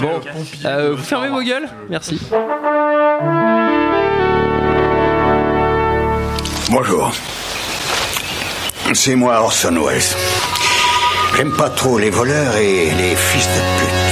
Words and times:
Bon, 0.00 0.18
euh, 0.64 0.94
vous 0.94 1.02
fermez 1.02 1.28
vos 1.28 1.42
gueules 1.42 1.68
Merci. 1.90 2.18
Bonjour. 6.70 7.12
C'est 8.94 9.14
moi 9.14 9.40
Orson 9.42 9.76
Welles. 9.84 10.00
J'aime 11.36 11.54
pas 11.54 11.68
trop 11.68 11.98
les 11.98 12.08
voleurs 12.08 12.56
et 12.56 12.92
les 12.92 13.14
fils 13.14 13.46
de 13.46 13.80
pute. 13.80 14.03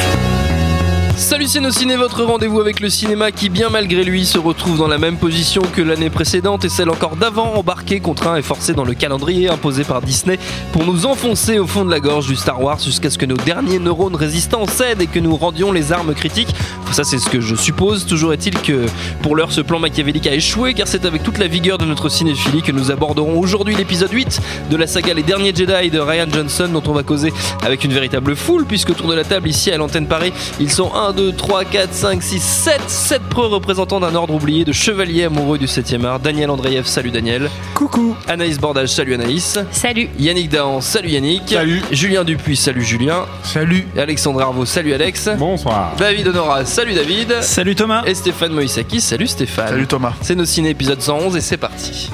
Salut 1.23 1.47
Ciné, 1.47 1.95
votre 1.95 2.25
rendez-vous 2.25 2.61
avec 2.61 2.81
le 2.81 2.91
cinéma 2.91 3.31
qui, 3.31 3.49
bien 3.49 3.71
malgré 3.71 4.03
lui, 4.03 4.27
se 4.27 4.39
retrouve 4.39 4.77
dans 4.77 4.89
la 4.89 4.99
même 4.99 5.17
position 5.17 5.63
que 5.63 5.81
l'année 5.81 6.11
précédente 6.11 6.65
et 6.65 6.69
celle 6.69 6.91
encore 6.91 7.15
d'avant, 7.15 7.55
embarqué, 7.55 8.01
contraint 8.01 8.37
et 8.37 8.43
forcé 8.43 8.75
dans 8.75 8.85
le 8.85 8.95
calendrier 8.95 9.49
imposé 9.49 9.85
par 9.85 10.03
Disney 10.03 10.37
pour 10.73 10.85
nous 10.85 11.07
enfoncer 11.07 11.61
au 11.61 11.67
fond 11.67 11.85
de 11.85 11.93
la 11.93 12.01
gorge 12.01 12.27
du 12.27 12.35
Star 12.35 12.61
Wars 12.61 12.81
jusqu'à 12.81 13.09
ce 13.09 13.19
que 13.19 13.25
nos 13.25 13.37
derniers 13.37 13.79
neurones 13.79 14.17
résistants 14.17 14.67
cèdent 14.67 15.01
et 15.01 15.07
que 15.07 15.21
nous 15.21 15.37
rendions 15.37 15.71
les 15.71 15.93
armes 15.93 16.13
critiques. 16.13 16.55
Ça, 16.93 17.05
c'est 17.05 17.19
ce 17.19 17.31
que 17.31 17.41
je 17.41 17.55
suppose. 17.55 18.05
Toujours 18.05 18.35
est-il 18.35 18.55
que 18.61 18.85
pour 19.23 19.35
l'heure, 19.35 19.51
ce 19.51 19.63
plan 19.63 19.79
machiavélique 19.79 20.27
a 20.27 20.35
échoué 20.35 20.75
car 20.75 20.87
c'est 20.87 21.07
avec 21.07 21.23
toute 21.23 21.39
la 21.39 21.47
vigueur 21.47 21.79
de 21.79 21.87
notre 21.87 22.11
cinéphilie 22.11 22.61
que 22.61 22.71
nous 22.71 22.91
aborderons 22.91 23.39
aujourd'hui 23.41 23.75
l'épisode 23.75 24.13
8 24.13 24.41
de 24.71 24.77
la 24.77 24.87
saga 24.87 25.15
Les 25.15 25.23
Derniers 25.23 25.55
Jedi 25.55 25.91
de 25.91 25.99
Ryan 25.99 26.27
Johnson 26.31 26.69
dont 26.71 26.83
on 26.87 26.93
va 26.93 27.03
causer 27.03 27.33
avec 27.65 27.85
une 27.85 27.95
véritable 27.95 28.37
foule 28.37 28.67
puisque 28.67 28.91
autour 28.91 29.09
de 29.09 29.15
la 29.15 29.25
table 29.25 29.49
ici 29.49 29.71
à 29.71 29.79
l'antenne 29.79 30.07
Paris, 30.07 30.35
ils 30.61 30.71
sont 30.71 30.93
1, 30.95 31.13
2, 31.13 31.33
3, 31.33 31.65
4, 31.65 31.95
5, 31.95 32.23
6, 32.23 32.43
7, 32.43 32.81
7 32.87 33.23
preux 33.31 33.47
représentants 33.47 34.01
d'un 34.01 34.15
ordre 34.15 34.35
oublié 34.35 34.67
de 34.67 34.73
chevaliers 34.73 35.25
amoureux 35.25 35.57
du 35.57 35.67
7ème 35.67 36.05
art. 36.05 36.21
Daniel 36.21 36.51
Andreev, 36.51 36.85
salut 36.85 37.11
Daniel. 37.11 37.49
Coucou. 37.75 38.15
Anaïs 38.29 38.59
Bordage, 38.59 38.91
salut 38.91 39.15
Anaïs. 39.15 39.59
Salut. 39.71 40.11
Yannick 40.19 40.51
Dahan, 40.51 40.83
salut 40.83 41.09
Yannick. 41.09 41.45
Salut. 41.47 41.83
Julien 41.91 42.25
Dupuis, 42.25 42.57
salut 42.57 42.85
Julien. 42.85 43.25
Salut. 43.45 43.87
Alexandre 43.97 44.43
Arvo, 44.43 44.67
salut 44.67 44.93
Alex. 44.93 45.31
Bonsoir. 45.39 45.95
David 45.97 46.29
Honora, 46.29 46.65
salut 46.65 46.82
David. 46.91 47.43
Salut 47.43 47.77
Thomas. 47.77 48.03
Et 48.07 48.15
Stéphane 48.15 48.53
Moïsaki, 48.53 49.01
salut 49.01 49.29
Stéphane. 49.29 49.69
Salut 49.69 49.87
Thomas. 49.87 50.15
C'est 50.21 50.35
nos 50.35 50.45
ciné 50.45 50.71
épisode 50.71 51.01
111 51.01 51.37
et 51.37 51.41
c'est 51.41 51.57
parti. 51.57 52.11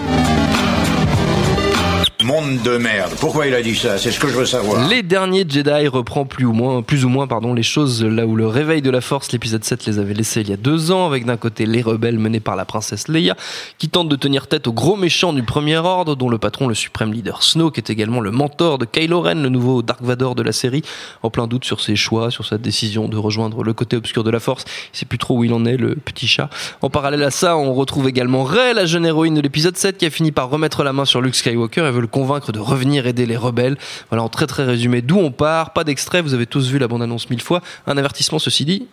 Monde 2.24 2.62
de 2.64 2.78
merde. 2.78 3.12
Pourquoi 3.20 3.46
il 3.46 3.54
a 3.54 3.62
dit 3.62 3.76
ça? 3.76 3.96
C'est 3.96 4.10
ce 4.10 4.18
que 4.18 4.26
je 4.26 4.36
veux 4.36 4.44
savoir. 4.44 4.88
Les 4.88 5.04
derniers 5.04 5.46
Jedi 5.48 5.86
reprend 5.86 6.24
plus 6.24 6.46
ou 6.46 6.52
moins, 6.52 6.82
plus 6.82 7.04
ou 7.04 7.08
moins 7.08 7.28
pardon, 7.28 7.54
les 7.54 7.62
choses 7.62 8.04
là 8.04 8.26
où 8.26 8.34
le 8.34 8.48
réveil 8.48 8.82
de 8.82 8.90
la 8.90 9.00
force, 9.00 9.30
l'épisode 9.30 9.62
7 9.62 9.86
les 9.86 10.00
avait 10.00 10.14
laissés 10.14 10.40
il 10.40 10.50
y 10.50 10.52
a 10.52 10.56
deux 10.56 10.90
ans, 10.90 11.06
avec 11.06 11.26
d'un 11.26 11.36
côté 11.36 11.64
les 11.64 11.80
rebelles 11.80 12.18
menés 12.18 12.40
par 12.40 12.56
la 12.56 12.64
princesse 12.64 13.06
Leia, 13.06 13.36
qui 13.78 13.88
tentent 13.88 14.08
de 14.08 14.16
tenir 14.16 14.48
tête 14.48 14.66
au 14.66 14.72
gros 14.72 14.96
méchant 14.96 15.32
du 15.32 15.44
premier 15.44 15.76
ordre, 15.76 16.16
dont 16.16 16.28
le 16.28 16.38
patron, 16.38 16.66
le 16.66 16.74
suprême 16.74 17.12
leader 17.12 17.44
Snoke, 17.44 17.78
est 17.78 17.88
également 17.88 18.20
le 18.20 18.32
mentor 18.32 18.78
de 18.78 18.84
Kylo 18.84 19.20
Ren, 19.20 19.40
le 19.40 19.48
nouveau 19.48 19.82
Dark 19.82 20.02
Vador 20.02 20.34
de 20.34 20.42
la 20.42 20.52
série, 20.52 20.82
en 21.22 21.30
plein 21.30 21.46
doute 21.46 21.64
sur 21.64 21.80
ses 21.80 21.94
choix, 21.94 22.32
sur 22.32 22.44
sa 22.44 22.58
décision 22.58 23.06
de 23.06 23.16
rejoindre 23.16 23.62
le 23.62 23.72
côté 23.74 23.96
obscur 23.96 24.24
de 24.24 24.30
la 24.30 24.40
force. 24.40 24.64
Il 24.92 24.98
sait 24.98 25.06
plus 25.06 25.18
trop 25.18 25.36
où 25.36 25.44
il 25.44 25.52
en 25.52 25.64
est, 25.64 25.76
le 25.76 25.94
petit 25.94 26.26
chat. 26.26 26.50
En 26.82 26.90
parallèle 26.90 27.22
à 27.22 27.30
ça, 27.30 27.56
on 27.56 27.74
retrouve 27.74 28.08
également 28.08 28.42
Rey, 28.42 28.74
la 28.74 28.86
jeune 28.86 29.06
héroïne 29.06 29.34
de 29.34 29.40
l'épisode 29.40 29.76
7, 29.76 29.98
qui 29.98 30.06
a 30.06 30.10
fini 30.10 30.32
par 30.32 30.50
remettre 30.50 30.82
la 30.82 30.92
main 30.92 31.04
sur 31.04 31.20
Luke 31.20 31.36
Skywalker 31.36 31.86
et 31.86 31.90
veut 31.92 32.00
le 32.00 32.07
convaincre 32.08 32.52
de 32.52 32.58
revenir 32.58 33.06
aider 33.06 33.26
les 33.26 33.36
rebelles. 33.36 33.76
Voilà, 34.10 34.22
en 34.22 34.28
très 34.28 34.46
très 34.46 34.64
résumé, 34.64 35.02
d'où 35.02 35.18
on 35.18 35.30
part. 35.30 35.72
Pas 35.72 35.84
d'extrait, 35.84 36.22
vous 36.22 36.34
avez 36.34 36.46
tous 36.46 36.68
vu 36.68 36.78
la 36.78 36.88
bande-annonce 36.88 37.30
mille 37.30 37.42
fois. 37.42 37.60
Un 37.86 37.96
avertissement, 37.96 38.38
ceci 38.38 38.64
dit. 38.64 38.86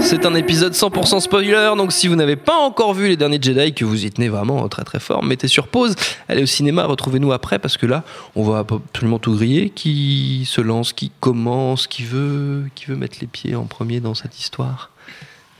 C'est 0.00 0.24
un 0.24 0.34
épisode 0.34 0.72
100% 0.72 1.20
spoiler, 1.20 1.72
donc 1.76 1.92
si 1.92 2.08
vous 2.08 2.16
n'avez 2.16 2.36
pas 2.36 2.56
encore 2.56 2.94
vu 2.94 3.08
les 3.08 3.16
derniers 3.18 3.38
Jedi, 3.40 3.74
que 3.74 3.84
vous 3.84 4.06
y 4.06 4.10
tenez 4.10 4.30
vraiment 4.30 4.66
très 4.68 4.82
très 4.82 4.98
fort, 4.98 5.22
mettez 5.22 5.46
sur 5.46 5.68
pause, 5.68 5.94
allez 6.26 6.42
au 6.42 6.46
cinéma, 6.46 6.86
retrouvez-nous 6.86 7.32
après, 7.32 7.58
parce 7.58 7.76
que 7.76 7.84
là, 7.84 8.02
on 8.34 8.42
va 8.42 8.60
absolument 8.60 9.18
tout 9.18 9.34
griller. 9.34 9.68
Qui 9.70 10.44
se 10.46 10.62
lance, 10.62 10.94
qui 10.94 11.12
commence, 11.20 11.86
qui 11.86 12.04
veut, 12.04 12.64
qui 12.74 12.86
veut 12.86 12.96
mettre 12.96 13.18
les 13.20 13.26
pieds 13.26 13.54
en 13.54 13.64
premier 13.64 14.00
dans 14.00 14.14
cette 14.14 14.38
histoire? 14.38 14.90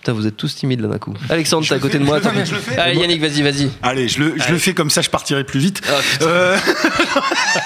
Putain, 0.00 0.12
vous 0.14 0.26
êtes 0.26 0.36
tous 0.38 0.54
timides 0.56 0.80
là 0.80 0.88
d'un 0.88 0.96
coup. 0.96 1.12
Alexandre, 1.28 1.66
t'es 1.68 1.74
à 1.74 1.78
côté 1.78 1.98
de 1.98 2.04
moi. 2.04 2.20
Allez, 2.78 2.96
Yannick, 2.98 3.20
vas-y, 3.20 3.42
vas-y. 3.42 3.70
Allez, 3.82 4.08
je 4.08 4.18
le, 4.20 4.34
je 4.36 4.50
le 4.50 4.58
fais 4.58 4.72
comme 4.72 4.88
ça, 4.88 5.02
je 5.02 5.10
partirai 5.10 5.44
plus 5.44 5.60
vite. 5.60 5.82
Ah. 5.86 5.92
Euh, 6.22 6.56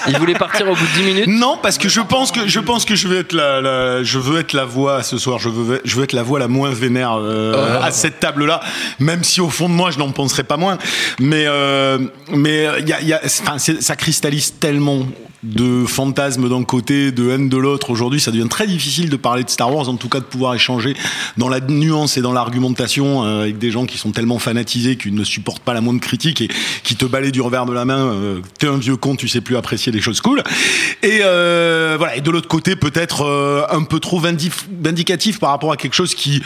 Il 0.09 0.17
voulait 0.17 0.33
partir 0.33 0.67
au 0.69 0.75
bout 0.75 0.85
de 0.85 0.91
10 0.99 1.03
minutes? 1.03 1.27
non, 1.27 1.57
parce 1.61 1.77
que 1.77 1.87
je 1.87 2.01
pense 2.01 2.33
que 2.33 2.45
je 2.45 2.59
pense 2.59 2.83
que 2.83 2.93
je 2.95 3.07
vais 3.07 3.19
être 3.19 3.31
la, 3.31 3.61
la- 3.61 4.03
je 4.03 4.19
veux 4.19 4.39
être 4.39 4.51
la 4.51 4.65
voix 4.65 5.01
ce 5.01 5.17
soir. 5.17 5.39
Je 5.39 5.47
veux 5.47 5.81
je 5.85 5.95
veux 5.95 6.03
être 6.03 6.11
la 6.11 6.23
voix 6.23 6.37
la 6.39 6.49
moins 6.49 6.71
vénère 6.71 7.13
euh, 7.17 7.81
à 7.81 7.91
cette 7.91 8.19
table-là, 8.19 8.59
même 8.99 9.23
si 9.23 9.39
au 9.39 9.49
fond 9.49 9.69
de 9.69 9.73
moi 9.73 9.91
je 9.91 9.99
n'en 9.99 10.11
penserais 10.11 10.43
pas 10.43 10.57
moins. 10.57 10.77
Mais 11.19 11.45
euh, 11.47 11.99
mais 12.31 12.67
il 12.79 12.89
y 12.89 12.93
a, 12.93 13.01
y 13.25 13.29
ça 13.29 13.95
cristallise 13.95 14.55
tellement 14.59 15.05
de 15.43 15.85
fantasmes 15.85 16.49
d'un 16.49 16.63
côté, 16.63 17.11
de 17.11 17.29
haine 17.29 17.49
de 17.49 17.57
l'autre. 17.57 17.91
Aujourd'hui, 17.91 18.19
ça 18.19 18.31
devient 18.31 18.47
très 18.49 18.67
difficile 18.67 19.09
de 19.09 19.15
parler 19.15 19.43
de 19.43 19.49
Star 19.49 19.73
Wars, 19.73 19.89
en 19.89 19.95
tout 19.95 20.09
cas 20.09 20.19
de 20.19 20.25
pouvoir 20.25 20.55
échanger 20.55 20.95
dans 21.37 21.49
la 21.49 21.59
nuance 21.59 22.17
et 22.17 22.21
dans 22.21 22.33
l'argumentation 22.33 23.23
euh, 23.23 23.41
avec 23.41 23.57
des 23.57 23.71
gens 23.71 23.85
qui 23.85 23.97
sont 23.97 24.11
tellement 24.11 24.39
fanatisés 24.39 24.95
qu'ils 24.95 25.13
ne 25.13 25.23
supportent 25.23 25.63
pas 25.63 25.73
la 25.73 25.81
moindre 25.81 26.01
critique 26.01 26.41
et 26.41 26.49
qui 26.83 26.95
te 26.95 27.05
balayent 27.05 27.31
du 27.31 27.41
revers 27.41 27.65
de 27.65 27.73
la 27.73 27.85
main. 27.85 28.07
euh, 28.07 28.39
T'es 28.59 28.67
un 28.67 28.77
vieux 28.77 28.95
con, 28.95 29.15
tu 29.15 29.27
sais 29.27 29.41
plus 29.41 29.55
apprécier 29.55 29.91
les 29.91 30.01
choses 30.01 30.21
cool. 30.21 30.43
Et 31.03 31.19
euh, 31.21 31.95
voilà. 31.97 32.15
Et 32.15 32.21
de 32.21 32.31
l'autre 32.31 32.47
côté, 32.47 32.75
peut-être 32.75 33.67
un 33.69 33.83
peu 33.83 33.99
trop 33.99 34.19
vindicatif 34.19 35.39
par 35.39 35.49
rapport 35.49 35.71
à 35.71 35.77
quelque 35.77 35.93
chose 35.95 36.15
qui 36.15 36.41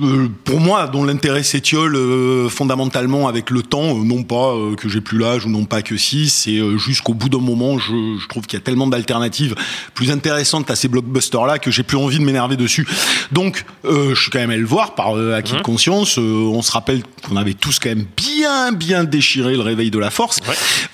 euh, 0.00 0.28
pour 0.44 0.60
moi, 0.60 0.86
dont 0.88 1.04
l'intérêt 1.04 1.42
s'étiole 1.42 1.94
euh, 1.96 2.48
fondamentalement 2.48 3.28
avec 3.28 3.50
le 3.50 3.62
temps, 3.62 3.96
euh, 3.98 4.02
non 4.04 4.22
pas 4.24 4.52
euh, 4.54 4.74
que 4.74 4.88
j'ai 4.88 5.00
plus 5.00 5.18
l'âge 5.18 5.46
ou 5.46 5.48
non 5.50 5.64
pas 5.64 5.82
que 5.82 5.96
si, 5.96 6.28
c'est 6.28 6.58
euh, 6.58 6.76
jusqu'au 6.78 7.14
bout 7.14 7.28
d'un 7.28 7.38
moment, 7.38 7.78
je, 7.78 7.92
je 8.20 8.28
trouve 8.28 8.46
qu'il 8.46 8.58
y 8.58 8.62
a 8.62 8.64
tellement 8.64 8.86
d'alternatives 8.86 9.54
plus 9.94 10.10
intéressantes 10.10 10.70
à 10.70 10.76
ces 10.76 10.88
blockbusters-là 10.88 11.58
que 11.58 11.70
j'ai 11.70 11.82
plus 11.84 11.96
envie 11.96 12.18
de 12.18 12.24
m'énerver 12.24 12.56
dessus. 12.56 12.86
Donc, 13.32 13.64
euh, 13.84 14.14
je 14.14 14.20
suis 14.22 14.30
quand 14.30 14.38
même 14.40 14.50
allé 14.50 14.60
le 14.60 14.66
voir 14.66 14.94
par 14.94 15.16
euh, 15.16 15.34
acquis 15.34 15.54
de 15.54 15.60
conscience. 15.62 16.18
Euh, 16.18 16.22
on 16.52 16.62
se 16.62 16.72
rappelle 16.72 17.02
qu'on 17.28 17.36
avait 17.36 17.54
tous 17.54 17.78
quand 17.78 17.88
même 17.90 18.06
bien, 18.16 18.72
bien 18.72 19.04
déchiré 19.04 19.54
le 19.54 19.60
réveil 19.62 19.90
de 19.90 19.98
la 19.98 20.10
force. 20.10 20.40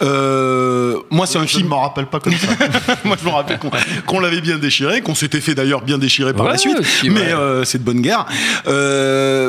Euh, 0.02 0.96
moi, 1.10 1.26
c'est 1.26 1.38
un 1.38 1.42
Je 1.46 1.48
film. 1.56 1.64
ne 1.64 1.68
m'en 1.70 1.80
rappelle 1.82 2.06
pas 2.06 2.20
comme 2.20 2.34
ça. 2.34 2.48
Moi, 3.04 3.16
je 3.20 3.24
me 3.28 3.32
rappelle 3.32 3.58
qu'on 3.58 3.70
qu'on 4.06 4.20
l'avait 4.20 4.40
bien 4.40 4.58
déchiré, 4.58 5.00
qu'on 5.02 5.14
s'était 5.14 5.40
fait 5.40 5.54
d'ailleurs 5.54 5.82
bien 5.82 5.98
déchirer 5.98 6.32
par 6.34 6.46
Ouais, 6.46 6.52
la 6.52 6.58
suite. 6.58 6.78
aussi, 6.78 7.10
mais 7.10 7.20
ouais. 7.20 7.32
euh, 7.32 7.64
c'est 7.64 7.78
de 7.78 7.82
bonne 7.84 8.00
guerre. 8.00 8.26
Euh, 8.66 8.89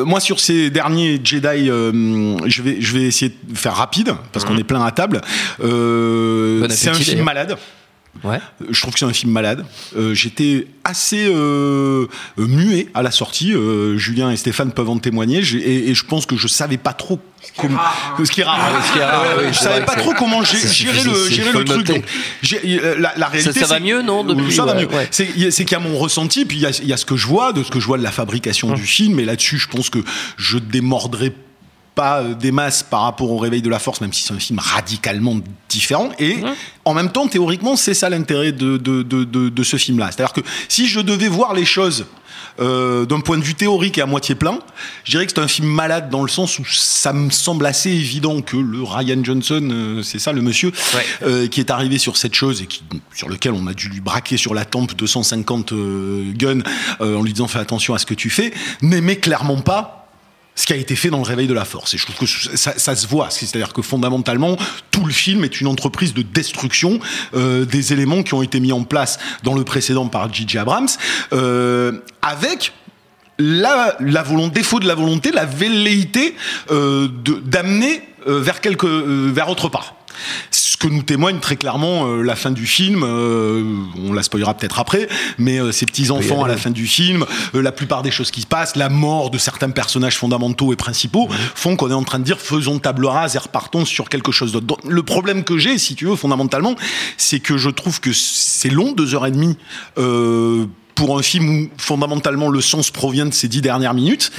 moi, 0.05 0.19
sur 0.19 0.39
ces 0.39 0.69
derniers 0.69 1.19
Jedi, 1.23 1.69
euh, 1.69 2.37
je 2.45 2.61
vais 2.61 2.81
je 2.81 2.93
vais 2.93 3.03
essayer 3.03 3.31
de 3.43 3.57
faire 3.57 3.75
rapide 3.75 4.13
parce 4.31 4.45
qu'on 4.45 4.57
est 4.57 4.63
plein 4.63 4.83
à 4.83 4.91
table. 4.91 5.21
Euh, 5.63 6.61
Bon 6.61 6.67
c'est 6.69 6.89
un 6.89 6.93
film 6.93 7.23
malade. 7.23 7.57
Ouais. 8.23 8.39
Je 8.69 8.79
trouve 8.81 8.93
que 8.93 8.99
c'est 8.99 9.05
un 9.05 9.13
film 9.13 9.31
malade. 9.31 9.65
Euh, 9.97 10.13
J'étais 10.13 10.67
assez 10.83 11.25
euh, 11.27 12.05
euh, 12.37 12.47
muet 12.47 12.87
à 12.93 13.01
la 13.01 13.11
sortie. 13.11 13.53
Euh, 13.53 13.97
Julien 13.97 14.29
et 14.31 14.37
Stéphane 14.37 14.71
peuvent 14.71 14.89
en 14.89 14.97
témoigner. 14.99 15.41
J'ai- 15.41 15.57
Et, 15.59 15.89
et 15.89 15.95
je 15.95 16.05
pense 16.05 16.25
que 16.25 16.35
je 16.37 16.47
savais 16.47 16.77
pas 16.77 16.93
trop 16.93 17.19
comment. 17.57 17.79
Ce 18.23 18.31
qui 18.31 18.41
est 18.41 18.43
rare. 18.43 18.59
hein. 18.59 18.81
Ce 18.87 18.93
qui 18.93 18.99
est 18.99 19.03
rare, 19.05 19.23
Euh, 19.25 19.41
oui, 19.47 19.53
je 19.53 19.57
savais 19.59 19.85
pas 19.85 19.95
trop 19.95 20.13
comment 20.13 20.43
gérer 20.43 21.03
le 21.03 21.29
gérer 21.29 21.51
le 21.51 21.63
truc. 21.65 21.87
Donc, 21.87 22.03
j'ai- 22.43 22.61
euh, 22.83 22.95
la, 22.99 23.13
la 23.17 23.27
réalité, 23.27 23.59
ça 23.59 23.65
va 23.65 23.75
c'est- 23.77 23.81
mieux, 23.81 24.01
non, 24.01 24.23
depuis, 24.23 24.53
Ça 24.53 24.65
va 24.65 24.75
mieux. 24.75 24.87
ouais. 24.87 25.07
C'est 25.11 25.25
qu'il 25.33 25.71
y 25.71 25.75
a 25.75 25.79
mon 25.79 25.97
ressenti, 25.97 26.45
puis 26.45 26.57
il 26.57 26.61
y 26.61 26.65
a, 26.67 26.69
il 26.81 26.87
y 26.87 26.93
a 26.93 26.97
ce 26.97 27.05
que 27.05 27.15
je 27.17 27.25
vois, 27.27 27.53
de 27.53 27.63
ce 27.63 27.71
que 27.71 27.79
je 27.79 27.87
vois 27.87 27.97
de 27.97 28.03
la 28.03 28.11
fabrication 28.11 28.73
du 28.73 28.83
film. 28.85 29.19
Et 29.19 29.25
là-dessus, 29.25 29.57
je 29.57 29.67
pense 29.67 29.89
que 29.89 29.99
je 30.37 30.57
démordrai 30.59 31.31
pas 31.31 31.37
euh, 31.99 32.33
des 32.33 32.51
masses 32.51 32.83
par 32.83 33.01
rapport 33.01 33.29
au 33.31 33.37
réveil 33.37 33.61
de 33.61 33.69
la 33.69 33.79
force, 33.79 34.01
même 34.01 34.13
si 34.13 34.23
c'est 34.23 34.33
un 34.33 34.39
film 34.39 34.59
radicalement 34.59 35.37
différent. 35.69 36.09
Et 36.19 36.37
en 36.85 36.93
même 36.93 37.11
temps, 37.11 37.27
théoriquement, 37.27 37.75
c'est 37.75 37.93
ça 37.93 38.09
l'intérêt 38.09 38.51
de, 38.51 38.77
de, 38.77 39.03
de, 39.03 39.63
ce 39.63 39.77
film-là. 39.77 40.09
C'est-à-dire 40.11 40.33
que 40.33 40.41
si 40.67 40.87
je 40.87 40.99
devais 40.99 41.27
voir 41.27 41.53
les 41.53 41.65
choses 41.65 42.05
euh, 42.59 43.05
d'un 43.05 43.19
point 43.19 43.37
de 43.37 43.43
vue 43.43 43.53
théorique 43.55 43.97
et 43.97 44.01
à 44.01 44.05
moitié 44.05 44.35
plein, 44.35 44.59
je 45.03 45.11
dirais 45.11 45.25
que 45.25 45.31
c'est 45.35 45.41
un 45.41 45.47
film 45.47 45.67
malade 45.67 46.09
dans 46.09 46.21
le 46.23 46.27
sens 46.29 46.59
où 46.59 46.65
ça 46.65 47.13
me 47.13 47.29
semble 47.29 47.65
assez 47.65 47.89
évident 47.91 48.41
que 48.41 48.57
le 48.57 48.81
Ryan 48.83 49.23
Johnson, 49.23 49.67
euh, 49.71 50.01
c'est 50.03 50.19
ça 50.19 50.31
le 50.33 50.41
monsieur, 50.41 50.71
Ouais. 50.95 51.05
euh, 51.23 51.47
qui 51.47 51.59
est 51.59 51.69
arrivé 51.71 51.97
sur 51.97 52.17
cette 52.17 52.33
chose 52.33 52.61
et 52.61 52.65
qui, 52.65 52.83
sur 53.13 53.29
lequel 53.29 53.53
on 53.53 53.67
a 53.67 53.73
dû 53.73 53.89
lui 53.89 54.01
braquer 54.01 54.37
sur 54.37 54.53
la 54.53 54.65
tempe 54.65 54.95
250 54.95 55.71
euh, 55.71 56.31
guns 56.33 56.61
en 56.99 57.21
lui 57.21 57.33
disant 57.33 57.47
fais 57.47 57.59
attention 57.59 57.93
à 57.93 57.99
ce 57.99 58.05
que 58.05 58.13
tu 58.13 58.29
fais, 58.29 58.53
n'aimait 58.81 59.17
clairement 59.17 59.61
pas 59.61 60.00
ce 60.61 60.67
qui 60.67 60.73
a 60.73 60.75
été 60.75 60.95
fait 60.95 61.09
dans 61.09 61.17
le 61.17 61.23
réveil 61.23 61.47
de 61.47 61.55
la 61.55 61.65
force. 61.65 61.95
Et 61.95 61.97
je 61.97 62.05
trouve 62.05 62.17
que 62.17 62.27
ça, 62.27 62.95
se 62.95 63.07
voit. 63.07 63.31
C'est-à-dire 63.31 63.73
que 63.73 63.81
fondamentalement, 63.81 64.57
tout 64.91 65.05
le 65.05 65.11
film 65.11 65.43
est 65.43 65.59
une 65.59 65.65
entreprise 65.65 66.13
de 66.13 66.21
destruction 66.21 66.99
euh, 67.33 67.65
des 67.65 67.93
éléments 67.93 68.21
qui 68.21 68.35
ont 68.35 68.43
été 68.43 68.59
mis 68.59 68.71
en 68.71 68.83
place 68.83 69.17
dans 69.41 69.55
le 69.55 69.63
précédent 69.63 70.05
par 70.05 70.31
J.J. 70.31 70.59
Abrams, 70.59 70.87
euh, 71.33 71.93
avec 72.21 72.73
la, 73.39 73.97
volonté, 74.23 74.59
défaut 74.59 74.79
de 74.79 74.87
la 74.87 74.93
volonté, 74.93 75.31
la 75.31 75.45
velléité 75.45 76.35
euh, 76.69 77.07
d'amener 77.43 78.03
vers 78.27 78.61
quelque, 78.61 78.85
vers 79.31 79.49
autre 79.49 79.67
part. 79.67 79.95
Que 80.81 80.87
nous 80.87 81.03
témoigne 81.03 81.37
très 81.37 81.57
clairement 81.57 82.07
euh, 82.07 82.23
la 82.23 82.35
fin 82.35 82.49
du 82.49 82.65
film, 82.65 83.03
euh, 83.03 83.63
on 84.03 84.13
la 84.13 84.23
spoilera 84.23 84.55
peut-être 84.55 84.79
après, 84.79 85.07
mais 85.37 85.59
euh, 85.59 85.71
ces 85.71 85.85
petits 85.85 86.09
enfants 86.09 86.43
à 86.43 86.47
la 86.47 86.57
fin 86.57 86.71
du 86.71 86.87
film, 86.87 87.23
euh, 87.53 87.61
la 87.61 87.71
plupart 87.71 88.01
des 88.01 88.09
choses 88.09 88.31
qui 88.31 88.41
se 88.41 88.47
passent, 88.47 88.75
la 88.75 88.89
mort 88.89 89.29
de 89.29 89.37
certains 89.37 89.69
personnages 89.69 90.17
fondamentaux 90.17 90.73
et 90.73 90.75
principaux, 90.75 91.29
font 91.53 91.75
qu'on 91.75 91.91
est 91.91 91.93
en 91.93 92.01
train 92.03 92.17
de 92.17 92.23
dire 92.23 92.39
faisons 92.39 92.79
table 92.79 93.05
rase 93.05 93.35
et 93.35 93.37
repartons 93.37 93.85
sur 93.85 94.09
quelque 94.09 94.31
chose 94.31 94.53
d'autre. 94.53 94.65
Donc, 94.65 94.79
Le 94.83 95.03
problème 95.03 95.43
que 95.43 95.59
j'ai, 95.59 95.77
si 95.77 95.93
tu 95.93 96.05
veux, 96.05 96.15
fondamentalement, 96.15 96.75
c'est 97.15 97.41
que 97.41 97.57
je 97.57 97.69
trouve 97.69 97.99
que 97.99 98.11
c'est 98.11 98.71
long, 98.71 98.91
deux 98.91 99.13
heures 99.13 99.27
et 99.27 99.31
demie. 99.31 99.57
Pour 101.01 101.17
un 101.17 101.23
film 101.23 101.49
où 101.49 101.69
fondamentalement 101.77 102.47
le 102.49 102.61
sens 102.61 102.91
provient 102.91 103.25
de 103.25 103.33
ces 103.33 103.47
dix 103.47 103.61
dernières 103.61 103.95
minutes 103.95 104.31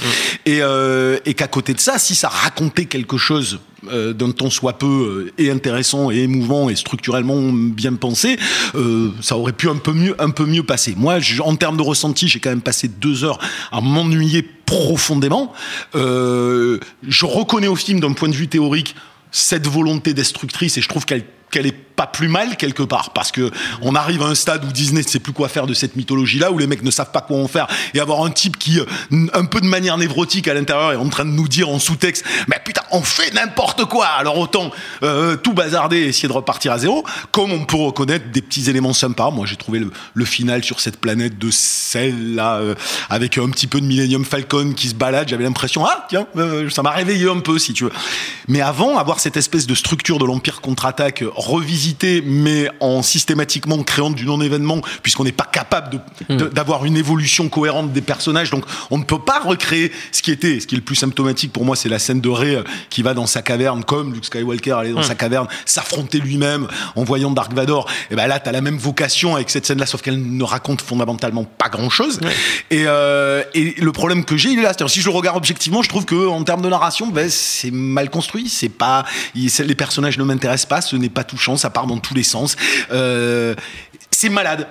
et, 0.45 0.59
euh, 0.61 1.17
et 1.25 1.33
qu'à 1.33 1.47
côté 1.49 1.73
de 1.73 1.79
ça, 1.81 1.99
si 1.99 2.15
ça 2.15 2.29
racontait 2.29 2.85
quelque 2.85 3.17
chose 3.17 3.59
euh, 3.91 4.13
d'un 4.13 4.31
ton 4.31 4.49
soit 4.49 4.77
peu 4.77 5.27
euh, 5.37 5.43
et 5.43 5.51
intéressant 5.51 6.09
et 6.09 6.19
émouvant 6.19 6.69
et 6.69 6.77
structurellement 6.77 7.51
bien 7.51 7.95
pensé, 7.95 8.37
euh, 8.75 9.09
ça 9.19 9.35
aurait 9.35 9.51
pu 9.51 9.67
un 9.67 9.75
peu 9.75 9.91
mieux, 9.91 10.15
un 10.21 10.29
peu 10.29 10.45
mieux 10.45 10.63
passer. 10.63 10.93
Moi, 10.95 11.19
je- 11.19 11.41
en 11.41 11.57
termes 11.57 11.75
de 11.75 11.81
ressenti, 11.81 12.29
j'ai 12.29 12.39
quand 12.39 12.51
même 12.51 12.61
passé 12.61 12.87
deux 12.87 13.25
heures 13.25 13.39
à 13.73 13.81
m'ennuyer 13.81 14.41
profondément. 14.65 15.51
Je 15.93 17.25
reconnais 17.25 17.67
au 17.67 17.75
film, 17.75 17.99
d'un 17.99 18.13
point 18.13 18.29
de 18.29 18.35
vue 18.35 18.47
théorique, 18.47 18.95
cette 19.31 19.67
volonté 19.67 20.13
destructrice 20.13 20.77
et 20.77 20.81
je 20.81 20.87
trouve 20.87 21.03
qu'elle 21.03 21.25
qu'elle 21.53 21.67
est 21.67 21.93
pas 21.95 22.07
plus 22.07 22.27
mal 22.27 22.57
quelque 22.57 22.81
part 22.81 23.11
parce 23.11 23.31
que 23.31 23.51
on 23.81 23.93
arrive 23.95 24.23
à 24.23 24.25
un 24.25 24.35
stade 24.35 24.65
où 24.65 24.71
Disney 24.71 25.03
ne 25.03 25.07
sait 25.07 25.19
plus 25.19 25.33
quoi 25.33 25.47
faire 25.47 25.67
de 25.67 25.75
cette 25.75 25.95
mythologie 25.95 26.39
là 26.39 26.51
où 26.51 26.57
les 26.57 26.65
mecs 26.65 26.81
ne 26.81 26.89
savent 26.91 27.11
pas 27.11 27.21
quoi 27.21 27.37
en 27.37 27.47
faire 27.47 27.67
et 27.93 27.99
avoir 27.99 28.23
un 28.23 28.31
type 28.31 28.57
qui 28.57 28.79
euh, 28.79 28.85
un 29.33 29.45
peu 29.45 29.61
de 29.61 29.67
manière 29.67 29.97
névrotique 29.97 30.47
à 30.47 30.55
l'intérieur 30.55 30.91
est 30.91 30.95
en 30.95 31.09
train 31.09 31.25
de 31.25 31.29
nous 31.29 31.47
dire 31.47 31.69
en 31.69 31.77
sous-texte 31.77 32.25
mais 32.47 32.57
putain 32.63 32.81
on 32.91 33.01
fait 33.01 33.31
n'importe 33.33 33.85
quoi! 33.85 34.07
Alors 34.07 34.37
autant 34.37 34.71
euh, 35.03 35.35
tout 35.35 35.53
bazarder 35.53 35.97
et 35.97 36.07
essayer 36.07 36.27
de 36.27 36.33
repartir 36.33 36.71
à 36.71 36.79
zéro 36.79 37.03
comme 37.31 37.51
on 37.51 37.65
peut 37.65 37.77
reconnaître 37.77 38.31
des 38.31 38.41
petits 38.41 38.69
éléments 38.69 38.93
sympas. 38.93 39.29
Moi 39.29 39.45
j'ai 39.45 39.55
trouvé 39.55 39.79
le, 39.79 40.25
final 40.25 40.63
sur 40.63 40.79
cette 40.79 40.99
planète 40.99 41.37
de 41.37 41.51
sel 41.51 42.35
là 42.35 42.55
euh, 42.55 42.75
avec 43.09 43.37
un 43.37 43.49
petit 43.49 43.67
peu 43.67 43.81
de 43.81 43.85
Millennium 43.85 44.25
Falcon 44.25 44.73
qui 44.75 44.87
se 44.87 44.95
balade. 44.95 45.27
J'avais 45.27 45.43
l'impression 45.43 45.85
ah 45.85 46.07
tiens 46.09 46.25
ça 46.71 46.81
m'a 46.81 46.91
réveillé 46.91 47.29
un 47.29 47.39
peu 47.39 47.59
si 47.59 47.73
tu 47.73 47.83
veux 47.83 47.91
mais 48.47 48.61
avant 48.61 48.97
avoir 48.97 49.19
cette 49.19 49.37
espèce 49.37 49.67
de 49.67 49.75
structure 49.75 50.17
de 50.17 50.25
l'Empire 50.25 50.61
contre-attaque 50.61 51.23
revisitée 51.43 52.21
mais 52.25 52.69
en 52.79 53.01
systématiquement 53.01 53.81
créant 53.83 54.09
du 54.11 54.25
non-événement 54.25 54.81
puisqu'on 55.01 55.23
n'est 55.23 55.31
pas 55.31 55.45
capable 55.51 56.01
de- 56.29 56.47
d'avoir 56.47 56.85
une 56.85 56.97
évolution 56.97 57.49
cohérente 57.49 57.91
des 57.93 58.01
personnages. 58.01 58.49
Donc 58.49 58.65
on 58.91 58.97
ne 58.97 59.03
peut 59.03 59.19
pas 59.19 59.39
recréer 59.39 59.91
ce 60.11 60.21
qui 60.21 60.31
était. 60.31 60.59
Ce 60.59 60.67
qui 60.67 60.75
est 60.75 60.77
le 60.77 60.83
plus 60.83 60.95
symptomatique 60.95 61.51
pour 61.51 61.65
moi 61.65 61.75
c'est 61.75 61.89
la 61.89 61.99
scène 61.99 62.21
de 62.21 62.29
Rey 62.29 62.55
euh, 62.55 62.63
qui 62.89 63.01
va 63.03 63.13
dans 63.13 63.25
sa 63.27 63.41
caverne 63.41 63.83
comme 63.83 64.13
Luke 64.13 64.25
Skywalker 64.25 64.71
allait 64.73 64.91
dans 64.93 65.03
sa 65.03 65.15
caverne 65.15 65.47
s'affronter 65.65 66.19
lui-même 66.19 66.67
en 66.95 67.03
voyant 67.03 67.31
Dark 67.31 67.53
Vador. 67.53 67.89
Et 68.11 68.15
ben 68.15 68.27
là 68.27 68.39
t'as 68.39 68.51
la 68.51 68.61
même 68.61 68.77
vocation 68.77 69.35
avec 69.35 69.49
cette 69.49 69.65
scène 69.65 69.79
là 69.79 69.85
sauf 69.85 70.01
qu'elle 70.01 70.21
ne 70.21 70.43
raconte 70.43 70.81
fondamentalement 70.81 71.43
pas 71.43 71.69
grand 71.69 71.89
chose 71.89 72.19
et, 72.71 72.83
euh, 72.87 73.43
et 73.53 73.75
le 73.79 73.91
problème 73.91 74.23
que 74.25 74.37
j'ai 74.37 74.49
il 74.49 74.59
est 74.59 74.63
là. 74.63 74.69
C'est-à-dire 74.69 74.89
si 74.89 75.01
je 75.01 75.09
le 75.09 75.15
regarde 75.15 75.37
objectivement 75.37 75.81
je 75.81 75.89
trouve 75.89 76.05
que 76.05 76.27
en 76.27 76.43
termes 76.43 76.61
de 76.61 76.69
narration 76.69 77.07
ben, 77.07 77.29
c'est 77.29 77.71
mal 77.71 78.09
construit. 78.09 78.49
C'est 78.49 78.69
pas 78.69 79.05
il- 79.35 79.51
les 79.65 79.75
personnages 79.75 80.17
ne 80.17 80.23
m'intéressent 80.23 80.67
pas. 80.67 80.81
Ce 80.81 80.95
n'est 80.95 81.09
pas 81.09 81.23
touchant 81.33 81.57
ça 81.57 81.69
part 81.69 81.87
dans 81.87 81.97
tous 81.97 82.13
les 82.13 82.23
sens. 82.23 82.55
Euh, 82.91 83.55
c'est 84.11 84.29
malade 84.29 84.67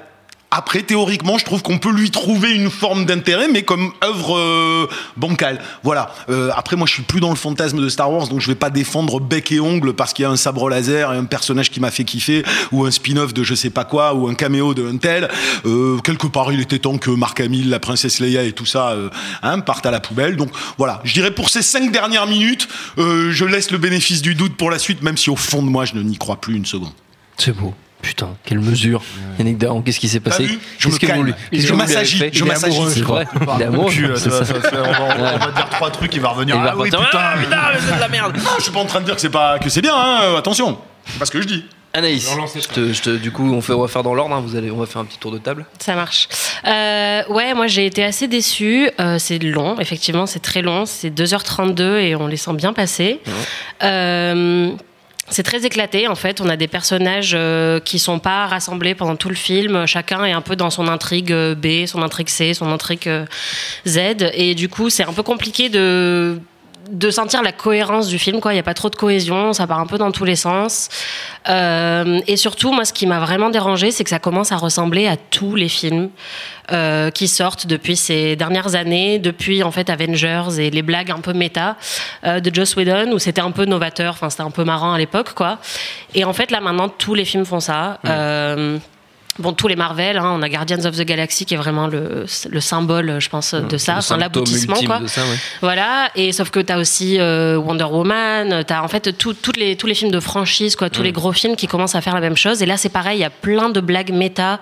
après, 0.53 0.83
théoriquement, 0.83 1.39
je 1.39 1.45
trouve 1.47 1.63
qu'on 1.63 1.79
peut 1.79 1.93
lui 1.93 2.11
trouver 2.11 2.53
une 2.53 2.71
forme 2.71 3.07
d'intérêt, 3.07 3.49
mais 3.49 3.63
comme 3.63 3.93
œuvre 4.05 4.37
euh, 4.37 4.87
bancale. 5.17 5.61
Voilà. 5.83 6.15
Euh, 6.29 6.51
après, 6.55 6.77
moi, 6.77 6.87
je 6.87 6.93
suis 6.93 7.03
plus 7.03 7.21
dans 7.21 7.31
le 7.31 7.37
fantasme 7.37 7.81
de 7.81 7.89
Star 7.89 8.13
Wars, 8.13 8.29
donc 8.29 8.41
je 8.41 8.49
vais 8.49 8.55
pas 8.55 8.69
défendre 8.69 9.19
bec 9.19 9.51
et 9.51 9.61
ongle 9.61 9.95
parce 9.95 10.13
qu'il 10.13 10.25
y 10.25 10.27
a 10.27 10.31
un 10.31 10.37
sabre 10.37 10.69
laser 10.69 11.13
et 11.13 11.17
un 11.17 11.25
personnage 11.25 11.71
qui 11.71 11.81
m'a 11.81 11.91
fait 11.91 12.05
kiffer, 12.05 12.45
ou 12.71 12.85
un 12.85 12.91
spin-off 12.91 13.33
de 13.33 13.43
je 13.43 13.55
sais 13.55 13.71
pas 13.71 13.85
quoi, 13.85 14.15
ou 14.15 14.29
un 14.29 14.35
caméo 14.35 14.75
de 14.75 14.87
un 14.87 14.99
tel. 14.99 15.31
Euh, 15.65 15.99
quelque 16.01 16.27
part, 16.27 16.53
il 16.53 16.61
était 16.61 16.79
temps 16.79 16.99
que 16.99 17.11
Marc 17.11 17.41
Hamill, 17.41 17.71
la 17.71 17.81
princesse 17.81 18.21
Leia 18.21 18.43
et 18.43 18.53
tout 18.53 18.67
ça 18.67 18.91
euh, 18.91 19.09
hein, 19.43 19.61
partent 19.61 19.87
à 19.87 19.91
la 19.91 20.01
poubelle. 20.01 20.37
Donc 20.37 20.51
voilà. 20.77 21.01
Je 21.05 21.15
dirais 21.15 21.31
pour 21.31 21.49
ces 21.49 21.63
cinq 21.63 21.91
dernières 21.93 22.27
minutes, 22.27 22.69
euh, 22.99 23.31
je 23.31 23.47
laisse 23.47 23.71
le 23.71 23.79
bénéfice 23.79 24.21
du 24.21 24.35
doute 24.35 24.57
pour 24.57 24.71
la 24.71 24.79
suite, 24.79 25.03
même 25.03 25.17
si 25.17 25.31
au 25.31 25.37
fond 25.37 25.63
de 25.63 25.69
moi, 25.69 25.87
je 25.87 25.95
n'y 25.97 26.19
crois 26.19 26.37
plus 26.37 26.57
une 26.57 26.67
seconde. 26.67 26.93
C'est 27.39 27.57
beau. 27.57 27.75
Putain, 28.03 28.31
quelle 28.45 28.59
mesure. 28.59 29.01
Yannick 29.39 29.59
Dahan, 29.59 29.81
qu'est-ce 29.81 30.01
qui 30.01 30.09
s'est 30.09 30.21
passé 30.21 30.47
Je 30.79 30.89
me 30.89 30.99
calme. 30.99 31.25
lui- 31.27 31.35
Je 31.61 31.73
m'assagis, 31.73 32.23
je 32.33 32.45
m'assagis. 32.45 32.83
C'est 32.91 33.01
vrai. 33.01 33.27
Il 33.57 33.63
est 33.63 33.65
amoureux. 33.67 33.93
On, 33.93 35.39
va, 35.39 35.51
dire 35.53 35.69
trois 35.71 35.91
trucs, 35.91 36.15
il 36.15 36.21
va 36.21 36.31
revenir. 36.31 36.57
Ah 36.59 36.75
oui, 36.77 36.91
putain. 36.91 36.99
Ah, 37.13 37.35
putain, 37.41 37.57
mais 37.73 37.81
c'est 37.81 37.95
de 37.95 38.01
la 38.01 38.09
merde. 38.09 38.37
Ah, 38.45 38.55
je 38.59 38.63
suis 38.65 38.73
pas 38.73 38.81
en 38.81 38.87
train 38.87 39.01
de 39.01 39.05
dire 39.07 39.15
que 39.15 39.21
c'est 39.21 39.31
pas 39.31 39.59
que 39.59 39.69
c'est 39.71 39.81
bien, 39.83 39.95
hein, 39.97 40.35
attention. 40.37 40.79
C'est 41.07 41.19
pas 41.19 41.25
ce 41.27 41.31
que 41.31 41.41
je 41.41 41.47
dis. 41.47 41.65
Anaïs, 41.95 42.27
je 42.55 42.69
te, 42.69 42.93
je 42.95 43.03
te- 43.03 43.11
du 43.19 43.31
coup, 43.33 43.53
on, 43.53 43.61
fait, 43.61 43.75
on 43.75 43.83
va 43.83 43.87
faire 43.89 44.03
dans 44.03 44.15
l'ordre. 44.15 44.35
hein, 44.35 44.43
Vous 44.45 44.57
allez, 44.57 44.71
on 44.71 44.79
va 44.79 44.87
faire 44.87 45.03
un 45.03 45.05
petit 45.05 45.19
tour 45.19 45.31
de 45.31 45.37
table. 45.37 45.67
Ça 45.79 45.95
marche. 45.95 46.27
Euh, 46.67 47.23
ouais, 47.29 47.53
moi 47.53 47.67
j'ai 47.67 47.85
été 47.85 48.03
assez 48.03 48.29
déçue. 48.29 48.89
Euh, 48.99 49.19
c'est 49.19 49.39
long, 49.39 49.79
effectivement, 49.79 50.25
c'est 50.27 50.41
très 50.41 50.63
long. 50.63 50.87
C'est 50.87 51.11
2h32 51.11 51.99
et 52.01 52.17
on 52.17 52.27
les 52.29 52.39
sent 52.39 52.55
bien 52.55 52.73
passer. 52.73 53.21
Euh, 53.83 54.71
c'est 55.33 55.43
très 55.43 55.65
éclaté 55.65 56.09
en 56.09 56.15
fait. 56.15 56.41
On 56.41 56.49
a 56.49 56.57
des 56.57 56.69
personnages 56.69 57.33
euh, 57.35 57.81
qui 57.81 57.99
sont 57.99 58.19
pas 58.19 58.47
rassemblés 58.47 58.95
pendant 58.95 59.17
tout 59.17 59.29
le 59.29 59.35
film. 59.35 59.87
Chacun 59.87 60.25
est 60.25 60.33
un 60.33 60.43
peu 60.43 60.57
dans 60.57 60.71
son 60.71 60.89
intrigue 60.89 61.33
euh, 61.33 61.55
B, 61.55 61.87
son 61.87 62.03
intrigue 62.03 62.29
C, 62.29 62.55
son 62.55 62.71
intrigue 62.71 63.09
euh, 63.09 63.25
Z. 63.87 64.31
Et 64.35 64.55
du 64.55 64.69
coup, 64.69 64.91
c'est 64.91 65.05
un 65.05 65.13
peu 65.13 65.23
compliqué 65.23 65.69
de 65.69 66.39
de 66.91 67.11
sentir 67.11 67.43
la 67.43 67.53
cohérence 67.53 68.09
du 68.09 68.19
film 68.19 68.41
quoi. 68.41 68.53
Il 68.53 68.57
y 68.57 68.61
a 68.61 68.65
pas 68.65 68.75
trop 68.75 68.91
de 68.91 68.97
cohésion 68.97 69.53
ça 69.53 69.67
part 69.67 69.79
un 69.79 69.87
peu 69.87 69.99
dans 69.99 70.11
tous 70.11 70.25
les 70.25 70.37
sens. 70.37 70.89
Euh, 71.49 72.21
et 72.27 72.37
surtout 72.37 72.73
moi 72.73 72.85
ce 72.85 72.93
qui 72.93 73.07
m'a 73.07 73.21
vraiment 73.21 73.51
dérangé 73.51 73.91
c'est 73.91 74.05
que 74.05 74.11
ça 74.11 74.19
commence 74.19 74.53
à 74.53 74.57
ressembler 74.57 75.07
à 75.07 75.17
tous 75.17 75.55
les 75.55 75.69
films 75.69 76.11
euh, 76.71 77.11
qui 77.11 77.29
sortent 77.29 77.67
depuis 77.67 77.97
ces 77.97 78.37
dernières 78.37 78.75
années 78.75 79.19
depuis 79.19 79.63
en 79.63 79.71
fait 79.71 79.91
Avengers 79.91 80.59
et 80.59 80.71
les 80.71 80.83
blagues 80.83 81.11
un 81.11 81.21
peu 81.21 81.33
méta 81.33 81.77
euh, 82.25 82.41
de 82.41 82.55
Joss 82.55 82.77
Whedon 82.77 83.13
où 83.13 83.19
c'était 83.19 83.41
un 83.41 83.51
peu 83.51 83.65
novateur 83.65 84.13
enfin 84.15 84.31
c'était 84.31 84.43
un 84.43 84.51
peu 84.51 84.65
marrant 84.65 84.93
à 84.93 84.99
l'époque 84.99 85.35
quoi. 85.35 85.59
Et 86.15 86.25
en 86.25 86.33
fait 86.33 86.51
là 86.51 86.61
maintenant 86.61 86.89
tous 86.89 87.15
les 87.15 87.25
films 87.25 87.45
font 87.45 87.61
ça 87.61 87.99
Bon, 89.39 89.55
tous 89.55 89.67
les 89.67 89.77
Marvel, 89.77 90.19
hein, 90.19 90.31
on 90.39 90.43
a 90.43 90.49
Guardians 90.51 90.85
of 90.85 90.95
the 90.95 91.03
Galaxy 91.07 91.47
qui 91.47 91.55
est 91.55 91.57
vraiment 91.57 91.87
le, 91.87 92.27
le 92.51 92.61
symbole, 92.61 93.19
je 93.19 93.29
pense, 93.31 93.55
de 93.55 93.79
ça, 93.79 93.97
enfin 93.97 94.19
l'aboutissement, 94.19 94.75
quoi. 94.85 94.99
de 94.99 95.07
ça, 95.07 95.23
ouais. 95.23 95.37
Voilà, 95.63 96.11
et 96.15 96.33
sauf 96.33 96.51
que 96.51 96.61
t'as 96.61 96.77
aussi 96.79 97.19
euh, 97.19 97.57
Wonder 97.57 97.85
Woman, 97.85 98.63
t'as 98.67 98.83
en 98.83 98.89
fait 98.89 99.17
tout- 99.17 99.33
toutes 99.33 99.57
les, 99.57 99.77
tous 99.77 99.87
les 99.87 99.95
films 99.95 100.11
de 100.11 100.21
franchise, 100.21 100.77
quoi, 100.77 100.91
tous 100.91 101.03
les 101.03 101.13
gros 101.13 101.33
films 101.33 101.57
qui 101.57 101.67
commencent 101.67 101.95
à 101.95 102.03
faire 102.03 102.15
la 102.15 102.21
même 102.21 102.37
chose. 102.37 102.61
Et 102.63 102.67
là, 102.67 102.77
c'est 102.77 102.91
pareil, 102.91 103.19
il 103.19 103.23
y 103.23 103.25
a 103.25 103.31
plein 103.31 103.71
de 103.71 103.81
blagues 103.81 104.13
méta 104.13 104.61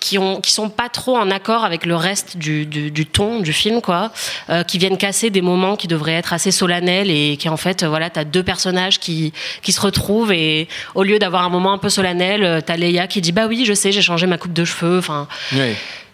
qui 0.00 0.18
ont 0.18 0.40
qui 0.40 0.50
sont 0.50 0.70
pas 0.70 0.88
trop 0.88 1.16
en 1.16 1.30
accord 1.30 1.64
avec 1.64 1.84
le 1.84 1.94
reste 1.94 2.36
du, 2.36 2.66
du, 2.66 2.90
du 2.90 3.06
ton 3.06 3.40
du 3.40 3.52
film 3.52 3.80
quoi. 3.80 4.10
Euh, 4.48 4.62
qui 4.64 4.78
viennent 4.78 4.96
casser 4.96 5.30
des 5.30 5.42
moments 5.42 5.76
qui 5.76 5.86
devraient 5.86 6.14
être 6.14 6.32
assez 6.32 6.50
solennels 6.50 7.10
et 7.10 7.36
qui 7.38 7.48
en 7.48 7.56
fait 7.56 7.84
voilà 7.84 8.10
t'as 8.10 8.24
deux 8.24 8.42
personnages 8.42 8.98
qui 8.98 9.32
qui 9.62 9.72
se 9.72 9.80
retrouvent 9.80 10.32
et 10.32 10.68
au 10.94 11.02
lieu 11.02 11.18
d'avoir 11.18 11.44
un 11.44 11.50
moment 11.50 11.72
un 11.72 11.78
peu 11.78 11.90
solennel 11.90 12.42
euh, 12.42 12.60
t'as 12.64 12.76
Leia 12.76 13.06
qui 13.06 13.20
dit 13.20 13.32
bah 13.32 13.46
oui 13.46 13.64
je 13.66 13.74
sais 13.74 13.92
j'ai 13.92 14.02
changé 14.02 14.26
ma 14.26 14.38
coupe 14.38 14.54
de 14.54 14.64
cheveux 14.64 14.98
enfin. 14.98 15.28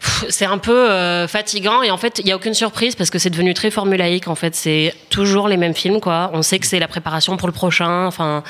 Pff, 0.00 0.26
c'est 0.28 0.44
un 0.44 0.58
peu 0.58 0.90
euh, 0.90 1.26
fatigant 1.26 1.82
et 1.82 1.90
en 1.90 1.96
fait 1.96 2.18
il 2.18 2.28
y 2.28 2.32
a 2.32 2.36
aucune 2.36 2.54
surprise 2.54 2.94
parce 2.94 3.10
que 3.10 3.18
c'est 3.18 3.30
devenu 3.30 3.54
très 3.54 3.70
formulaïque 3.70 4.28
en 4.28 4.34
fait. 4.34 4.54
C'est 4.54 4.94
toujours 5.10 5.48
les 5.48 5.56
mêmes 5.56 5.74
films 5.74 6.00
quoi. 6.00 6.30
On 6.34 6.42
sait 6.42 6.58
que 6.58 6.66
c'est 6.66 6.78
la 6.78 6.88
préparation 6.88 7.36
pour 7.36 7.48
le 7.48 7.52
prochain 7.52 8.06
enfin. 8.06 8.42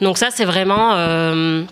Donc 0.00 0.18
ça 0.18 0.28
c'est 0.30 0.44
vraiment 0.44 0.92
euh, 0.94 1.62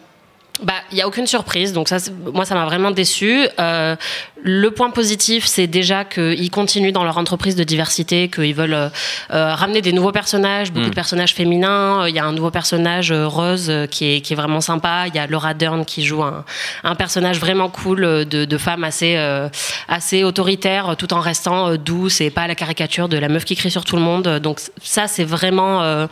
bah, 0.63 0.75
il 0.93 0.99
y 0.99 1.01
a 1.01 1.09
aucune 1.09 1.27
surprise, 1.27 1.73
donc 1.73 1.89
ça, 1.89 1.97
moi, 2.33 2.45
ça 2.45 2.55
m'a 2.55 2.67
vraiment 2.67 2.91
déçu. 2.91 3.49
Euh, 3.59 3.97
le 4.45 4.71
point 4.71 4.91
positif, 4.91 5.47
c'est 5.47 5.67
déjà 5.67 6.05
qu'ils 6.05 6.51
continuent 6.51 6.93
dans 6.93 7.05
leur 7.05 7.17
entreprise 7.17 7.57
de 7.57 7.65
diversité, 7.65 8.29
qu'ils 8.29 8.55
veulent 8.55 8.75
euh, 8.75 8.89
euh, 9.33 9.55
ramener 9.55 9.81
des 9.81 9.93
nouveaux 9.93 10.13
personnages, 10.13 10.71
beaucoup 10.71 10.91
de 10.91 10.95
personnages 10.95 11.35
féminins. 11.35 12.07
Il 12.07 12.15
y 12.15 12.19
a 12.19 12.25
un 12.25 12.33
nouveau 12.33 12.51
personnage 12.51 13.13
euh, 13.13 13.27
Rose 13.27 13.71
euh, 13.71 13.87
qui 13.87 14.13
est 14.13 14.21
qui 14.21 14.35
est 14.35 14.37
vraiment 14.37 14.61
sympa. 14.61 15.07
Il 15.07 15.15
y 15.15 15.19
a 15.19 15.27
Laura 15.27 15.55
Dern 15.55 15.85
qui 15.85 16.05
joue 16.05 16.23
un, 16.23 16.45
un 16.85 16.95
personnage 16.97 17.39
vraiment 17.39 17.69
cool 17.69 18.01
de, 18.01 18.45
de 18.45 18.59
femme 18.59 18.85
assez 18.85 19.17
euh, 19.17 19.49
assez 19.89 20.23
autoritaire, 20.23 20.97
tout 20.99 21.15
en 21.15 21.21
restant 21.21 21.77
douce 21.77 22.21
et 22.21 22.31
pas 22.31 22.47
la 22.47 22.55
caricature 22.55 23.09
de 23.09 23.17
la 23.17 23.29
meuf 23.29 23.45
qui 23.45 23.57
crie 23.57 23.71
sur 23.71 23.85
tout 23.85 23.97
le 23.97 24.03
monde. 24.03 24.29
Donc 24.41 24.61
ça, 24.83 25.09
c'est 25.09 25.25
vraiment 25.25 25.83
euh, 25.83 26.07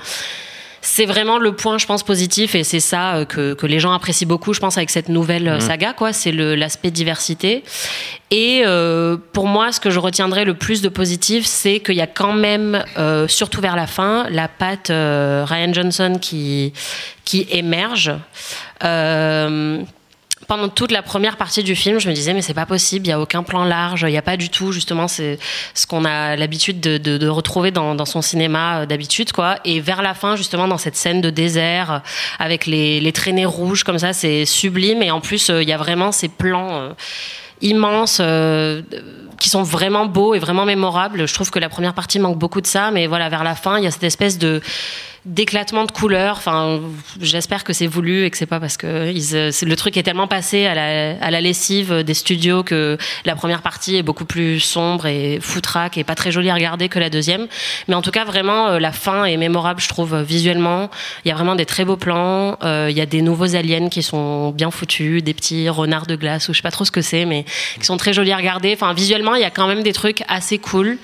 c'est 0.83 1.05
vraiment 1.05 1.39
le 1.39 1.53
point, 1.53 1.79
je 1.79 1.87
pense, 1.87 2.03
positif, 2.03 2.55
et 2.55 2.65
c'est 2.65 2.81
ça 2.81 3.17
euh, 3.17 3.25
que, 3.25 3.55
que 3.55 3.67
les 3.67 3.81
gens 3.81 3.93
apprécient 3.93 4.27
beaucoup, 4.27 4.55
je 4.55 4.61
pense, 4.61 4.77
avec 4.77 4.91
cette 4.91 5.09
nouvelle 5.09 5.49
euh, 5.49 5.61
saga, 5.61 5.93
quoi. 5.93 6.13
C'est 6.13 6.33
l'aspect 6.33 6.91
diversité. 6.91 7.63
Et 8.31 8.63
euh, 8.65 9.17
pour 9.33 9.47
moi, 9.47 9.73
ce 9.73 9.81
que 9.81 9.91
je 9.91 9.99
retiendrai 9.99 10.45
le 10.45 10.55
plus 10.55 10.83
de 10.83 10.89
positif, 10.89 11.45
c'est 11.45 11.81
qu'il 11.81 11.97
y 11.97 12.01
a 12.01 12.07
quand 12.07 12.33
même, 12.33 12.83
euh, 12.97 13.29
surtout 13.29 13.61
vers 13.61 13.77
la 13.77 13.87
fin, 13.87 14.27
la 14.31 14.49
patte 14.49 14.91
euh, 14.91 15.45
Ryan 15.47 15.73
Johnson 15.73 16.19
qui 16.21 16.73
qui 17.25 17.47
émerge. 17.51 18.13
Euh, 18.83 19.83
pendant 20.51 20.69
toute 20.69 20.91
la 20.91 21.03
première 21.03 21.37
partie 21.37 21.63
du 21.63 21.77
film, 21.77 22.01
je 22.01 22.09
me 22.09 22.13
disais 22.13 22.35
mais 22.35 22.43
c'est 22.43 22.55
pas 22.55 22.67
possible, 22.67 23.07
il 23.07 23.11
y 23.11 23.13
a 23.13 23.21
aucun 23.21 23.45
plan 23.45 23.63
large, 23.65 24.05
il 24.09 24.13
y 24.13 24.17
a 24.17 24.23
pas 24.23 24.37
du 24.37 24.49
tout 24.49 24.73
justement 24.73 25.07
c'est 25.07 25.39
ce 25.75 25.87
qu'on 25.87 26.05
a 26.05 26.35
l'habitude 26.35 26.81
de, 26.81 27.29
retrouver 27.29 27.71
dans, 27.71 28.05
son 28.05 28.21
cinéma 28.21 28.81
euh, 28.81 28.87
d'habitude 28.87 29.31
quoi. 29.31 29.59
Et 29.65 29.79
vers 29.79 30.03
la 30.03 30.13
fin 30.13 30.35
justement 30.35 30.67
dans 30.67 30.77
cette 30.77 30.97
scène 30.97 31.21
de 31.21 31.31
désert 31.31 31.93
euh, 31.93 31.99
avec 32.41 32.67
les, 32.67 33.13
traînées 33.13 33.47
rouges 33.47 33.85
comme 33.85 34.01
ça, 34.01 34.13
c'est 34.13 34.45
sublime 34.45 35.05
et 35.05 35.13
en 35.13 35.21
plus 35.21 35.51
euh, 35.51 35.63
il 35.63 35.69
y 35.69 35.73
a 35.73 35.77
vraiment 35.77 36.11
ces 36.11 36.27
plans 36.27 36.71
euh, 36.73 36.93
immenses 37.61 38.19
euh, 38.21 38.83
qui 39.39 39.51
sont 39.51 39.63
vraiment 39.63 40.07
beaux 40.07 40.35
et 40.35 40.41
vraiment 40.41 40.65
mémorables. 40.65 41.29
Je 41.29 41.35
trouve 41.35 41.51
que 41.53 41.61
la 41.61 41.69
première 41.69 41.95
partie 41.95 42.19
manque 42.19 42.39
beaucoup 42.39 42.61
de 42.61 42.67
ça, 42.67 42.91
mais 42.91 43.07
voilà 43.07 43.29
vers 43.29 43.45
la 43.45 43.55
fin 43.55 43.79
il 43.79 43.85
y 43.85 43.87
a 43.87 43.93
cette 43.93 44.03
espèce 44.03 44.37
de 44.37 44.61
d'éclatement 45.27 45.85
de 45.85 45.93
couleurs. 45.93 46.37
Enfin, 46.39 46.81
j'espère 47.21 47.63
que 47.65 47.73
c'est 47.73 47.87
voulu 47.87 48.25
et 48.25 48.31
que 48.31 48.39
c'est 48.39 48.47
pas 48.47 48.59
parce 48.61 48.77
que 48.77 48.87
euh, 48.87 49.51
le 49.63 49.77
truc 49.77 49.97
est 49.97 50.03
tellement 50.03 50.27
passé 50.27 50.67
à 50.67 50.75
la, 50.75 51.41
lessive 51.41 52.03
des 52.03 52.15
studios 52.15 52.63
que 52.63 52.97
la 53.25 53.35
première 53.35 53.63
partie 53.63 53.97
est 53.97 54.03
beaucoup 54.03 54.25
plus 54.25 54.61
sombre 54.61 55.07
et 55.07 55.39
foutraque 55.41 55.99
et 55.99 56.05
pas 56.05 56.15
très 56.15 56.31
jolie 56.33 56.51
à 56.51 56.55
regarder 56.55 56.89
que 56.89 56.99
la 56.99 57.11
deuxième. 57.11 57.49
Mais 57.89 57.95
en 57.95 58.03
tout 58.03 58.11
cas, 58.11 58.25
vraiment, 58.25 58.69
euh, 58.69 58.79
la 58.79 58.93
fin 58.93 59.25
est 59.25 59.37
mémorable, 59.37 59.81
je 59.81 59.89
trouve, 59.89 60.15
euh, 60.15 60.23
visuellement. 60.23 60.91
Il 61.25 61.29
y 61.29 61.33
a 61.33 61.35
vraiment 61.35 61.55
des 61.55 61.67
très 61.67 61.85
beaux 61.85 61.97
plans. 61.97 62.59
Il 62.63 62.97
y 62.97 63.01
a 63.01 63.07
des 63.07 63.23
nouveaux 63.23 63.55
aliens 63.57 63.89
qui 63.89 64.03
sont 64.03 64.51
bien 64.51 64.71
foutus, 64.71 65.23
des 65.23 65.35
petits 65.35 65.69
renards 65.69 66.07
de 66.07 66.17
glace 66.17 66.49
ou 66.49 66.53
je 66.53 66.59
sais 66.59 66.63
pas 66.63 66.71
trop 66.71 66.85
ce 66.85 66.91
que 66.91 67.03
c'est, 67.03 67.25
mais 67.25 67.45
qui 67.79 67.85
sont 67.85 67.97
très 67.97 68.13
jolis 68.13 68.33
à 68.33 68.37
regarder. 68.37 68.73
Enfin, 68.75 68.93
visuellement, 68.95 69.35
il 69.35 69.43
y 69.43 69.45
a 69.45 69.51
quand 69.51 69.67
même 69.67 69.83
des 69.83 69.93
trucs 69.93 70.23
assez 70.29 70.59
cool. 70.59 70.99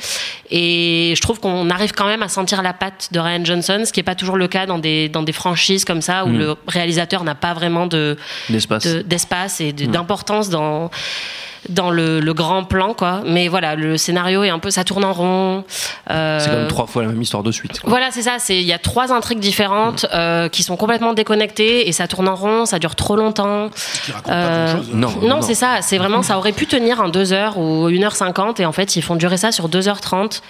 Et 0.51 1.13
je 1.17 1.21
trouve 1.21 1.41
qu'on 1.41 1.71
arrive 1.71 1.93
quand 1.93 2.07
même 2.07 2.23
à 2.23 2.29
sentir 2.29 2.63
la 2.63 2.73
patte 2.73 3.09
de 3.13 3.19
Ryan 3.19 3.45
Johnson, 3.45 3.83
ce 3.85 3.93
qui 3.93 4.01
n'est 4.01 4.05
pas 4.07 4.15
toujours 4.15 4.37
le 4.39 4.49
cas 4.49 4.65
dans 4.65 4.79
des, 4.79 5.11
dans 5.11 5.23
des 5.23 5.33
franchises 5.33 5.85
comme 5.85 6.01
ça, 6.01 6.25
où 6.25 6.29
Mm. 6.31 6.39
le 6.39 6.55
réalisateur 6.67 7.23
n'a 7.25 7.35
pas 7.35 7.53
vraiment 7.53 7.87
de, 7.87 8.17
d'espace 8.49 9.61
et 9.61 9.73
de- 9.73 9.85
Mm. 9.87 9.91
d'importance 9.91 10.49
dans 10.49 10.91
dans 11.69 11.91
le, 11.91 12.21
le 12.21 12.33
grand 12.33 12.63
plan 12.63 12.95
quoi 12.95 13.23
mais 13.27 13.49
voilà 13.49 13.75
le 13.75 13.97
scénario 13.97 14.45
est 14.45 14.51
un 14.51 14.61
peu 14.61 14.71
ça 14.71 14.85
tourne 14.85 15.03
en 15.05 15.13
rond 15.13 15.65
Euh, 16.09 16.39
C'est 16.39 16.49
quand 16.51 16.57
même 16.59 16.69
trois 16.69 16.87
fois 16.87 17.03
la 17.03 17.09
même 17.09 17.21
histoire 17.21 17.43
de 17.43 17.51
suite. 17.51 17.81
quoi. 17.81 17.91
voilà, 17.91 18.13
c'est 18.13 18.23
ça. 18.23 18.37
C'est 18.39 18.55
il 18.61 18.67
y 18.67 18.73
a 18.73 18.79
trois 18.79 19.13
intrigues 19.13 19.41
différentes 19.41 20.07
euh, 20.15 20.49
qui 20.49 20.63
sont 20.63 20.77
complètement 20.77 21.13
déconnectées 21.15 21.89
et 21.89 21.93
ça 21.93 22.07
tourne 22.07 22.29
en 22.29 22.37
rond, 22.37 22.67
ça 22.67 22.79
dure 22.79 22.95
trop 22.95 23.17
longtemps. 23.17 23.71
Qui 24.05 24.13
raconte 24.13 24.27
pas 24.29 24.33
Euh, 24.33 24.73
grand-chose. 24.75 24.91
Non, 24.95 25.11
Non, 25.23 25.43
c'est 25.43 25.57
ça. 25.57 25.79
C'est 25.83 25.99
vraiment, 25.99 26.23
ça 26.23 26.39
aurait 26.39 26.53
pu 26.53 26.67
tenir 26.69 27.01
en 27.01 27.09
2 27.09 27.33
heures 27.33 27.59
ou 27.59 27.89
1h50 27.91 28.61
et 28.63 28.67
en 28.67 28.71
fait, 28.71 28.95
ils 28.95 29.03
font 29.03 29.17
durer 29.17 29.37
ça 29.37 29.51
sur 29.51 29.69
2h30. 29.69 30.43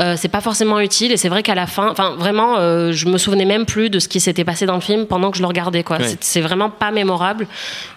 Euh, 0.00 0.14
c'est 0.16 0.28
pas 0.28 0.40
forcément 0.40 0.80
utile 0.80 1.12
et 1.12 1.16
c'est 1.16 1.28
vrai 1.28 1.42
qu'à 1.42 1.54
la 1.54 1.66
fin, 1.66 1.90
enfin 1.90 2.14
vraiment, 2.16 2.56
euh, 2.58 2.92
je 2.92 3.06
me 3.08 3.18
souvenais 3.18 3.44
même 3.44 3.66
plus 3.66 3.90
de 3.90 3.98
ce 3.98 4.08
qui 4.08 4.20
s'était 4.20 4.44
passé 4.44 4.64
dans 4.66 4.74
le 4.74 4.80
film 4.80 5.06
pendant 5.06 5.30
que 5.30 5.36
je 5.36 5.42
le 5.42 5.48
regardais. 5.48 5.82
Quoi, 5.84 5.98
Ouais. 5.98 6.16
C'est- 6.20 6.40
vraiment 6.40 6.70
pas 6.70 6.90
mémorable 6.90 7.46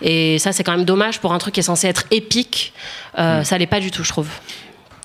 et 0.02 0.38
ça 0.40 0.52
c'est 0.52 0.64
quand 0.64 0.75
même 0.75 0.86
dommage 0.86 1.20
pour 1.20 1.34
un 1.34 1.38
truc 1.38 1.54
qui 1.54 1.62
est 1.62 1.64
censé 1.64 1.88
être 1.88 2.04
épique. 2.12 2.74
Euh, 3.18 3.44
Ça 3.44 3.58
l'est 3.58 3.66
pas 3.66 3.80
du 3.80 3.92
tout, 3.92 4.04
je 4.04 4.10
trouve. 4.10 4.28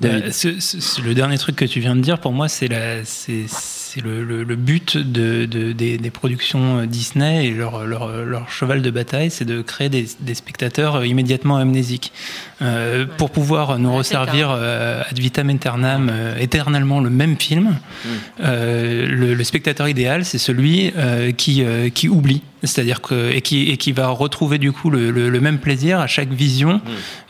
David. 0.01 0.25
Euh, 0.27 0.31
ce- 0.33 0.59
ce- 0.61 0.81
ce- 0.81 1.01
le 1.03 1.15
dernier 1.15 1.39
truc 1.39 1.57
que 1.57 1.65
tu 1.65 1.79
viens 1.79 1.95
de 1.95 2.01
dire, 2.01 2.19
pour 2.19 2.33
moi, 2.33 2.49
c'est 2.49 2.69
la- 2.69 3.05
c'est- 3.05 3.47
c'est 3.93 4.05
le, 4.05 4.23
le- 4.23 4.45
le 4.45 4.55
but 4.55 4.97
de, 4.97 5.47
de- 5.47 5.73
des, 5.73 5.99
des 5.99 6.11
productions 6.11 6.85
Disney 6.87 7.47
et 7.47 7.51
leur, 7.51 7.85
leur, 7.85 8.25
leur 8.25 8.49
cheval 8.49 8.83
de 8.83 8.91
bataille, 8.91 9.33
c'est 9.33 9.45
de 9.45 9.63
créer 9.63 9.89
des, 9.89 10.07
des 10.21 10.35
spectateurs 10.35 11.05
immédiatement 11.05 11.57
amnésiques. 11.57 12.13
Euh, 12.63 13.05
Pour 13.19 13.31
pouvoir 13.31 13.81
nous 13.81 13.91
Ouais, 13.91 13.97
resservir 13.99 14.51
euh, 14.53 15.03
ad 15.11 15.19
vitam 15.19 15.51
aeternam, 15.51 16.09
euh, 16.13 16.37
éternellement 16.39 17.01
le 17.01 17.11
même 17.11 17.37
film, 17.37 17.79
euh, 18.41 19.07
le, 19.09 19.35
le 19.35 19.45
spectateur 19.45 19.89
idéal, 19.89 20.25
c'est 20.25 20.39
celui 20.39 20.93
euh, 20.97 21.33
qui, 21.33 21.65
qui 21.93 22.09
oublie. 22.09 22.43
C'est-à-dire 22.63 23.01
que 23.01 23.33
et 23.33 23.41
qui, 23.41 23.71
et 23.71 23.79
qui 23.79 23.91
va 23.93 24.09
retrouver 24.09 24.59
du 24.59 24.71
coup 24.71 24.91
le, 24.91 25.11
le- 25.11 25.31
le 25.31 25.41
même 25.41 25.59
plaisir 25.59 25.99
à 25.99 26.07
chaque 26.07 26.29
vision 26.31 26.81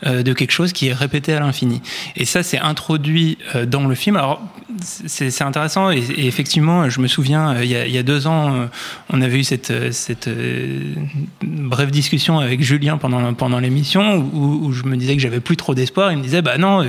euh, 0.05 0.23
de 0.23 0.33
quelque 0.33 0.51
chose 0.51 0.73
qui 0.73 0.89
est 0.89 0.93
répété 0.93 1.33
à 1.33 1.39
l'infini. 1.39 1.81
Et 2.17 2.25
ça, 2.25 2.43
c'est 2.43 2.59
introduit 2.59 3.37
euh, 3.55 3.65
dans 3.65 3.87
le 3.87 3.95
film. 3.95 4.17
Alors, 4.17 4.41
c'est 4.83 5.41
intéressant 5.41 5.91
et, 5.91 6.03
effectivement, 6.17 6.89
je 6.89 6.99
me 6.99 7.07
souviens, 7.07 7.55
euh, 7.55 7.65
il 7.65 7.71
y 7.71 7.97
a, 7.97 8.03
deux 8.03 8.27
ans, 8.27 8.53
euh, 8.53 8.65
on 9.09 9.21
avait 9.21 9.39
eu 9.39 9.43
cette, 9.43 9.71
euh, 9.71 10.93
brève 11.43 11.91
discussion 11.91 12.39
avec 12.39 12.61
Julien 12.61 12.97
pendant, 12.97 13.59
l'émission 13.59 14.17
où, 14.33 14.71
je 14.71 14.83
me 14.83 14.95
disais 14.97 15.15
que 15.15 15.21
j'avais 15.21 15.39
plus 15.39 15.57
trop 15.57 15.75
d'espoir. 15.75 16.11
Il 16.11 16.17
me 16.17 16.23
disait, 16.23 16.41
bah 16.41 16.57
non, 16.57 16.85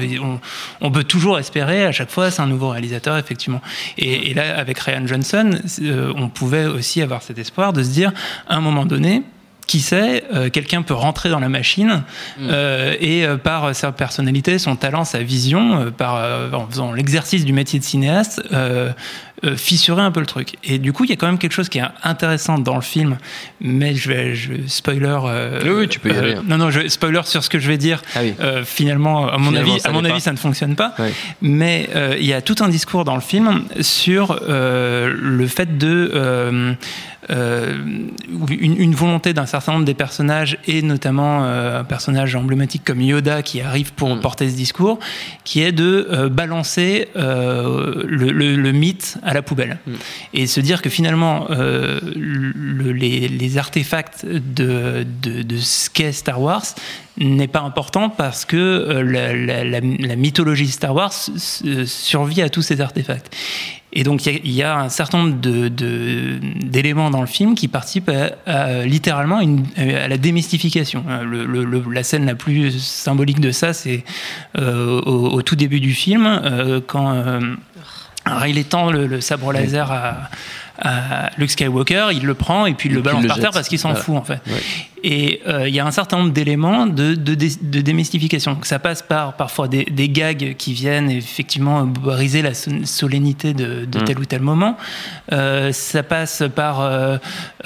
on, 0.80 0.90
peut 0.90 1.04
toujours 1.04 1.38
espérer. 1.38 1.84
À 1.84 1.92
chaque 1.92 2.10
fois, 2.10 2.30
c'est 2.30 2.42
un 2.42 2.46
nouveau 2.46 2.70
réalisateur, 2.70 3.16
effectivement. 3.18 3.60
Et, 3.98 4.30
et 4.30 4.34
là, 4.34 4.56
avec 4.56 4.78
Ryan 4.78 5.06
Johnson, 5.06 5.50
on 6.16 6.28
pouvait 6.28 6.66
aussi 6.66 7.02
avoir 7.02 7.22
cet 7.22 7.38
espoir 7.38 7.72
de 7.72 7.82
se 7.82 7.90
dire, 7.90 8.12
à 8.48 8.56
un 8.56 8.60
moment 8.60 8.86
donné, 8.86 9.22
qui 9.66 9.80
sait, 9.80 10.24
euh, 10.32 10.50
quelqu'un 10.50 10.82
peut 10.82 10.94
rentrer 10.94 11.30
dans 11.30 11.38
la 11.38 11.48
machine 11.48 12.02
euh, 12.40 12.94
et 13.00 13.24
euh, 13.24 13.36
par 13.36 13.74
sa 13.74 13.92
personnalité, 13.92 14.58
son 14.58 14.76
talent, 14.76 15.04
sa 15.04 15.22
vision, 15.22 15.92
par, 15.96 16.52
en 16.52 16.66
faisant 16.66 16.92
l'exercice 16.92 17.44
du 17.44 17.52
métier 17.52 17.78
de 17.78 17.84
cinéaste, 17.84 18.42
fissurer 19.56 20.02
un 20.02 20.12
peu 20.12 20.20
le 20.20 20.26
truc. 20.26 20.54
Et 20.62 20.78
du 20.78 20.92
coup, 20.92 21.02
il 21.02 21.10
y 21.10 21.12
a 21.12 21.16
quand 21.16 21.26
même 21.26 21.38
quelque 21.38 21.52
chose 21.52 21.68
qui 21.68 21.78
est 21.78 21.84
intéressant 22.04 22.58
dans 22.58 22.76
le 22.76 22.82
film, 22.82 23.18
mais 23.60 23.94
je 23.96 24.08
vais, 24.08 24.34
je, 24.36 24.52
spoiler. 24.68 25.18
Oui, 25.64 25.70
oui, 25.70 25.88
tu 25.88 25.98
peux 25.98 26.10
y 26.10 26.16
aller. 26.16 26.36
Non, 26.44 26.58
non, 26.58 26.70
je, 26.70 26.86
spoiler 26.86 27.22
sur 27.24 27.42
ce 27.42 27.50
que 27.50 27.58
je 27.58 27.66
vais 27.66 27.78
dire. 27.78 28.02
Ah 28.14 28.20
oui. 28.22 28.34
Finalement, 28.64 29.28
à 29.28 29.38
mon 29.38 29.48
Finalement, 29.48 29.72
avis, 29.72 29.80
ça 29.80 29.88
à 29.88 29.92
mon 29.92 30.04
avis, 30.04 30.14
pas. 30.14 30.20
ça 30.20 30.32
ne 30.32 30.36
fonctionne 30.36 30.76
pas. 30.76 30.94
Mais 31.40 31.88
il 32.18 32.26
y 32.26 32.32
a 32.32 32.40
tout 32.40 32.56
un 32.60 32.68
discours 32.68 33.04
dans 33.04 33.16
le 33.16 33.20
film 33.20 33.64
sur 33.80 34.38
le 34.46 35.46
fait 35.48 35.76
de 35.78 36.76
une, 37.28 38.10
une 38.78 38.94
volonté 38.94 39.32
d'un 39.32 39.46
certain 39.46 39.72
nombre 39.72 39.84
des 39.84 39.94
personnages 39.94 40.58
et 40.66 40.82
notamment 40.82 41.44
euh, 41.44 41.80
un 41.80 41.84
personnage 41.84 42.34
emblématique 42.34 42.82
comme 42.84 43.00
Yoda 43.00 43.42
qui 43.42 43.60
arrive 43.60 43.92
pour 43.92 44.14
Mm. 44.16 44.20
porter 44.20 44.50
ce 44.50 44.56
discours, 44.56 44.98
qui 45.44 45.62
est 45.62 45.72
de 45.72 46.08
euh, 46.10 46.28
balancer 46.28 47.08
euh, 47.16 48.02
le, 48.06 48.30
le- 48.32 48.56
le 48.56 48.72
mythe 48.72 49.18
à 49.22 49.34
la 49.34 49.42
poubelle 49.42 49.78
Mm. 49.86 49.92
et 50.34 50.46
se 50.46 50.60
dire 50.60 50.82
que 50.82 50.90
finalement 50.90 51.46
euh, 51.50 52.00
le- 52.16 52.92
les, 52.92 53.28
les 53.28 53.58
artefacts 53.58 54.26
de, 54.26 55.06
de, 55.22 55.42
de 55.42 55.56
ce 55.58 55.88
qu'est 55.90 56.12
Star 56.12 56.40
Wars 56.40 56.62
n'est 57.18 57.48
pas 57.48 57.60
important 57.60 58.08
parce 58.08 58.44
que 58.44 58.56
euh, 58.56 59.02
la, 59.02 59.64
la- 59.64 60.16
mythologie 60.16 60.68
Star 60.68 60.94
Wars 60.94 61.12
survit 61.86 62.42
à 62.42 62.48
tous 62.48 62.62
ces 62.62 62.80
artefacts. 62.80 63.34
Et 63.94 64.04
donc 64.04 64.24
il 64.26 64.50
y 64.50 64.62
a- 64.62 64.78
un 64.78 64.88
certain 64.88 65.18
nombre 65.18 65.36
d'éléments 65.38 67.10
dans 67.10 67.20
le 67.20 67.26
film 67.26 67.54
qui 67.54 67.68
participent 67.68 68.10
littéralement 68.84 69.40
à 69.76 70.08
la 70.08 70.16
démystification. 70.16 71.04
Euh, 71.08 71.82
la 71.92 72.02
scène 72.02 72.24
la 72.26 72.34
plus 72.34 72.70
symbolique 72.78 73.40
de 73.40 73.50
ça, 73.50 73.72
c'est 73.72 74.04
euh, 74.58 75.00
au, 75.02 75.30
au 75.34 75.42
tout 75.42 75.56
début 75.56 75.80
du 75.80 75.92
film, 75.92 76.26
euh, 76.26 76.80
quand 76.86 77.12
euh, 77.12 77.40
Riley 78.24 78.64
tend 78.64 78.90
le, 78.90 79.06
le 79.06 79.20
sabre 79.20 79.52
laser 79.52 79.90
à, 79.92 80.30
à 80.84 81.30
Luke 81.38 81.50
Skywalker, 81.50 82.08
il 82.12 82.24
le 82.24 82.34
prend 82.34 82.66
et 82.66 82.74
puis 82.74 82.88
il 82.88 82.92
Et 82.92 82.94
le 82.96 83.02
balance 83.02 83.20
il 83.20 83.22
le 83.24 83.28
par 83.28 83.38
terre 83.38 83.50
parce 83.52 83.68
qu'il 83.68 83.78
s'en 83.78 83.90
Voilà. 83.90 84.04
fout 84.04 84.16
en 84.16 84.22
fait. 84.22 84.40
Ouais. 84.48 84.60
Et 85.04 85.40
euh, 85.48 85.68
il 85.68 85.74
y 85.74 85.80
a 85.80 85.86
un 85.86 85.90
certain 85.90 86.16
nombre 86.18 86.30
d'éléments 86.32 86.86
de, 86.86 87.14
de, 87.14 87.34
dé- 87.34 87.50
de 87.60 87.80
démystification. 87.80 88.56
Ça 88.62 88.78
passe 88.78 89.02
par 89.02 89.34
parfois 89.36 89.66
des, 89.66 89.84
des 89.84 90.08
gags 90.08 90.54
qui 90.56 90.74
viennent 90.74 91.10
effectivement 91.10 91.82
briser 91.84 92.40
la 92.40 92.54
so- 92.54 92.70
solennité 92.84 93.52
de, 93.52 93.84
de 93.84 93.98
Mm. 93.98 94.04
tel 94.04 94.18
ou 94.20 94.24
tel 94.24 94.42
moment. 94.42 94.76
Euh, 95.32 95.72
ça 95.72 96.02
passe 96.04 96.42
par 96.54 96.80
euh, 96.80 97.16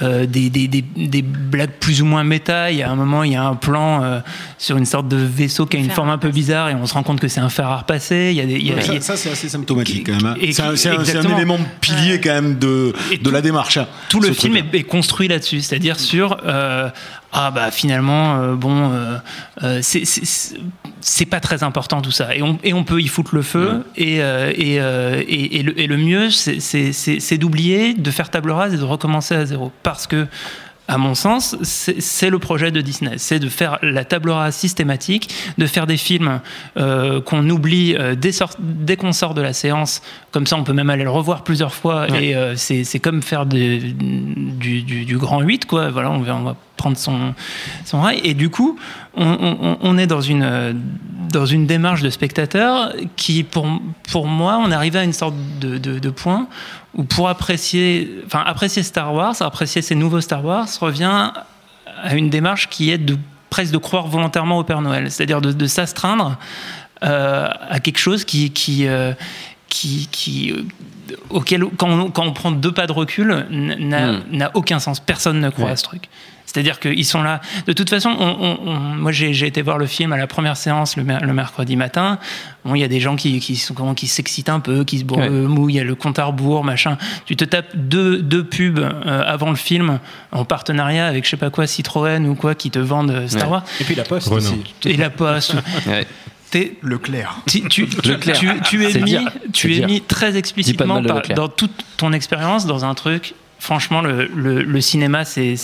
euh, 0.03 0.25
des, 0.27 0.49
des, 0.51 0.67
des, 0.69 0.83
des 0.97 1.23
blagues 1.23 1.73
plus 1.79 2.01
ou 2.03 2.07
moins 2.07 2.25
méta. 2.25 2.71
Il 2.71 2.79
y 2.79 2.83
a 2.83 2.91
un 2.91 2.95
moment, 2.97 3.23
il 3.23 3.33
y 3.33 3.37
a 3.37 3.45
un 3.45 3.55
plan 3.55 4.03
euh, 4.03 4.21
sur 4.59 4.77
une 4.79 4.87
sorte 4.87 5.09
de 5.09 5.17
vaisseau 5.17 5.67
qui 5.67 5.77
a 5.77 5.81
une 5.81 5.91
forme 5.91 6.11
un 6.11 6.19
peu 6.19 6.31
bizarre 6.31 6.71
et 6.71 6.75
on 6.75 6.87
se 6.87 6.95
rend 6.95 7.03
compte 7.03 7.21
que 7.21 7.29
c'est 7.29 7.41
un 7.41 7.51
fer 7.51 7.67
à 7.69 7.79
repasser. 7.79 8.29
Il 8.31 8.37
y 8.37 8.41
a 8.41 8.47
des, 8.47 8.55
il 8.55 8.67
y 8.67 8.73
a- 8.73 8.77
il 8.77 8.81
y 8.81 8.85
Ça, 8.85 8.93
a- 8.93 9.01
ça, 9.01 9.17
c'est 9.17 9.31
assez 9.31 9.49
symptomatique 9.51 10.05
Qui- 10.07 10.13
quand 10.13 10.23
même. 10.23 10.27
hein. 10.33 10.35
et 10.41 10.53
C'est 10.53 10.63
un, 10.63 10.71
un- 10.99 11.37
élément 11.37 11.59
pilier 11.83 12.19
quand 12.21 12.33
même 12.33 12.59
de, 12.59 12.95
Et 13.13 13.19
de 13.19 13.23
tout- 13.25 13.31
la 13.31 13.41
démarche. 13.43 13.77
hein, 13.77 13.87
tout 14.09 14.21
le 14.21 14.33
film 14.33 14.57
est, 14.57 14.75
est 14.75 14.83
construit 14.83 15.29
là-dessus, 15.29 15.61
c'est-à-dire 15.61 15.99
sur 16.01 16.37
euh, 16.45 16.89
ah 17.33 17.51
bah 17.51 17.71
finalement 17.71 18.37
euh, 18.41 18.55
bon 18.55 18.93
euh, 19.63 19.81
c'est- 19.83 21.27
pas 21.31 21.41
très 21.41 21.63
important 21.63 22.01
tout 22.03 22.11
ça. 22.11 22.35
Et 22.37 22.43
on, 22.43 22.59
et 22.65 22.73
on 22.73 22.85
peut 22.85 23.01
y 23.01 23.09
foutre 23.09 23.35
le 23.35 23.43
feu 23.43 23.85
et, 23.97 24.17
et, 24.19 24.75
et, 24.77 25.57
et 25.59 25.63
le, 25.63 25.81
et 25.81 25.87
le 25.87 25.97
mieux 25.97 26.31
c'est 26.31 27.39
d'oublier, 27.39 27.95
de 27.95 28.11
faire 28.11 28.31
table 28.31 28.51
rase 28.51 28.75
et 28.75 28.77
de 28.79 28.85
recommencer 28.85 29.35
à 29.35 29.45
zéro. 29.47 29.73
Parce 29.83 30.07
que 30.07 30.27
à 30.89 30.99
mon 30.99 31.15
sens, 31.15 31.57
c'est 31.63 32.31
le 32.31 32.39
projet 32.39 32.71
de 32.71 32.81
Disney, 32.81 33.15
c'est 33.17 33.39
de 33.39 33.49
faire 33.49 33.79
la 33.83 34.05
table 34.05 34.31
rase 34.31 34.55
systématique, 34.55 35.35
de 35.59 35.67
faire 35.67 35.87
des 35.87 35.97
films 35.97 36.41
euh, 36.77 37.21
qu'on 37.21 37.49
oublie 37.51 37.95
euh, 37.97 38.15
dès, 38.15 38.97
qu'on 38.97 39.13
sort 39.13 39.35
de 39.35 39.41
la 39.43 39.53
séance, 39.53 40.01
comme 40.31 40.47
ça 40.47 40.57
on 40.57 40.65
peut 40.65 40.73
même 40.73 40.91
aller 40.91 41.05
le 41.05 41.11
revoir 41.11 41.43
plusieurs 41.45 41.75
fois, 41.75 42.07
Ouais. 42.11 42.27
et 42.29 42.37
euh, 42.37 42.55
c'est 42.57 42.99
comme 43.01 43.23
faire 43.23 43.47
des- 43.47 43.79
du, 43.79 44.83
du- 44.83 45.05
du 45.05 45.19
grand 45.19 45.41
8, 45.41 45.67
quoi. 45.67 45.91
Voilà, 45.91 46.11
on 46.11 46.21
va, 46.21 46.37
on 46.37 46.43
va 46.43 46.57
prendre 46.77 46.97
son, 46.97 47.35
son 47.85 48.01
rail, 48.03 48.21
et 48.23 48.35
du 48.35 48.51
coup, 48.51 48.79
on, 49.17 49.27
on- 49.27 49.79
on 49.81 49.99
est 49.99 50.07
dans 50.07 50.21
une, 50.21 50.81
dans 51.33 51.47
une 51.47 51.67
démarche 51.67 52.03
de 52.03 52.11
spectateur 52.11 52.93
qui, 53.17 53.43
pour, 53.43 53.67
pour 54.13 54.27
moi, 54.27 54.61
on 54.65 54.71
arrive 54.71 54.97
à 54.97 55.03
une 55.05 55.13
sorte 55.15 55.35
de, 55.61 55.79
de, 55.79 55.99
de 55.99 56.11
point 56.11 56.47
où 56.97 57.05
pour 57.05 57.29
apprécier, 57.29 58.23
enfin, 58.27 58.43
apprécier 58.45 58.83
Star 58.83 59.13
Wars, 59.15 59.35
apprécier 59.41 59.83
ces 59.83 59.95
nouveaux 59.95 60.21
Star 60.21 60.45
Wars, 60.45 60.67
revient 60.81 61.33
à 62.03 62.15
une 62.15 62.31
démarche 62.31 62.69
qui 62.69 62.91
est 62.91 63.01
presque 63.51 63.73
de 63.73 63.79
croire 63.79 64.07
volontairement 64.07 64.59
au 64.59 64.65
Père 64.65 64.81
Noël, 64.81 65.11
c'est-à-dire 65.11 65.41
de, 65.41 65.67
s'astreindre 65.67 66.39
euh, 67.05 67.49
à 67.69 67.81
quelque 67.81 67.99
chose 67.99 68.25
qui, 68.25 68.51
qui, 68.51 68.89
euh, 68.89 69.13
qui, 69.69 70.09
qui 70.11 70.53
euh, 70.53 71.15
auquel, 71.31 71.65
quand 71.77 71.89
on, 71.91 72.11
quand 72.11 72.25
on 72.25 72.33
prend 72.33 72.51
deux 72.51 72.73
pas 72.73 72.87
de 72.87 72.93
recul, 72.93 73.47
n'a 73.51 74.13
Hmm. 74.13 74.23
n'a 74.33 74.51
aucun 74.55 74.79
sens. 74.79 75.01
Personne 75.01 75.41
ne 75.41 75.51
croit 75.51 75.71
à 75.71 75.77
ce 75.77 75.83
truc. 75.85 76.09
C'est-à-dire 76.47 76.79
qu'ils 76.79 77.05
sont 77.05 77.23
là. 77.23 77.41
De 77.67 77.73
toute 77.73 77.91
façon, 77.91 78.09
on- 78.19 78.25
on- 78.41 78.59
on- 78.71 78.75
moi 78.79 79.11
j'ai 79.13 79.35
j'ai 79.35 79.47
été 79.49 79.61
voir 79.63 79.77
le 79.79 79.87
film 79.87 80.13
à 80.13 80.17
la 80.17 80.29
première 80.29 80.57
séance 80.57 80.97
le, 80.97 81.03
mer- 81.03 81.21
le 81.23 81.33
mercredi 81.35 81.75
matin. 81.77 82.19
Bon, 82.65 82.75
il 82.77 82.81
y 82.81 82.85
a 82.85 82.89
des 82.89 83.01
gens 83.01 83.17
qui, 83.17 83.41
qui 83.41 83.57
sont 83.57 83.75
comment, 83.75 83.95
qui 83.95 84.07
s'excitent 84.07 84.49
un 84.49 84.61
peu, 84.61 84.85
qui 84.85 84.99
se 85.01 85.05
Ouais. 85.05 85.29
le 85.29 85.49
mou, 85.49 85.69
il 85.69 85.75
y 85.75 85.81
a 85.81 85.85
le 85.85 85.95
compte 85.97 86.19
à 86.21 86.25
rebours, 86.25 86.63
machin. 86.65 86.97
Tu 87.27 87.35
te 87.37 87.45
tapes 87.45 87.75
deux, 87.75 88.23
deux 88.23 88.45
pubs 88.45 88.79
euh, 88.79 89.23
avant 89.27 89.51
le 89.51 89.57
film 89.57 89.99
en 90.33 90.45
partenariat 90.45 91.07
avec 91.09 91.25
je 91.25 91.31
sais 91.31 91.37
pas 91.37 91.51
quoi 91.51 91.67
Citroën 91.67 92.25
ou 92.27 92.35
quoi 92.37 92.55
qui 92.55 92.71
te 92.71 92.79
vendent 92.79 93.11
euh, 93.11 93.29
Star 93.29 93.47
Ouais. 93.49 93.53
Wars 93.55 93.65
Et 93.81 93.85
puis 93.85 93.97
la 93.97 94.05
poste 94.05 94.29
Renault. 94.29 94.39
aussi. 94.39 94.63
et 94.89 94.97
la 94.97 95.11
poste. 95.11 95.55
Ouais. 95.87 96.07
T'es- 96.57 96.73
Leclerc. 96.83 97.37
tu, 97.47 97.69
tu, 97.69 97.87
tu, 98.03 98.09
Leclerc. 98.09 98.39
tu- 98.39 98.61
tu 98.63 98.85
es 98.87 98.93
C'est 98.93 99.01
mis, 99.01 99.11
dire. 99.11 99.31
tu 99.53 99.69
C'est 99.69 99.75
es 99.75 99.79
dire. 99.81 99.87
mis 99.89 100.01
très 100.01 100.37
explicitement 100.39 101.03
par- 101.03 101.23
dans 101.35 101.49
toute 101.49 101.73
ton 101.99 102.13
expérience 102.15 102.65
dans 102.67 102.85
un 102.87 102.95
truc. 102.95 103.35
Franchement, 103.59 104.01
le, 104.03 104.29
le, 104.37 104.63
le 104.63 104.81
cinéma, 104.81 105.25
c'est 105.25 105.55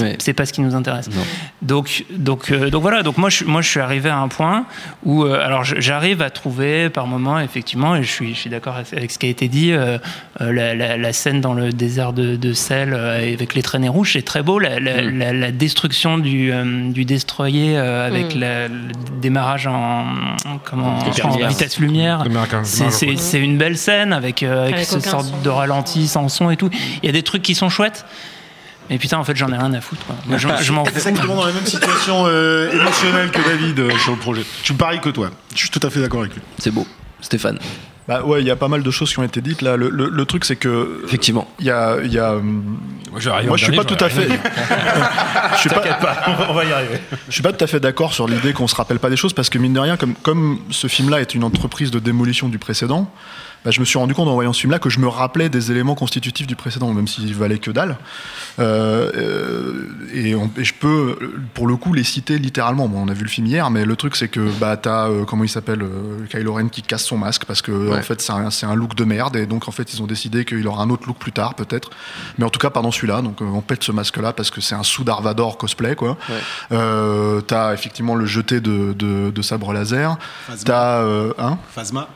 Ouais. 0.00 0.32
pas 0.34 0.46
ce 0.46 0.52
qui 0.52 0.60
nous 0.60 0.74
intéresse. 0.74 1.08
Non. 1.14 1.22
Donc 1.62 2.04
donc 2.10 2.50
euh, 2.50 2.70
donc 2.70 2.82
voilà. 2.82 3.02
Donc 3.02 3.18
moi 3.18 3.28
je 3.30 3.44
moi 3.44 3.60
je 3.60 3.68
suis 3.68 3.80
arrivé 3.80 4.08
à 4.08 4.18
un 4.18 4.28
point 4.28 4.64
où 5.04 5.24
euh, 5.24 5.44
alors 5.44 5.62
j'arrive 5.64 6.22
à 6.22 6.30
trouver 6.30 6.88
par 6.90 7.06
moment 7.06 7.38
effectivement 7.38 7.94
et 7.96 8.02
je 8.02 8.10
suis 8.10 8.34
je 8.34 8.40
suis 8.40 8.50
d'accord 8.50 8.76
avec 8.92 9.10
ce 9.10 9.18
qui 9.18 9.26
a 9.26 9.28
été 9.28 9.46
dit 9.48 9.72
euh, 9.72 9.98
la, 10.40 10.74
la, 10.74 10.96
la 10.96 11.12
scène 11.12 11.40
dans 11.40 11.54
le 11.54 11.70
désert 11.72 12.12
de, 12.12 12.36
de 12.36 12.52
sel 12.52 12.92
euh, 12.94 13.18
avec 13.34 13.54
les 13.54 13.62
traînées 13.62 13.88
rouges 13.88 14.14
c'est 14.14 14.22
très 14.24 14.42
beau 14.42 14.58
la, 14.58 14.80
la, 14.80 15.02
Mm. 15.02 15.18
la, 15.18 15.32
la 15.32 15.50
destruction 15.52 16.18
du 16.18 16.50
euh, 16.52 16.90
du 16.90 17.04
destroyer 17.04 17.76
euh, 17.76 18.06
avec 18.06 18.34
Mm. 18.34 18.40
la- 18.40 18.68
le 18.68 18.74
démarrage 19.20 19.66
en, 19.66 20.06
comment 20.64 20.98
vitesse 21.48 21.78
lumière 21.78 22.24
c'est- 23.18 23.38
une 23.40 23.58
belle 23.58 23.76
scène 23.76 24.12
avec, 24.12 24.42
euh, 24.42 24.62
avec, 24.64 24.74
Avec 24.76 24.86
ce 24.86 25.00
sorte 25.00 25.26
son. 25.26 25.42
de 25.42 25.48
ralenti 25.50 26.08
sans 26.08 26.28
son 26.28 26.50
et 26.50 26.56
tout. 26.56 26.70
Il 27.02 27.06
y 27.06 27.08
a 27.08 27.12
des 27.12 27.17
trucs 27.22 27.42
qui 27.42 27.54
sont 27.54 27.68
chouettes. 27.68 28.04
Mais 28.90 28.96
putain, 28.98 29.18
en 29.18 29.24
fait, 29.24 29.36
j'en 29.36 29.48
ai 29.52 29.56
rien 29.56 29.72
à 29.74 29.80
foutre. 29.82 30.04
Quoi. 30.06 30.16
Moi, 30.26 30.38
je, 30.38 30.48
je 30.62 30.72
m'en 30.72 30.84
fous. 30.84 30.92
Exactement 30.96 31.36
dans 31.36 31.44
la 31.46 31.52
même 31.52 31.66
situation 31.66 32.24
euh, 32.26 32.70
émotionnelle 32.72 33.30
que 33.30 33.42
David 33.46 33.78
euh, 33.80 33.90
sur 33.98 34.12
le 34.12 34.18
projet. 34.18 34.42
Je 34.60 34.64
suis 34.64 34.74
pareil 34.74 35.00
que 35.00 35.10
toi. 35.10 35.30
Je 35.52 35.58
suis 35.58 35.68
tout 35.70 35.80
à 35.86 35.90
fait 35.90 36.00
d'accord 36.00 36.20
avec 36.20 36.34
lui. 36.34 36.40
C'est 36.58 36.70
beau. 36.70 36.86
Stéphane, 37.20 37.58
Bah 38.06 38.22
ouais, 38.22 38.40
il 38.40 38.46
y 38.46 38.50
a 38.50 38.56
pas 38.56 38.68
mal 38.68 38.82
de 38.82 38.90
choses 38.90 39.12
qui 39.12 39.18
ont 39.18 39.24
été 39.24 39.40
dites 39.42 39.60
là. 39.60 39.76
Le, 39.76 39.90
le- 39.90 40.08
le 40.08 40.24
truc, 40.24 40.44
c'est 40.46 40.56
que 40.56 41.02
effectivement. 41.04 41.50
il 41.58 41.66
y 41.66 41.70
a, 41.70 41.96
il 42.02 42.12
y 42.12 42.18
a, 42.18 42.34
hum, 42.36 42.78
Moi, 43.10 43.20
je 43.56 43.64
suis 43.64 43.76
pas 43.76 43.84
tout 43.84 44.02
à 44.02 44.08
fait, 44.08 44.28
je 45.54 45.58
suis 45.58 45.68
pas, 45.68 45.82
on 46.48 46.54
va 46.54 46.64
y 46.64 46.72
arriver. 46.72 47.00
je 47.28 47.32
suis 47.34 47.42
pas 47.42 47.52
tout 47.52 47.62
à 47.64 47.66
fait 47.66 47.80
d'accord 47.80 48.14
sur 48.14 48.28
l'idée 48.28 48.52
qu'on 48.52 48.68
se 48.68 48.76
rappelle 48.76 49.00
pas 49.00 49.10
des 49.10 49.16
choses 49.16 49.32
parce 49.32 49.50
que 49.50 49.58
mine 49.58 49.72
de 49.74 49.80
rien, 49.80 49.96
comme 49.96 50.14
comme 50.22 50.60
ce 50.70 50.86
film-là 50.86 51.20
est 51.20 51.34
une 51.34 51.42
entreprise 51.44 51.90
de 51.90 51.98
démolition 51.98 52.48
du 52.48 52.58
précédent, 52.58 53.10
bah, 53.64 53.70
je 53.70 53.80
me 53.80 53.84
suis 53.84 53.98
rendu 53.98 54.14
compte 54.14 54.28
en 54.28 54.34
voyant 54.34 54.52
ce 54.52 54.60
film-là 54.60 54.78
que 54.78 54.88
je 54.90 54.98
me 55.00 55.08
rappelais 55.08 55.48
des 55.48 55.70
éléments 55.70 55.94
constitutifs 55.94 56.46
du 56.46 56.56
précédent, 56.56 56.92
même 56.92 57.08
s'il 57.08 57.34
valait 57.34 57.58
que 57.58 57.70
dalle. 57.70 57.96
Euh, 58.58 59.10
euh, 59.16 59.88
et, 60.14 60.34
on- 60.34 60.50
et 60.56 60.64
je 60.64 60.74
peux, 60.74 61.18
pour 61.54 61.66
le 61.66 61.76
coup, 61.76 61.92
les 61.92 62.04
citer 62.04 62.38
littéralement. 62.38 62.88
Bon, 62.88 63.00
on 63.04 63.08
a 63.08 63.12
vu 63.14 63.22
le 63.22 63.28
film 63.28 63.46
hier, 63.46 63.70
mais 63.70 63.84
le 63.84 63.96
truc, 63.96 64.16
c'est 64.16 64.28
que 64.28 64.48
bah, 64.58 64.76
t'as, 64.76 65.08
euh, 65.08 65.24
comment 65.24 65.44
il 65.44 65.48
s'appelle, 65.48 65.82
euh, 65.82 66.24
Kylo 66.30 66.54
Ren 66.54 66.68
qui 66.68 66.82
casse 66.82 67.04
son 67.04 67.18
masque 67.18 67.44
parce 67.44 67.62
que 67.62 67.72
Ouais. 67.72 67.98
en 67.98 68.02
fait, 68.02 68.20
c'est 68.20 68.32
un, 68.32 68.50
c'est 68.50 68.66
un 68.66 68.74
look 68.74 68.94
de 68.94 69.04
merde. 69.04 69.36
Et 69.36 69.46
donc, 69.46 69.68
en 69.68 69.72
fait, 69.72 69.92
ils 69.92 70.02
ont 70.02 70.06
décidé 70.06 70.44
qu'il 70.44 70.66
aura 70.66 70.82
un 70.82 70.90
autre 70.90 71.06
look 71.06 71.18
plus 71.18 71.32
tard, 71.32 71.54
peut-être. 71.54 71.90
Mais 72.38 72.44
en 72.44 72.50
tout 72.50 72.58
cas, 72.58 72.70
pas 72.70 72.82
dans 72.82 72.90
celui-là. 72.90 73.22
Donc, 73.22 73.42
euh, 73.42 73.44
on 73.44 73.60
pète 73.60 73.84
ce 73.84 73.92
masque-là 73.92 74.32
parce 74.32 74.50
que 74.50 74.60
c'est 74.60 74.74
un 74.74 74.82
sous 74.82 75.04
Darvador 75.04 75.58
cosplay, 75.58 75.94
quoi. 75.94 76.16
Ouais. 76.28 76.36
Euh, 76.72 77.40
t'as 77.40 77.74
effectivement 77.74 78.14
le 78.14 78.26
jeté 78.26 78.60
de, 78.60 78.92
de, 78.92 79.30
de 79.30 79.42
sabre 79.42 79.72
laser. 79.72 80.16
Phasma. 80.46 80.64
T'as, 80.64 80.98
euh, 81.02 81.32
hein? 81.38 81.58
Phasma. 81.74 82.08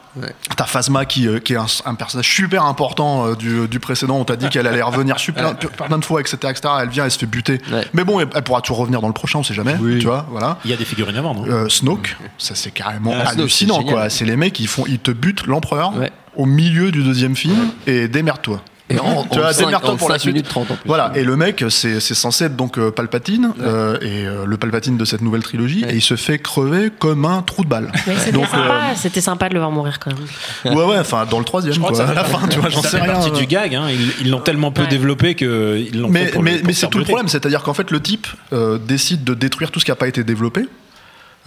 T'as 0.56 0.64
Phasma 0.66 1.04
qui, 1.06 1.26
euh, 1.26 1.38
qui 1.38 1.54
est 1.54 1.56
un, 1.56 1.66
un 1.86 1.94
personnage 1.94 2.28
super 2.28 2.64
important 2.64 3.26
euh, 3.28 3.34
du, 3.34 3.66
du 3.68 3.80
précédent. 3.80 4.16
On 4.18 4.24
t'a 4.24 4.36
dit 4.36 4.48
qu'elle 4.48 4.66
allait 4.66 4.82
revenir 4.82 5.18
super, 5.18 5.56
plein 5.56 5.98
de 5.98 6.04
fois, 6.04 6.20
etc., 6.20 6.36
etc. 6.50 6.60
Elle 6.82 6.88
vient, 6.90 7.04
elle 7.04 7.10
se 7.10 7.18
fait 7.18 7.26
buter. 7.26 7.60
Ouais. 7.72 7.86
Mais 7.94 8.04
bon, 8.04 8.20
elle, 8.20 8.28
elle 8.34 8.42
pourra 8.42 8.60
toujours 8.60 8.78
revenir 8.78 9.00
dans 9.00 9.08
le 9.08 9.14
prochain, 9.14 9.38
on 9.38 9.42
sait 9.42 9.54
jamais. 9.54 9.76
Tu 9.78 10.00
vois, 10.06 10.26
voilà. 10.30 10.58
Il 10.64 10.70
y 10.70 10.74
a 10.74 10.76
des 10.76 10.84
figurines 10.84 11.16
à 11.16 11.22
vendre. 11.22 11.44
hein. 11.44 11.50
Euh, 11.50 11.68
Snoke, 11.68 12.16
ça 12.38 12.54
c'est 12.54 12.70
carrément 12.72 13.12
Ah, 13.16 13.30
hallucinant, 13.30 13.82
quoi. 13.82 14.10
C'est 14.10 14.24
les 14.24 14.36
mecs, 14.36 14.58
ils 14.60 14.68
font, 14.68 14.84
ils 14.86 14.98
te 14.98 15.10
butent 15.10 15.46
l'empereur 15.46 15.96
Ouais. 15.96 16.10
au 16.36 16.46
milieu 16.46 16.90
du 16.90 17.02
deuxième 17.02 17.36
film 17.36 17.70
et 17.86 18.08
démerde-toi. 18.08 18.60
Et 18.90 18.98
en, 18.98 19.22
Tu 19.24 19.38
en 19.38 19.42
vois, 19.42 19.52
cinq- 19.52 19.64
démerde-toi 19.66 19.92
en 19.92 19.96
pour 19.96 20.08
la 20.10 20.16
cinq 20.16 20.20
suite. 20.22 20.34
minutes 20.34 20.48
30 20.48 20.70
en 20.70 20.74
plus. 20.74 20.86
Voilà, 20.86 21.12
et 21.14 21.22
le 21.24 21.36
mec, 21.36 21.64
c'est 21.70 22.00
c'est 22.00 22.14
censé 22.14 22.44
être 22.46 22.56
donc 22.56 22.78
euh, 22.78 22.90
Palpatine, 22.90 23.52
euh, 23.60 23.96
et 24.02 24.26
euh, 24.26 24.44
le 24.44 24.56
Palpatine 24.58 24.96
de 24.98 25.04
cette 25.04 25.22
nouvelle 25.22 25.42
trilogie, 25.42 25.84
Ouais. 25.84 25.92
et 25.92 25.96
il 25.96 26.02
se 26.02 26.16
fait 26.16 26.38
crever 26.38 26.90
comme 26.98 27.24
un 27.24 27.40
trou 27.42 27.62
de 27.64 27.68
balle. 27.68 27.90
Mais 28.06 28.14
c'était 28.16 28.32
Donc, 28.32 28.46
sympa, 28.48 28.58
euh, 28.58 28.92
c'était 28.96 29.20
sympa 29.20 29.48
de 29.48 29.54
le 29.54 29.60
voir 29.60 29.70
mourir 29.70 29.98
quand 29.98 30.10
même. 30.12 30.76
Ouais, 30.76 30.84
ouais, 30.84 30.98
enfin, 30.98 31.24
dans 31.30 31.38
le 31.38 31.44
troisième, 31.44 31.74
crois 31.76 31.90
quoi. 31.90 32.00
que 32.00 32.04
ça 32.04 32.10
À 32.10 32.14
la 32.14 32.24
fin, 32.24 32.46
tu 32.48 32.58
vois, 32.58 32.68
j'en 32.68 32.82
sais 32.82 32.98
rien. 33.00 33.12
partie 33.14 33.30
du 33.30 33.46
gag. 33.46 33.74
Hein. 33.74 33.86
Ils 33.90 34.26
ils 34.26 34.30
l'ont 34.30 34.40
tellement 34.40 34.72
peu 34.72 34.82
Ouais. 34.82 34.88
développé 34.88 35.34
qu'ils 35.36 35.98
l'ont 36.00 36.08
Mais, 36.08 36.26
fait 36.26 36.32
pour 36.32 36.42
mais, 36.42 36.52
le- 36.52 36.58
pour 36.58 36.66
mais 36.66 36.72
c'est 36.74 36.88
tout 36.90 36.98
le 36.98 37.04
problème, 37.04 37.28
c'est-à-dire 37.28 37.62
qu'en 37.62 37.74
fait, 37.74 37.90
le 37.90 38.00
type 38.00 38.26
euh, 38.52 38.78
décide 38.78 39.24
de 39.24 39.32
détruire 39.34 39.70
tout 39.70 39.80
ce 39.80 39.84
qui 39.84 39.90
n'a 39.90 39.96
pas 39.96 40.08
été 40.08 40.24
développé. 40.24 40.66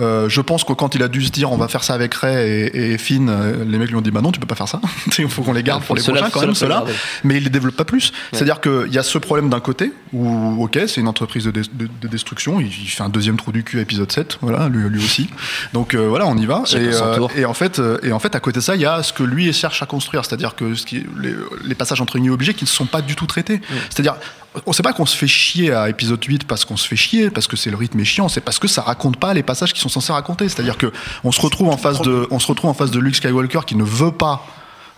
Euh, 0.01 0.27
je 0.27 0.41
pense 0.41 0.65
que 0.65 0.73
quand 0.73 0.93
il 0.95 1.03
a 1.03 1.07
dû 1.07 1.23
se 1.23 1.31
dire 1.31 1.51
on 1.53 1.57
va 1.57 1.69
faire 1.69 1.83
ça 1.83 1.93
avec 1.93 2.13
Ray 2.15 2.35
et, 2.35 2.91
et 2.93 2.97
Finn, 2.97 3.29
euh, 3.29 3.63
les 3.65 3.77
mecs 3.77 3.87
lui 3.89 3.95
ont 3.95 4.01
dit 4.01 4.11
bah 4.11 4.19
non 4.21 4.31
tu 4.33 4.41
peux 4.41 4.45
pas 4.45 4.55
faire 4.55 4.67
ça, 4.67 4.81
il 5.17 5.29
faut 5.29 5.41
qu'on 5.41 5.53
les 5.53 5.63
garde 5.63 5.83
pour 5.83 5.95
les 5.95 6.01
prochains 6.01 6.29
quand 6.33 6.41
même 6.41 6.55
ceux-là, 6.55 6.83
mais 7.23 7.37
il 7.37 7.43
les 7.45 7.49
développe 7.49 7.75
pas 7.77 7.85
plus. 7.85 8.11
C'est-à-dire 8.33 8.59
qu'il 8.59 8.91
y 8.91 8.97
a 8.97 9.03
ce 9.03 9.17
problème 9.17 9.49
d'un 9.49 9.61
côté 9.61 9.93
où 10.11 10.61
ok 10.63 10.79
c'est 10.87 10.99
une 10.99 11.07
entreprise 11.07 11.45
de, 11.45 11.51
de- 11.51 11.63
de 12.01 12.07
destruction, 12.09 12.59
il, 12.59 12.67
il 12.67 12.87
fait 12.89 13.03
un 13.03 13.09
deuxième 13.09 13.37
trou 13.37 13.51
du 13.53 13.63
cul 13.63 13.79
à 13.79 13.81
épisode 13.83 14.11
7, 14.11 14.39
voilà 14.41 14.67
lui, 14.67 14.89
lui 14.89 14.99
aussi. 15.03 15.29
Donc 15.71 15.93
euh, 15.93 16.07
voilà 16.09 16.25
on 16.27 16.37
y 16.37 16.45
va. 16.45 16.63
Et, 16.77 16.89
euh, 17.01 17.13
et 17.37 17.45
en 17.45 17.53
fait 17.53 17.81
et 18.03 18.11
en 18.11 18.19
fait 18.19 18.35
à 18.35 18.39
côté 18.41 18.59
de 18.59 18.63
ça 18.63 18.75
il 18.75 18.81
y 18.81 18.85
a 18.85 19.01
ce 19.01 19.13
que 19.13 19.23
lui 19.23 19.51
cherche 19.53 19.81
à 19.81 19.85
construire, 19.85 20.25
c'est-à-dire 20.25 20.55
que 20.55 20.75
ce 20.75 20.85
qui, 20.85 21.05
les, 21.21 21.33
les 21.63 21.75
passages 21.75 22.01
entre 22.01 22.17
guillemets 22.17 22.33
obligés 22.33 22.53
qui 22.53 22.65
ne 22.65 22.69
sont 22.69 22.85
pas 22.85 23.01
du 23.01 23.15
tout 23.15 23.27
traités. 23.27 23.61
C'est-à-dire 23.89 24.15
on 24.65 24.73
sait 24.73 24.83
pas 24.83 24.93
qu'on 24.93 25.05
se 25.05 25.15
fait 25.17 25.27
chier 25.27 25.73
à 25.73 25.89
épisode 25.89 26.23
8 26.23 26.45
parce 26.45 26.65
qu'on 26.65 26.77
se 26.77 26.87
fait 26.87 26.95
chier, 26.95 27.29
parce 27.29 27.47
que 27.47 27.55
c'est 27.55 27.69
le 27.69 27.77
rythme 27.77 27.99
est 27.99 28.05
chiant, 28.05 28.29
c'est 28.29 28.41
parce 28.41 28.59
que 28.59 28.67
ça 28.67 28.81
raconte 28.81 29.17
pas 29.17 29.33
les 29.33 29.43
passages 29.43 29.73
qui 29.73 29.79
sont 29.79 29.89
censés 29.89 30.13
raconter. 30.13 30.47
C'est-à-dire 30.49 30.77
que 30.77 30.91
on 31.23 31.31
se 31.31 31.41
retrouve 31.41 31.69
en 31.69 31.77
face 31.77 32.01
de, 32.01 32.27
on 32.31 32.39
se 32.39 32.47
retrouve 32.47 32.69
en 32.69 32.73
face 32.73 32.91
de 32.91 32.99
Luke 32.99 33.15
Skywalker 33.15 33.61
qui 33.65 33.75
ne 33.75 33.83
veut 33.83 34.11
pas 34.11 34.45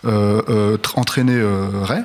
euh, 0.05 0.41
euh, 0.49 0.77
tr- 0.77 0.99
entraîner 0.99 1.35
euh, 1.35 1.69
Rey 1.83 2.03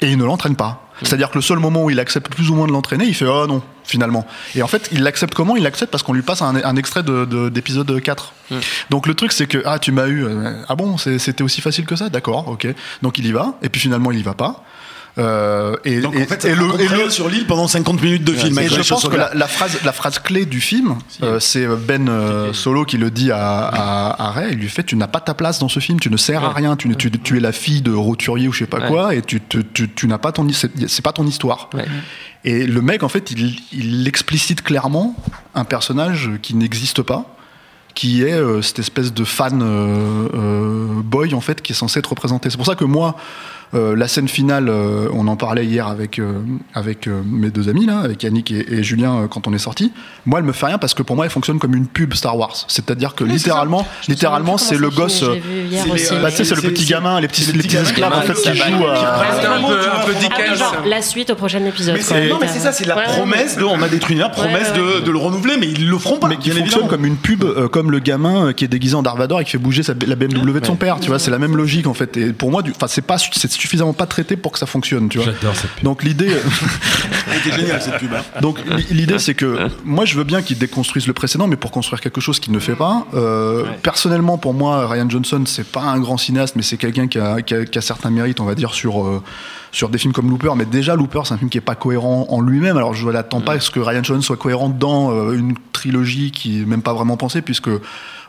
et 0.00 0.10
il 0.10 0.18
ne 0.18 0.24
l'entraîne 0.24 0.56
pas. 0.56 0.82
C'est-à-dire 1.02 1.30
que 1.30 1.34
le 1.36 1.42
seul 1.42 1.58
moment 1.58 1.84
où 1.84 1.90
il 1.90 2.00
accepte 2.00 2.30
plus 2.34 2.48
ou 2.50 2.54
moins 2.54 2.66
de 2.66 2.72
l'entraîner, 2.72 3.04
il 3.04 3.14
fait 3.14 3.26
oh 3.26 3.46
non 3.46 3.62
finalement. 3.84 4.26
Et 4.54 4.62
en 4.62 4.66
fait, 4.66 4.88
il 4.92 5.02
l'accepte 5.02 5.34
comment? 5.34 5.54
Il 5.54 5.62
l'accepte 5.62 5.92
parce 5.92 6.02
qu'on 6.02 6.14
lui 6.14 6.22
passe 6.22 6.40
un, 6.40 6.56
un 6.56 6.76
extrait 6.76 7.02
de- 7.02 7.26
de- 7.26 7.50
d'épisode 7.50 8.00
4. 8.00 8.32
Donc 8.90 9.06
le 9.06 9.14
truc 9.14 9.32
c'est 9.32 9.46
que 9.46 9.62
ah 9.66 9.78
tu 9.78 9.92
m'as 9.92 10.06
eu 10.06 10.24
euh, 10.24 10.54
ah 10.68 10.74
bon 10.74 10.96
c'était 10.98 11.42
aussi 11.42 11.60
facile 11.60 11.84
que 11.84 11.96
ça? 11.96 12.08
D'accord 12.08 12.48
ok 12.48 12.66
donc 13.02 13.18
il 13.18 13.26
y 13.26 13.32
va 13.32 13.54
et 13.62 13.68
puis 13.68 13.80
finalement 13.80 14.10
il 14.10 14.18
y 14.18 14.22
va 14.22 14.34
pas. 14.34 14.64
Euh, 15.18 15.76
et, 15.86 16.00
Donc 16.00 16.14
et- 16.14 16.22
en 16.22 16.26
fait, 16.26 16.42
ça 16.42 16.48
et 16.50 16.52
te 16.54 16.58
le, 16.58 16.80
et 16.80 16.88
le- 17.04 17.10
sur 17.10 17.28
l'île 17.28 17.46
pendant 17.46 17.66
50 17.66 18.02
minutes 18.02 18.24
de 18.24 18.32
film. 18.34 18.58
et 18.58 18.68
je 18.68 18.86
pense 18.86 19.08
que 19.08 19.16
la, 19.16 19.48
phrase, 19.48 19.78
la 19.84 19.92
phrase 19.92 20.18
clé 20.18 20.44
du 20.44 20.60
film, 20.60 20.96
euh, 21.22 21.40
c'est 21.40 21.66
Ben 21.66 22.08
euh, 22.08 22.52
Solo 22.52 22.84
qui 22.84 22.98
le 22.98 23.10
dit 23.10 23.30
à, 23.32 23.38
à, 23.66 24.26
à 24.26 24.30
Ray. 24.32 24.52
Il 24.52 24.58
lui 24.58 24.68
fait 24.68 24.82
Tu 24.84 24.94
n'as 24.96 25.06
pas 25.06 25.20
ta 25.20 25.32
place 25.32 25.58
dans 25.58 25.68
ce 25.68 25.80
film, 25.80 25.98
tu 26.00 26.10
ne 26.10 26.16
sers 26.18 26.44
à 26.44 26.52
rien, 26.52 26.76
tu, 26.76 26.88
ne- 26.88 26.94
tu, 26.94 27.10
tu 27.10 27.36
es 27.38 27.40
la 27.40 27.52
fille 27.52 27.80
de 27.80 27.92
roturier 27.94 28.46
ou 28.48 28.52
je 28.52 28.58
sais 28.60 28.66
pas 28.66 28.76
Ouais. 28.80 28.88
quoi, 28.88 29.14
et 29.14 29.22
tu, 29.22 29.40
tu, 29.40 29.64
tu, 29.72 29.88
tu 29.90 30.06
n'as 30.06 30.18
pas 30.18 30.32
ton, 30.32 30.46
c'est 30.52 30.70
c'est 30.88 31.02
pas 31.02 31.12
ton 31.12 31.26
histoire. 31.26 31.70
Ouais. 31.72 31.86
Et 32.44 32.66
le 32.66 32.82
mec, 32.82 33.02
en 33.02 33.08
fait, 33.08 33.30
il, 33.30 33.56
il 33.72 34.06
explicite 34.06 34.62
clairement 34.62 35.16
un 35.54 35.64
personnage 35.64 36.30
qui 36.42 36.54
n'existe 36.54 37.00
pas 37.02 37.32
qui 37.94 38.22
est 38.22 38.32
euh, 38.34 38.60
cette 38.60 38.78
espèce 38.80 39.14
de 39.14 39.24
fan 39.24 39.62
euh, 39.62 40.28
euh, 40.34 40.86
boy 41.02 41.32
en 41.32 41.40
fait 41.40 41.62
qui 41.62 41.72
est 41.72 41.74
censé 41.74 41.98
être 42.00 42.10
représenté. 42.10 42.50
C'est 42.50 42.58
pour 42.58 42.66
ça 42.66 42.74
que 42.74 42.84
moi, 42.84 43.16
euh, 43.16 43.22
la 43.72 44.08
scène 44.08 44.28
finale, 44.28 44.68
euh, 44.68 45.08
on 45.12 45.26
en 45.28 45.36
parlait 45.36 45.64
hier 45.66 45.86
avec 45.86 46.18
euh, 46.18 46.40
avec 46.74 47.06
euh, 47.08 47.20
mes 47.24 47.50
deux 47.50 47.68
amis 47.68 47.84
là, 47.86 47.98
avec 48.00 48.22
Yannick 48.22 48.50
et, 48.50 48.64
et 48.74 48.82
Julien 48.82 49.16
euh, 49.22 49.26
quand 49.28 49.46
on 49.48 49.52
est 49.52 49.58
sorti. 49.58 49.92
Moi, 50.24 50.38
elle 50.38 50.44
me 50.44 50.52
fait 50.52 50.66
rien 50.66 50.78
parce 50.78 50.94
que 50.94 51.02
pour 51.02 51.16
moi, 51.16 51.24
elle 51.24 51.30
fonctionne 51.30 51.58
comme 51.58 51.74
une 51.74 51.86
pub 51.86 52.14
Star 52.14 52.36
Wars. 52.38 52.54
C'est-à-dire 52.68 53.14
que 53.14 53.24
littéralement, 53.24 53.86
littéralement, 54.08 54.56
c'est 54.58 54.78
le 54.78 54.90
gosse. 54.90 55.24
C'est 55.24 56.20
Bah, 56.20 56.30
c'est 56.30 56.50
le 56.54 56.62
petit 56.62 56.84
gamin, 56.86 57.20
les 57.20 57.28
petits, 57.28 57.50
les 57.52 57.62
petits 57.62 57.76
esclaves 57.76 58.12
en 58.12 58.20
fait 58.22 58.34
qui 58.34 58.48
va, 58.58 58.66
jouent 58.68 58.86
un 58.86 59.68
peu, 59.68 59.78
un 59.78 60.04
peu 60.06 60.14
Dickens. 60.14 60.58
genre, 60.58 60.76
la 60.86 61.02
suite 61.02 61.30
au 61.30 61.34
prochain 61.34 61.64
épisode. 61.64 61.96
Non, 62.30 62.38
mais 62.40 62.48
c'est 62.48 62.60
ça, 62.60 62.72
c'est 62.72 62.84
la 62.86 62.96
Ouais, 62.96 63.02
ouais, 63.06 63.12
promesse 63.14 63.58
de 63.58 63.64
on 63.64 63.82
a 63.82 63.88
détruit 63.88 64.16
la 64.16 64.28
promesse 64.30 64.70
Ouais, 64.74 64.80
ouais, 64.80 65.00
de, 65.00 65.04
de 65.06 65.10
le 65.10 65.18
renouveler, 65.18 65.56
mais 65.58 65.68
ils 65.68 65.88
le 65.88 65.98
feront 65.98 66.18
pas. 66.18 66.28
mais 66.28 66.36
qui 66.36 66.50
fonctionne 66.50 66.88
comme 66.88 67.04
une 67.04 67.16
pub, 67.16 67.44
euh, 67.44 67.68
comme 67.68 67.90
le 67.90 67.98
gamin 67.98 68.46
euh, 68.48 68.52
qui 68.52 68.64
est 68.64 68.68
déguisé 68.68 68.94
en 68.94 69.02
Darvador 69.02 69.40
et 69.40 69.44
qui 69.44 69.50
fait 69.50 69.58
bouger 69.58 69.82
la 70.06 70.14
BMW 70.16 70.60
de 70.60 70.66
son 70.66 70.76
père. 70.76 70.98
Tu 71.00 71.08
vois, 71.08 71.18
c'est 71.18 71.30
la 71.30 71.38
même 71.38 71.56
logique 71.56 71.86
en 71.86 71.94
fait. 71.94 72.16
Et 72.16 72.32
pour 72.32 72.50
moi, 72.50 72.62
enfin, 72.74 72.86
c'est 72.88 73.02
pas, 73.02 73.16
suffisamment 73.56 73.92
pas 73.92 74.06
traité 74.06 74.36
pour 74.36 74.52
que 74.52 74.58
ça 74.58 74.66
fonctionne. 74.66 75.08
Tu 75.08 75.18
vois. 75.18 75.26
J'adore 75.32 75.54
cette 75.56 75.70
pub. 75.72 75.84
Donc 75.84 76.02
l'idée, 76.02 76.30
C'était 77.44 77.56
génial 77.56 77.82
cette 77.82 77.98
pub. 77.98 78.12
hein. 78.14 78.22
donc 78.40 78.58
li- 78.64 78.86
l'idée 78.90 79.18
c'est 79.18 79.34
que 79.34 79.68
moi 79.84 80.04
je 80.04 80.14
veux 80.16 80.24
bien 80.24 80.42
qu'ils 80.42 80.58
déconstruisent 80.58 81.06
le 81.06 81.12
précédent, 81.12 81.46
mais 81.46 81.56
pour 81.56 81.70
construire 81.70 82.00
quelque 82.00 82.20
chose 82.20 82.40
qu'il 82.40 82.52
ne 82.52 82.58
fait 82.58 82.74
pas. 82.76 83.06
Euh, 83.14 83.64
Personnellement, 83.82 84.38
pour 84.38 84.54
moi, 84.54 84.86
Ryan 84.88 85.08
Johnson, 85.08 85.42
c'est 85.46 85.66
pas 85.66 85.82
un 85.82 85.98
grand 86.00 86.16
cinéaste, 86.16 86.56
mais 86.56 86.62
c'est 86.62 86.76
quelqu'un 86.76 87.06
qui 87.08 87.18
a, 87.18 87.42
qui, 87.42 87.54
a, 87.54 87.64
qui 87.64 87.78
a 87.78 87.80
certains 87.80 88.10
mérites, 88.10 88.40
on 88.40 88.44
va 88.44 88.54
dire, 88.54 88.74
sur 88.74 89.04
euh, 89.04 89.22
sur 89.76 89.90
des 89.90 89.98
films 89.98 90.14
comme 90.14 90.30
Looper, 90.30 90.52
mais 90.56 90.64
déjà 90.64 90.96
Looper 90.96 91.20
c'est 91.24 91.34
un 91.34 91.36
film 91.36 91.50
qui 91.50 91.58
est 91.58 91.60
pas 91.60 91.74
cohérent 91.74 92.26
en 92.30 92.40
lui-même. 92.40 92.76
Alors 92.78 92.94
je 92.94 93.06
n'attends 93.10 93.42
pas 93.42 93.52
à 93.52 93.60
ce 93.60 93.70
que 93.70 93.78
Ryan 93.80 94.02
Johnson 94.02 94.22
soit 94.22 94.36
cohérent 94.36 94.70
dans 94.70 95.10
euh, 95.12 95.32
une 95.36 95.54
trilogie 95.72 96.30
qui 96.30 96.62
est 96.62 96.64
même 96.64 96.80
pas 96.82 96.94
vraiment 96.94 97.16
pensée, 97.18 97.42
puisque 97.42 97.68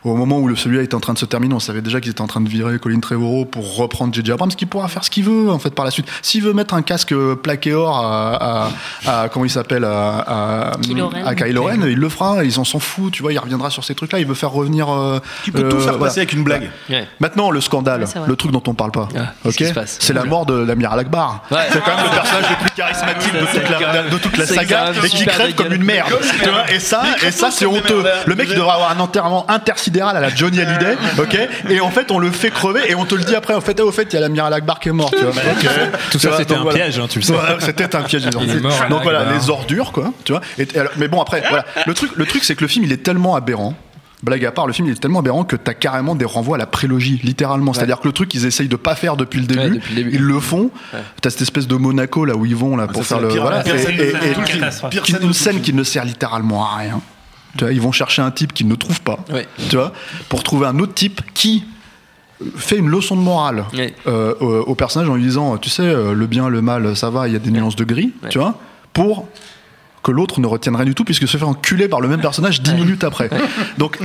au 0.04 0.14
moment 0.14 0.38
où 0.38 0.46
le- 0.46 0.54
celui-là 0.56 0.82
était 0.82 0.94
en 0.94 1.00
train 1.00 1.14
de 1.14 1.18
se 1.18 1.24
terminer, 1.24 1.54
on 1.54 1.58
savait 1.58 1.80
déjà 1.82 2.00
qu'ils 2.00 2.10
étaient 2.12 2.20
en 2.20 2.26
train 2.28 2.40
de 2.40 2.48
virer 2.48 2.78
Colin 2.78 3.00
Trevorrow 3.00 3.46
pour 3.46 3.76
reprendre 3.76 4.14
J.J. 4.14 4.30
Abrams, 4.32 4.50
qui 4.50 4.64
pourra 4.66 4.86
faire 4.88 5.02
ce 5.04 5.10
qu'il 5.10 5.24
veut 5.24 5.50
en 5.50 5.58
fait 5.58 5.74
par 5.74 5.84
la 5.84 5.90
suite. 5.90 6.06
S'il 6.22 6.42
veut 6.42 6.52
mettre 6.52 6.74
un 6.74 6.82
casque 6.82 7.12
euh, 7.12 7.34
plaqué 7.34 7.72
or 7.72 7.96
à, 7.98 8.66
à- 9.06 9.22
à- 9.22 9.28
comment 9.30 9.44
il 9.46 9.50
s'appelle 9.50 9.84
à, 9.84 10.18
à, 10.18 10.76
Kylo 10.82 11.08
Ren. 11.08 11.24
à 11.24 11.34
Kylo 11.34 11.64
Ren, 11.64 11.80
il 11.88 11.98
le 11.98 12.08
fera. 12.10 12.44
Ils 12.44 12.60
en 12.60 12.64
s'en 12.64 12.78
foutent, 12.78 13.12
tu 13.14 13.22
vois. 13.22 13.32
Il 13.32 13.38
reviendra 13.38 13.70
sur 13.70 13.82
ces 13.84 13.94
trucs-là. 13.94 14.20
Il 14.20 14.26
veut 14.26 14.34
faire 14.34 14.52
revenir. 14.52 14.88
euh, 14.92 15.18
Tu 15.44 15.50
peux 15.52 15.64
euh, 15.64 15.68
tout 15.70 15.78
faire 15.80 15.92
voilà. 15.94 16.04
passer 16.06 16.20
avec 16.20 16.32
une 16.34 16.44
blague. 16.44 16.70
Ouais. 16.90 17.06
Maintenant, 17.20 17.50
le 17.50 17.60
scandale, 17.60 18.04
Ouais, 18.04 18.20
le 18.26 18.36
truc 18.36 18.52
dont 18.52 18.62
on 18.66 18.74
parle 18.74 18.92
pas, 18.92 19.08
Ah, 19.16 19.32
ok, 19.46 19.64
c'est 19.86 20.12
la 20.14 20.24
mort 20.24 20.44
de 20.46 20.54
l'amiral 20.54 20.98
Akbar. 21.00 21.37
Ouais. 21.50 21.58
C'est 21.72 21.80
quand 21.82 21.96
même 21.96 22.04
le 22.04 22.10
personnage 22.10 22.50
le 22.50 22.56
plus 22.56 22.70
charismatique 22.74 23.32
de 23.32 23.38
toute 23.38 23.70
la, 23.80 24.02
de 24.02 24.18
toute 24.18 24.36
la 24.36 24.46
C'est 24.46 24.54
saga 24.54 24.92
et 25.04 25.08
qui 25.08 25.26
crève 25.26 25.54
comme 25.54 25.72
une 25.72 25.84
merde. 25.84 26.12
Tu 26.42 26.48
vois, 26.48 26.70
et 26.70 26.80
ça, 26.80 27.02
et 27.26 27.30
ça 27.30 27.50
c'est 27.50 27.66
honteux. 27.66 28.04
Le 28.26 28.34
mec 28.34 28.48
il 28.50 28.54
devrait 28.56 28.74
avoir 28.74 28.90
un 28.90 29.00
enterrement 29.00 29.48
intersidéral 29.50 30.16
à 30.16 30.20
la 30.20 30.34
Johnny 30.34 30.60
Hallyday, 30.60 30.96
ok, 31.18 31.38
et 31.70 31.80
en 31.80 31.90
fait 31.90 32.10
on 32.10 32.18
le 32.18 32.30
fait 32.30 32.50
crever 32.50 32.90
et 32.90 32.94
on 32.94 33.04
te 33.04 33.14
le 33.14 33.24
dit 33.24 33.34
après. 33.34 33.54
En 33.54 33.60
fait, 33.60 33.80
au 33.80 33.92
fait, 33.92 34.04
il 34.10 34.14
y 34.14 34.16
a 34.16 34.20
l'amiral 34.20 34.52
Akbar 34.52 34.78
qui 34.80 34.88
est 34.88 34.92
mort. 34.92 35.10
Tu 35.10 35.22
vois. 35.24 35.32
Tout 36.10 36.18
ça, 36.18 36.30
c'était 36.36 36.54
un 36.54 36.62
voilà. 36.62 36.78
piège, 36.78 36.98
hein, 36.98 37.06
tu 37.08 37.18
le 37.18 37.24
sais. 37.24 37.34
C'était 37.60 37.94
un 37.94 38.02
piège. 38.02 38.24
Donc 38.24 39.02
voilà, 39.02 39.20
Akbar. 39.20 39.34
les 39.34 39.50
ordures, 39.50 39.92
quoi. 39.92 40.12
Tu 40.24 40.32
vois. 40.32 40.40
Et, 40.58 40.62
et 40.74 40.78
alors- 40.78 40.92
mais 40.96 41.08
bon, 41.08 41.20
après, 41.20 41.42
voilà. 41.48 41.64
Le 41.86 41.94
truc, 41.94 42.12
le 42.16 42.26
truc, 42.26 42.44
c'est 42.44 42.54
que 42.54 42.62
le 42.62 42.68
film, 42.68 42.84
il 42.84 42.92
est 42.92 43.02
tellement 43.02 43.34
aberrant. 43.34 43.74
Blague 44.22 44.44
à 44.44 44.50
part, 44.50 44.66
le 44.66 44.72
film 44.72 44.88
il 44.88 44.92
est 44.92 45.00
tellement 45.00 45.20
aberrant 45.20 45.44
que 45.44 45.54
t'as 45.54 45.74
carrément 45.74 46.16
des 46.16 46.24
renvois 46.24 46.56
à 46.56 46.58
la 46.58 46.66
prélogie, 46.66 47.20
littéralement. 47.22 47.72
C'est-à-dire 47.72 48.00
que 48.00 48.08
le 48.08 48.12
truc 48.12 48.28
qu'ils 48.28 48.46
essayent 48.46 48.68
de 48.68 48.74
pas 48.76 48.96
faire 48.96 49.16
depuis 49.16 49.38
le 49.40 49.46
début, 49.46 49.60
Ouais, 49.60 49.70
depuis 49.70 49.94
le 49.94 50.02
début. 50.02 50.16
ils 50.16 50.22
le 50.22 50.40
font. 50.40 50.70
T'as 51.22 51.30
cette 51.30 51.42
espèce 51.42 51.68
de 51.68 51.76
Monaco 51.76 52.24
là 52.24 52.34
où 52.34 52.44
ils 52.44 52.56
vont 52.56 52.76
là 52.76 52.88
pour 52.88 53.04
ça, 53.04 53.18
faire 53.18 53.28
le 53.28 53.34
voilà. 53.40 53.62
Et- 53.66 55.22
une 55.22 55.32
scène 55.32 55.60
qui 55.60 55.72
ne 55.72 55.82
sert 55.82 56.04
littéralement 56.04 56.64
à 56.66 56.76
rien. 56.76 57.00
Tu 57.56 57.64
vois, 57.64 57.72
ils 57.72 57.80
vont 57.80 57.92
chercher 57.92 58.22
un 58.22 58.30
type 58.30 58.52
qu'ils 58.52 58.68
ne 58.68 58.74
trouvent 58.74 59.00
pas. 59.00 59.18
Ouais. 59.32 59.46
Tu 59.70 59.76
vois, 59.76 59.92
pour 60.28 60.42
trouver 60.42 60.66
un 60.66 60.78
autre 60.78 60.94
type 60.94 61.20
qui 61.34 61.64
fait 62.56 62.76
une 62.76 62.88
leçon 62.88 63.16
de 63.16 63.20
morale 63.22 63.64
Ouais. 63.74 63.94
euh, 64.06 64.34
au, 64.40 64.46
au 64.60 64.74
personnage 64.76 65.08
en 65.08 65.16
lui 65.16 65.24
disant 65.24 65.56
tu 65.58 65.70
sais 65.70 65.82
euh, 65.82 66.12
le 66.14 66.26
bien 66.28 66.48
le 66.48 66.62
mal 66.62 66.94
ça 66.96 67.10
va 67.10 67.26
il 67.26 67.32
y 67.32 67.36
a 67.36 67.40
des 67.40 67.50
nuances 67.50 67.74
de 67.74 67.82
gris 67.82 68.12
Ouais. 68.22 68.28
tu 68.28 68.38
vois 68.38 68.60
pour 68.92 69.26
que 70.02 70.10
l'autre 70.10 70.40
ne 70.40 70.46
retienne 70.46 70.76
rien 70.76 70.84
du 70.84 70.94
tout 70.94 71.04
puisque 71.04 71.26
se 71.26 71.36
fait 71.36 71.44
enculer 71.44 71.88
par 71.88 72.00
le 72.00 72.08
même 72.08 72.20
personnage 72.20 72.62
dix 72.62 72.74
minutes 72.74 73.04
après. 73.04 73.30
Donc 73.78 73.98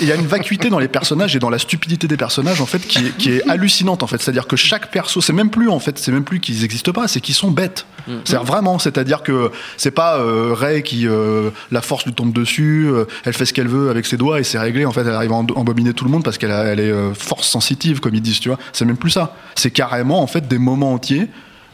il 0.00 0.06
y 0.06 0.12
a 0.12 0.14
une 0.14 0.26
vacuité 0.26 0.70
dans 0.70 0.78
les 0.78 0.88
personnages 0.88 1.34
et 1.36 1.38
dans 1.38 1.50
la 1.50 1.58
stupidité 1.58 2.06
des 2.06 2.16
personnages 2.16 2.60
en 2.60 2.66
fait 2.66 2.86
qui 2.86 3.06
est, 3.06 3.16
qui 3.16 3.30
est 3.30 3.48
hallucinante 3.48 4.02
en 4.02 4.06
fait. 4.06 4.20
C'est-à-dire 4.20 4.46
que 4.46 4.56
chaque 4.56 4.90
perso, 4.90 5.20
c'est 5.20 5.32
même 5.32 5.50
plus 5.50 5.68
en 5.68 5.78
fait, 5.78 5.98
c'est 5.98 6.12
même 6.12 6.24
plus 6.24 6.40
qu'ils 6.40 6.60
n'existent 6.60 6.92
pas, 6.92 7.08
c'est 7.08 7.20
qu'ils 7.20 7.34
sont 7.34 7.50
bêtes. 7.50 7.86
C'est 8.24 8.36
vraiment, 8.36 8.78
c'est-à-dire 8.78 9.22
que 9.22 9.50
c'est 9.78 9.90
pas 9.90 10.18
euh, 10.18 10.52
Ray 10.52 10.82
qui 10.82 11.08
euh, 11.08 11.50
la 11.70 11.80
force 11.80 12.04
lui 12.04 12.12
tombe 12.12 12.34
dessus, 12.34 12.86
euh, 12.86 13.06
elle 13.24 13.32
fait 13.32 13.46
ce 13.46 13.54
qu'elle 13.54 13.68
veut 13.68 13.88
avec 13.88 14.04
ses 14.04 14.16
doigts 14.16 14.40
et 14.40 14.44
c'est 14.44 14.58
réglé. 14.58 14.84
En 14.84 14.92
fait, 14.92 15.00
elle 15.00 15.14
arrive 15.14 15.32
à 15.32 15.36
embobiner 15.36 15.94
tout 15.94 16.04
le 16.04 16.10
monde 16.10 16.22
parce 16.22 16.36
qu'elle 16.36 16.50
elle 16.50 16.80
est 16.80 16.90
euh, 16.90 17.14
force 17.14 17.48
sensitive 17.48 18.00
comme 18.00 18.14
ils 18.14 18.20
disent, 18.20 18.40
tu 18.40 18.48
vois. 18.48 18.58
C'est 18.72 18.84
même 18.84 18.96
plus 18.96 19.10
ça. 19.10 19.34
C'est 19.54 19.70
carrément 19.70 20.22
en 20.22 20.26
fait 20.26 20.46
des 20.46 20.58
moments 20.58 20.92
entiers 20.92 21.28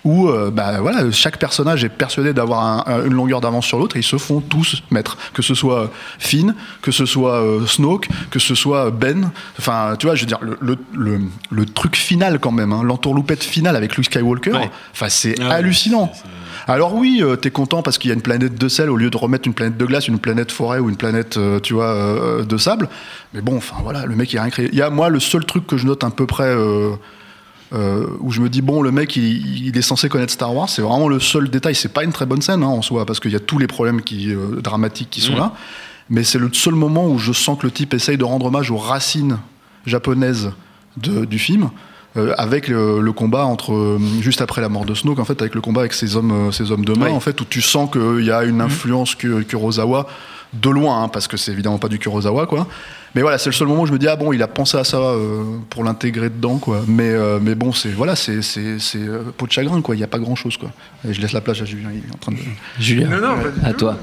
où 0.04 0.28
euh, 0.28 0.50
bah, 0.50 0.80
voilà, 0.80 1.10
chaque 1.10 1.38
personnage 1.38 1.84
est 1.84 1.88
persuadé 1.90 2.32
d'avoir 2.32 2.64
un- 2.64 2.84
un- 2.86 3.04
une 3.04 3.12
longueur 3.12 3.40
d'avance 3.40 3.66
sur 3.66 3.78
l'autre 3.78 3.96
et 3.96 4.00
ils 4.00 4.04
se 4.04 4.16
font 4.16 4.40
tous 4.40 4.82
mettre. 4.90 5.18
Que 5.34 5.42
ce 5.42 5.54
soit 5.54 5.90
Finn, 6.18 6.54
que 6.80 6.90
ce 6.90 7.04
soit 7.06 7.34
euh, 7.42 7.66
Snoke, 7.66 8.08
que 8.30 8.38
ce 8.38 8.54
soit 8.54 8.90
Ben. 8.90 9.30
Enfin, 9.58 9.96
tu 9.98 10.06
vois, 10.06 10.14
je 10.14 10.22
veux 10.22 10.26
dire, 10.26 10.38
le, 10.40 10.56
le, 10.60 10.76
le- 10.94 11.20
le 11.50 11.64
truc 11.66 11.96
final 11.96 12.38
quand 12.38 12.52
même, 12.52 12.72
hein, 12.72 12.82
l'entourloupette 12.82 13.44
finale 13.44 13.76
avec 13.76 13.96
Luke 13.96 14.06
Skywalker, 14.06 14.52
Ouais. 14.52 14.70
enfin, 14.92 15.08
c'est 15.08 15.34
Ah 15.40 15.54
hallucinant. 15.54 16.10
Alors 16.66 16.94
oui, 16.94 17.20
euh, 17.22 17.36
t'es 17.36 17.50
content 17.50 17.82
parce 17.82 17.98
qu'il 17.98 18.08
y 18.08 18.12
a 18.12 18.14
une 18.14 18.22
planète 18.22 18.54
de 18.56 18.68
sel 18.68 18.90
au 18.90 18.96
lieu 18.96 19.10
de 19.10 19.16
remettre 19.16 19.46
une 19.46 19.54
planète 19.54 19.76
de 19.76 19.84
glace, 19.86 20.08
une 20.08 20.18
planète 20.18 20.52
forêt 20.52 20.78
ou 20.78 20.88
une 20.88 20.96
planète, 20.96 21.38
tu 21.62 21.74
vois, 21.74 22.42
de 22.42 22.56
sable. 22.56 22.88
Mais 23.34 23.40
bon, 23.40 23.56
enfin 23.56 23.76
voilà, 23.82 24.06
le 24.06 24.14
mec 24.14 24.32
il 24.32 24.38
a 24.38 24.42
rien 24.42 24.50
créé. 24.50 24.68
Il 24.72 24.78
y 24.78 24.82
a 24.82 24.90
moi 24.90 25.08
le 25.08 25.20
seul 25.20 25.44
truc 25.44 25.66
que 25.66 25.76
je 25.76 25.86
note 25.86 26.04
à 26.04 26.10
peu 26.10 26.26
près. 26.26 26.54
Euh, 27.72 28.06
où 28.20 28.30
je 28.32 28.40
me 28.40 28.48
dis 28.48 28.62
bon 28.62 28.82
le 28.82 28.90
mec 28.90 29.14
il, 29.16 29.66
il 29.68 29.76
est 29.78 29.82
censé 29.82 30.08
connaître 30.08 30.32
Star 30.32 30.54
Wars 30.54 30.68
c'est 30.68 30.82
vraiment 30.82 31.08
le 31.08 31.20
seul 31.20 31.48
détail 31.50 31.74
c'est 31.76 31.92
pas 31.92 32.02
une 32.04 32.12
très 32.12 32.26
bonne 32.26 32.42
scène 32.42 32.62
hein, 32.64 32.66
en 32.68 32.82
soi 32.82 33.06
parce 33.06 33.20
qu'il 33.20 33.30
y 33.30 33.36
a 33.36 33.40
tous 33.40 33.58
les 33.58 33.66
problèmes 33.68 34.02
qui, 34.02 34.32
euh, 34.34 34.60
dramatiques 34.60 35.08
qui 35.10 35.20
sont 35.20 35.36
là. 35.36 35.52
Mais 36.12 36.24
c'est 36.24 36.38
le 36.40 36.50
seul 36.52 36.74
moment 36.74 37.06
où 37.06 37.18
je 37.18 37.32
sens 37.32 37.56
que 37.58 37.66
le 37.66 37.70
type 37.70 37.94
essaye 37.94 38.18
de 38.18 38.24
rendre 38.24 38.46
hommage 38.46 38.72
aux 38.72 38.76
racines 38.76 39.38
japonaises 39.86 40.50
de- 40.96 41.24
du 41.24 41.38
film 41.38 41.70
euh, 42.16 42.34
avec 42.36 42.66
le, 42.66 43.00
le 43.00 43.12
combat 43.12 43.44
entre 43.44 43.72
euh, 43.72 43.98
juste 44.20 44.40
après 44.40 44.60
la 44.60 44.68
mort 44.68 44.84
de 44.84 44.94
Snoke 44.94 45.20
en 45.20 45.24
fait 45.24 45.40
avec 45.40 45.54
le 45.54 45.60
combat 45.60 45.82
avec 45.82 45.92
ces 45.92 46.16
hommes 46.16 46.32
euh, 46.48 46.50
ces 46.50 46.72
hommes 46.72 46.84
de 46.84 46.94
main 46.94 47.06
Oui. 47.06 47.12
en 47.12 47.20
fait 47.20 47.40
où 47.40 47.44
tu 47.44 47.62
sens 47.62 47.88
qu'il 47.90 48.24
y 48.24 48.32
a 48.32 48.42
une 48.42 48.60
influence 48.60 49.14
que 49.14 49.42
Kurosawa 49.42 50.08
de 50.52 50.68
loin 50.70 51.04
hein, 51.04 51.08
parce 51.08 51.28
que 51.28 51.36
c'est 51.36 51.52
évidemment 51.52 51.78
pas 51.78 51.86
du 51.88 52.00
Kurosawa 52.00 52.46
quoi 52.48 52.66
mais 53.14 53.22
voilà 53.22 53.38
c'est 53.38 53.50
le 53.50 53.54
seul 53.54 53.66
moment 53.68 53.82
où 53.82 53.86
je 53.86 53.92
me 53.92 53.98
dis 53.98 54.06
ah 54.08 54.16
bon 54.16 54.32
il 54.32 54.42
a 54.42 54.48
pensé 54.48 54.76
à 54.76 54.84
ça 54.84 54.98
euh, 54.98 55.58
pour 55.68 55.84
l'intégrer 55.84 56.30
dedans 56.30 56.58
quoi 56.58 56.82
mais 56.86 57.08
euh, 57.10 57.38
mais 57.40 57.54
bon 57.54 57.72
c'est 57.72 57.90
voilà 57.90 58.14
c'est 58.16 58.42
c'est 58.42 58.78
c'est 58.78 58.98
euh, 58.98 59.22
peau 59.36 59.46
de 59.46 59.52
chagrin 59.52 59.80
quoi 59.82 59.96
il 59.96 60.00
y 60.00 60.04
a 60.04 60.08
pas 60.08 60.18
grand 60.18 60.36
chose 60.36 60.56
quoi 60.56 60.70
et 61.08 61.12
je 61.12 61.20
laisse 61.20 61.32
la 61.32 61.40
place 61.40 61.60
à 61.60 61.64
Julien 61.64 61.90
il 61.92 61.98
est 62.08 62.14
en 62.14 62.18
train 62.18 62.32
de 62.32 62.38
Julien, 62.78 63.08
Non, 63.08 63.20
non, 63.36 63.42
pas 63.42 63.48
du 63.50 63.64
à 63.66 63.72
tout. 63.72 63.78
toi. 63.80 63.96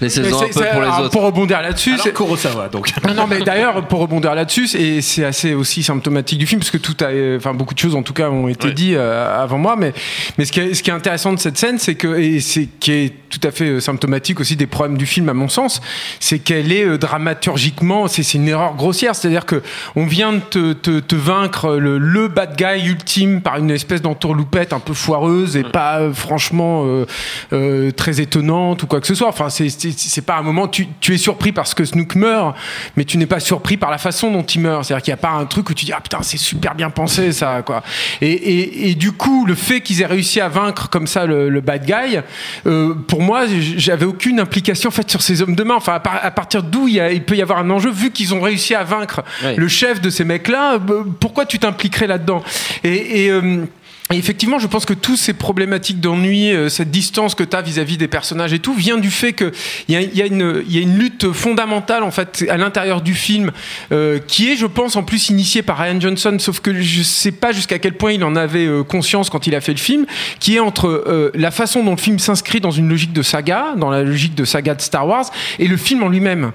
Laissez-en 0.00 0.22
Mais 0.24 0.32
un 0.32 0.38
c'est- 0.38 0.46
peu 0.60 0.66
pour 0.72 0.80
les 0.80 0.86
alors, 0.86 1.00
autres. 1.00 1.10
Pour 1.10 1.22
rebondir 1.22 1.62
là-dessus, 1.62 1.96
c'est- 1.98 2.12
Kurosawa, 2.12 2.68
donc. 2.68 2.90
non, 3.06 3.14
non, 3.14 3.26
mais 3.26 3.40
d'ailleurs, 3.40 3.86
pour 3.88 4.00
rebondir 4.00 4.34
là-dessus, 4.34 4.68
et 4.76 5.00
c'est 5.00 5.24
assez 5.24 5.54
aussi 5.54 5.82
symptomatique 5.82 6.38
du 6.38 6.46
film, 6.46 6.60
parce 6.60 6.70
que 6.70 6.76
tout 6.78 6.96
a, 7.02 7.08
enfin, 7.36 7.54
beaucoup 7.54 7.74
de 7.74 7.78
choses 7.78 7.94
en 7.94 8.02
tout 8.02 8.12
cas 8.12 8.28
ont 8.28 8.48
été 8.48 8.72
dit 8.72 8.94
euh, 8.94 9.42
avant 9.42 9.58
moi, 9.58 9.74
mais, 9.78 9.92
mais 10.38 10.44
ce 10.44 10.52
qui, 10.52 10.60
est, 10.60 10.74
ce 10.74 10.82
qui 10.82 10.90
est 10.90 10.92
intéressant 10.94 11.32
de 11.32 11.38
cette 11.38 11.56
scène, 11.58 11.78
c'est 11.78 11.94
que, 11.94 12.18
et 12.18 12.40
c'est 12.40 12.68
qui 12.80 12.92
est 12.92 13.12
tout 13.30 13.40
à 13.46 13.50
fait 13.50 13.64
euh, 13.68 13.80
symptomatique 13.80 14.38
aussi 14.40 14.56
des 14.56 14.66
problèmes 14.66 14.98
du 14.98 15.06
film, 15.06 15.28
à 15.28 15.34
mon 15.34 15.48
sens, 15.48 15.80
c'est 16.20 16.38
qu'elle 16.38 16.72
est 16.72 16.84
euh, 16.84 16.98
dramaturgiquement, 16.98 18.08
c'est 18.08 18.22
c'est 18.22 18.38
une 18.38 18.48
erreur 18.48 18.74
grossière, 18.74 19.14
c'est-à-dire 19.14 19.46
que 19.46 19.62
on 19.94 20.04
vient 20.06 20.32
de 20.32 20.40
te, 20.40 20.72
te, 20.72 21.00
te 21.00 21.14
vaincre 21.14 21.76
le, 21.76 21.98
le 21.98 22.28
bad 22.28 22.56
guy 22.56 22.86
ultime 22.86 23.40
par 23.40 23.56
une 23.58 23.70
espèce 23.70 24.02
d'entourloupette 24.02 24.72
un 24.72 24.80
peu 24.80 24.94
foireuse 24.94 25.56
et 25.56 25.62
pas 25.62 26.00
euh, 26.00 26.12
franchement 26.12 26.82
euh, 26.86 27.06
euh, 27.52 27.90
très 27.92 28.20
étonnante 28.20 28.82
ou 28.82 28.86
quoi 28.86 29.00
que 29.00 29.06
ce 29.06 29.14
soit. 29.14 29.28
Enfin, 29.28 29.48
c'est- 29.48 29.68
c'est 29.96 30.22
pas 30.24 30.36
un 30.36 30.42
moment, 30.42 30.68
tu, 30.68 30.86
tu 31.00 31.14
es 31.14 31.18
surpris 31.18 31.52
parce 31.52 31.74
que 31.74 31.84
Snook 31.84 32.14
meurt, 32.14 32.56
mais 32.96 33.04
tu 33.04 33.18
n'es 33.18 33.26
pas 33.26 33.40
surpris 33.40 33.76
par 33.76 33.90
la 33.90 33.98
façon 33.98 34.30
dont 34.30 34.42
il 34.42 34.60
meurt. 34.60 34.84
C'est-à-dire 34.84 35.02
qu'il 35.04 35.10
n'y 35.12 35.18
a 35.18 35.22
pas 35.22 35.30
un 35.30 35.44
truc 35.46 35.70
où 35.70 35.74
tu 35.74 35.84
dis 35.84 35.92
ah 35.92 36.00
putain 36.00 36.18
c'est 36.22 36.36
super 36.38 36.74
bien 36.74 36.90
pensé 36.90 37.32
ça 37.32 37.62
quoi. 37.64 37.82
Et, 38.20 38.30
et, 38.32 38.90
et 38.90 38.94
du 38.94 39.12
coup 39.12 39.46
le 39.46 39.54
fait 39.54 39.80
qu'ils 39.80 40.02
aient 40.02 40.06
réussi 40.06 40.40
à 40.40 40.48
vaincre 40.48 40.88
comme 40.88 41.06
ça 41.06 41.26
le, 41.26 41.48
le 41.48 41.60
bad 41.60 41.84
guy, 41.84 42.18
euh, 42.66 42.94
pour 42.94 43.22
moi 43.22 43.44
j'avais 43.76 44.06
aucune 44.06 44.40
implication 44.40 44.88
en 44.88 44.92
fait 44.92 45.10
sur 45.10 45.22
ces 45.22 45.42
hommes 45.42 45.54
de 45.54 45.62
main. 45.62 45.74
Enfin 45.76 45.94
à, 45.94 46.00
par- 46.00 46.24
à 46.24 46.30
partir 46.30 46.62
d'où 46.62 46.88
il, 46.88 47.22
peut 47.24 47.36
y 47.36 47.42
avoir 47.42 47.58
un 47.58 47.70
enjeu 47.70 47.90
vu 47.90 48.10
qu'ils 48.10 48.34
ont 48.34 48.40
réussi 48.40 48.74
à 48.74 48.84
vaincre 48.84 49.22
le 49.56 49.68
chef 49.68 50.00
de 50.00 50.10
ces 50.10 50.24
mecs-là, 50.24 50.74
euh, 50.74 51.04
pourquoi 51.20 51.46
tu 51.46 51.58
t'impliquerais 51.58 52.06
là-dedans? 52.06 52.42
Et, 52.84 53.24
et, 53.24 53.30
euh, 53.30 53.64
et 54.12 54.16
effectivement, 54.18 54.60
je 54.60 54.68
pense 54.68 54.84
que 54.86 54.92
toutes 54.94 55.16
ces 55.18 55.32
problématiques 55.32 55.98
d'ennui, 56.00 56.52
euh, 56.52 56.68
cette 56.68 56.92
distance 56.92 57.34
que 57.34 57.42
tu 57.42 57.56
as 57.56 57.60
vis-à-vis 57.62 57.96
des 57.96 58.06
personnages 58.06 58.52
et 58.52 58.60
tout, 58.60 58.72
vient 58.72 58.98
du 58.98 59.10
fait 59.10 59.32
qu'il 59.32 59.50
y 59.88 59.96
a, 59.96 60.00
y, 60.00 60.22
a 60.22 60.26
une- 60.26 60.62
y 60.68 60.78
a 60.78 60.80
une 60.80 60.96
lutte 60.96 61.32
fondamentale 61.32 62.04
en 62.04 62.12
fait 62.12 62.44
à 62.48 62.56
l'intérieur 62.56 63.00
du 63.00 63.14
film, 63.14 63.50
euh, 63.90 64.20
qui 64.24 64.48
est, 64.52 64.54
je 64.56 64.66
pense, 64.66 64.94
en 64.94 65.02
plus 65.02 65.28
initiée 65.30 65.62
par 65.62 65.78
Ryan 65.78 66.00
Johnson, 66.00 66.36
sauf 66.38 66.60
que 66.60 66.80
je 66.80 67.02
sais 67.02 67.32
pas 67.32 67.50
jusqu'à 67.50 67.80
quel 67.80 67.94
point 67.94 68.12
il 68.12 68.22
en 68.22 68.36
avait 68.36 68.66
euh, 68.66 68.84
conscience 68.84 69.28
quand 69.28 69.48
il 69.48 69.56
a 69.56 69.60
fait 69.60 69.72
le 69.72 69.78
film, 69.78 70.06
qui 70.38 70.54
est 70.54 70.60
entre 70.60 70.86
euh, 70.86 71.32
la 71.34 71.50
façon 71.50 71.82
dont 71.82 71.90
le 71.92 71.96
film 71.96 72.20
s'inscrit 72.20 72.60
dans 72.60 72.70
une 72.70 72.88
logique 72.88 73.12
de 73.12 73.22
saga, 73.22 73.74
dans 73.76 73.90
la 73.90 74.04
logique 74.04 74.36
de 74.36 74.44
saga 74.44 74.76
de 74.76 74.82
Star 74.82 75.04
Wars, 75.08 75.30
et 75.58 75.66
le 75.66 75.76
film 75.76 76.04
en 76.04 76.08
lui-même. 76.08 76.52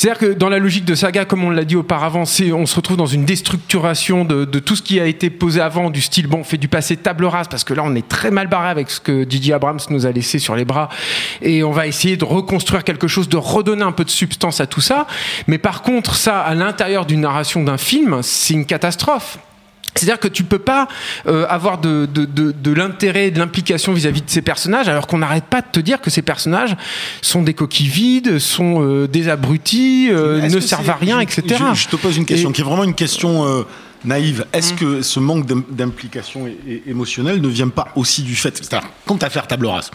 C'est-à-dire 0.00 0.18
que 0.18 0.32
dans 0.32 0.48
la 0.48 0.58
logique 0.58 0.86
de 0.86 0.94
saga, 0.94 1.26
comme 1.26 1.44
on 1.44 1.50
l'a 1.50 1.66
dit 1.66 1.76
auparavant, 1.76 2.22
on 2.22 2.24
se 2.24 2.74
retrouve 2.74 2.96
dans 2.96 3.04
une 3.04 3.26
déstructuration 3.26 4.24
de, 4.24 4.46
de 4.46 4.58
tout 4.58 4.74
ce 4.74 4.80
qui 4.80 4.98
a 4.98 5.04
été 5.04 5.28
posé 5.28 5.60
avant, 5.60 5.90
du 5.90 6.00
style 6.00 6.26
bon, 6.26 6.38
on 6.38 6.44
fait 6.44 6.56
du 6.56 6.68
passé 6.68 6.96
table 6.96 7.26
rase 7.26 7.48
parce 7.48 7.64
que 7.64 7.74
là 7.74 7.82
on 7.84 7.94
est 7.94 8.08
très 8.08 8.30
mal 8.30 8.46
barré 8.46 8.70
avec 8.70 8.90
ce 8.90 8.98
que 8.98 9.26
J.J. 9.28 9.52
Abrams 9.52 9.78
nous 9.90 10.06
a 10.06 10.10
laissé 10.10 10.38
sur 10.38 10.56
les 10.56 10.64
bras 10.64 10.88
et 11.42 11.62
on 11.62 11.70
va 11.70 11.86
essayer 11.86 12.16
de 12.16 12.24
reconstruire 12.24 12.82
quelque 12.82 13.08
chose, 13.08 13.28
de 13.28 13.36
redonner 13.36 13.82
un 13.82 13.92
peu 13.92 14.06
de 14.06 14.10
substance 14.10 14.62
à 14.62 14.66
tout 14.66 14.80
ça. 14.80 15.06
Mais 15.48 15.58
par 15.58 15.82
contre, 15.82 16.14
ça 16.14 16.40
à 16.40 16.54
l'intérieur 16.54 17.04
d'une 17.04 17.20
narration 17.20 17.62
d'un 17.62 17.76
film, 17.76 18.22
c'est 18.22 18.54
une 18.54 18.64
catastrophe. 18.64 19.36
C'est-à-dire 19.94 20.18
que 20.20 20.28
tu 20.28 20.44
peux 20.44 20.58
pas 20.58 20.88
euh, 21.26 21.46
avoir 21.48 21.78
de, 21.78 22.06
de, 22.06 22.24
de, 22.24 22.52
de 22.52 22.72
l'intérêt 22.72 23.26
et 23.26 23.30
de 23.30 23.38
l'implication 23.38 23.92
vis-à-vis 23.92 24.22
de 24.22 24.30
ces 24.30 24.42
personnages, 24.42 24.88
alors 24.88 25.06
qu'on 25.06 25.18
n'arrête 25.18 25.44
pas 25.44 25.60
de 25.62 25.66
te 25.72 25.80
dire 25.80 26.00
que 26.00 26.10
ces 26.10 26.22
personnages 26.22 26.76
sont 27.22 27.42
des 27.42 27.54
coquilles 27.54 27.88
vides, 27.88 28.38
sont 28.38 28.82
euh, 28.82 29.08
des 29.08 29.28
abrutis, 29.28 30.08
euh, 30.10 30.40
ne 30.48 30.60
servent 30.60 30.90
à 30.90 30.94
rien, 30.94 31.20
etc. 31.20 31.42
Je, 31.74 31.80
je 31.82 31.88
te 31.88 31.96
pose 31.96 32.16
une 32.16 32.24
question 32.26 32.50
Et- 32.50 32.52
qui 32.52 32.60
est 32.60 32.64
vraiment 32.64 32.84
une 32.84 32.94
question 32.94 33.46
euh, 33.46 33.62
naïve. 34.04 34.46
Est-ce 34.52 34.72
que 34.74 35.02
ce 35.02 35.20
manque 35.20 35.44
d'im- 35.46 35.64
d'implication 35.70 36.48
émotionnelle 36.86 37.40
ne 37.40 37.48
vient 37.48 37.68
pas 37.68 37.88
aussi 37.96 38.22
du 38.22 38.36
fait, 38.36 38.56
c'est-à-dire, 38.56 38.88
quand 39.06 39.18
tu 39.18 39.24
as 39.26 39.30
faire 39.30 39.46
table 39.46 39.66
rase, 39.66 39.90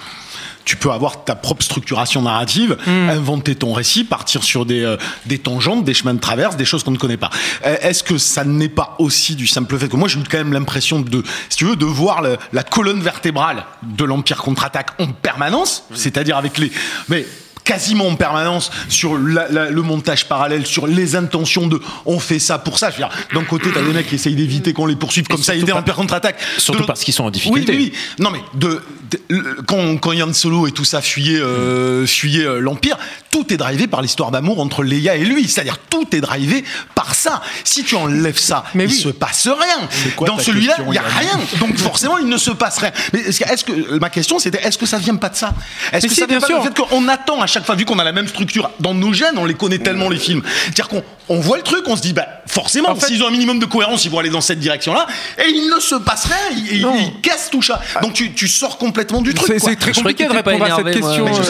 tu 0.66 0.76
peux 0.78 0.92
avoir 0.92 1.24
ta 1.24 1.36
propre 1.36 1.64
structuration 1.64 2.22
narrative, 2.24 2.78
inventer 2.88 3.56
ton 3.56 3.72
récit, 3.72 4.04
partir 4.04 4.44
sur 4.44 4.66
des, 4.66 4.82
euh, 4.84 4.98
des 5.26 5.38
tangentes, 5.40 5.86
des 5.86 5.94
chemins 5.94 6.14
de 6.16 6.20
traverse, 6.20 6.58
des 6.58 6.66
choses 6.66 6.84
qu'on 6.84 6.92
ne 6.92 6.98
connaît 6.98 7.18
pas. 7.18 7.30
Euh, 7.66 7.78
Est-ce 7.82 8.04
que 8.04 8.18
ça 8.18 8.44
n'est 8.44 8.68
pas 8.70 8.96
aussi 9.00 9.36
du 9.36 9.48
simple 9.48 9.78
fait 9.78 9.88
que 9.90 9.96
moi 9.96 10.08
j'ai 10.08 10.20
eu 10.20 10.24
quand 10.30 10.38
même 10.40 10.54
l'impression 10.54 11.00
de, 11.00 11.24
si 11.50 11.58
tu 11.58 11.66
veux, 11.66 11.76
de 11.76 11.86
voir 11.86 12.22
le- 12.22 12.38
la 12.52 12.64
colonne 12.64 13.02
vertébrale 13.02 13.66
de 13.84 14.04
l'Empire 14.04 14.38
contre-attaque 14.42 14.90
en 15.00 15.08
permanence, 15.08 15.84
c'est-à-dire 15.94 16.36
avec 16.38 16.58
les, 16.58 16.72
mais 17.10 17.26
quasiment 17.66 18.08
en 18.08 18.16
permanence 18.16 18.72
sur 18.88 19.18
la- 19.18 19.50
la- 19.50 19.70
le 19.70 19.82
montage 19.82 20.26
parallèle, 20.26 20.66
sur 20.66 20.88
les 20.88 21.16
intentions 21.18 21.68
de 21.68 21.82
on 22.06 22.20
fait 22.20 22.40
ça 22.40 22.58
pour 22.60 22.80
ça. 22.80 22.90
Je 22.92 22.96
veux 22.96 23.00
dire, 23.00 23.10
d'un 23.34 23.44
côté, 23.44 23.70
t'as 23.74 23.82
des 23.82 23.92
mecs 23.92 24.08
qui 24.08 24.16
essayent 24.16 24.36
d'éviter 24.36 24.72
qu'on 24.72 24.86
les 24.86 24.96
poursuive 24.96 25.28
comme 25.28 25.38
ça, 25.42 25.52
surtout 25.54 25.64
aider 25.64 25.72
pas- 25.74 25.92
en 25.92 25.96
contre-attaque. 25.96 26.38
Surtout 26.58 26.86
parce 26.86 27.04
qu'ils 27.04 27.14
sont 27.14 27.24
en 27.24 27.28
oui, 27.28 27.32
difficulté. 27.34 27.72
oui, 27.74 27.92
oui. 27.92 28.00
Non, 28.20 28.30
mais 28.32 28.40
de, 28.54 28.82
de- 29.12 29.20
le- 29.30 29.58
quand, 29.68 29.98
quand 29.98 30.12
Yann 30.14 30.34
Solo 30.34 30.68
et 30.68 30.72
tout 30.72 30.86
ça 30.86 31.02
fuyaient, 31.02 31.40
euh, 31.42 32.06
fuyaient 32.06 32.46
euh, 32.46 32.60
l'Empire, 32.60 32.98
tout 33.32 33.52
est 33.52 33.58
drivé 33.58 33.88
par 33.88 34.02
l'histoire 34.02 34.32
d'amour 34.32 34.60
entre 34.60 34.84
Leia 34.84 35.16
et 35.16 35.26
lui. 35.26 35.48
C'est-à-dire, 35.48 35.78
tout 35.90 36.08
est 36.16 36.22
drivé 36.22 36.64
par 36.94 37.16
ça. 37.16 37.42
Si 37.64 37.84
tu 37.84 37.96
enlèves 37.96 38.38
ça, 38.38 38.64
Mais 38.76 38.84
il 38.86 38.92
oui. 38.92 38.96
se 38.96 39.10
passe 39.10 39.48
rien. 39.48 39.88
quoi 40.16 40.28
Dans 40.28 40.38
celui-là, 40.38 40.76
question, 40.76 40.92
il 40.92 40.96
y 40.96 41.00
a 41.00 41.02
rien. 41.02 41.40
Donc, 41.60 41.78
forcément, 41.78 42.18
il 42.20 42.28
ne 42.28 42.38
se 42.38 42.52
passe 42.52 42.78
rien. 42.78 42.92
Mais 43.12 43.22
est-ce 43.22 43.40
que, 43.40 43.50
est-ce 43.52 43.64
que- 43.66 43.98
ma 43.98 44.10
question, 44.10 44.38
c'était, 44.40 44.62
est-ce 44.62 44.78
que 44.78 44.86
ça 44.86 44.98
vient 45.00 45.16
pas 45.16 45.30
de 45.30 45.36
ça? 45.36 45.54
Est-ce 45.92 46.08
que 46.08 46.14
si, 46.14 46.20
ça 46.20 46.26
vient 46.28 46.38
bien 46.38 46.48
pas 46.48 46.54
du 46.54 46.62
sûr. 46.62 46.64
fait 46.64 46.96
qu'on 46.96 47.08
attend 47.08 47.42
à 47.42 47.48
chaque 47.48 47.55
fois, 47.64 47.76
vu 47.76 47.86
qu'on 47.86 48.00
a 48.00 48.04
la 48.04 48.12
même 48.12 48.28
structure, 48.28 48.72
dans 48.80 48.94
nos 48.94 49.14
gènes, 49.14 49.38
on 49.38 49.46
les 49.46 49.54
connaît 49.54 49.78
tellement 49.80 50.10
les 50.10 50.18
films. 50.18 50.42
C'est-à-dire 50.64 50.88
qu'on 50.88 51.04
on 51.30 51.40
voit 51.40 51.58
le 51.58 51.64
truc, 51.64 51.84
on 51.88 51.96
se 51.96 52.02
dit, 52.02 52.14
bah, 52.14 52.28
forcément, 52.46 52.90
En 52.92 52.96
fait- 52.96 53.08
s'ils 53.08 53.24
ont 53.24 53.28
un 53.28 53.32
minimum 53.32 53.60
de 53.60 53.66
cohérence, 53.66 54.06
ils 54.06 54.12
vont 54.12 54.20
aller 54.20 54.30
dans 54.30 54.42
cette 54.42 54.60
direction-là, 54.60 55.08
et 55.40 55.50
il 55.50 55.70
ne 55.74 55.80
se 55.80 55.96
passe 55.96 56.26
rien, 56.26 56.58
ils, 56.72 57.22
cassent 57.22 57.50
tout 57.52 57.62
ça. 57.62 57.82
Donc 58.02 58.14
tu, 58.14 58.34
tu 58.34 58.48
sors 58.48 58.78
complètement 58.78 59.22
du 59.22 59.34
truc. 59.34 59.56
C'est 59.60 59.76
très 59.76 59.92
compliqué 59.92 60.26
de 60.26 60.32
répondre 60.34 60.64
à 60.64 60.76
cette 60.76 60.92
question. 60.92 61.26
Mais 61.26 61.34
je 61.36 61.42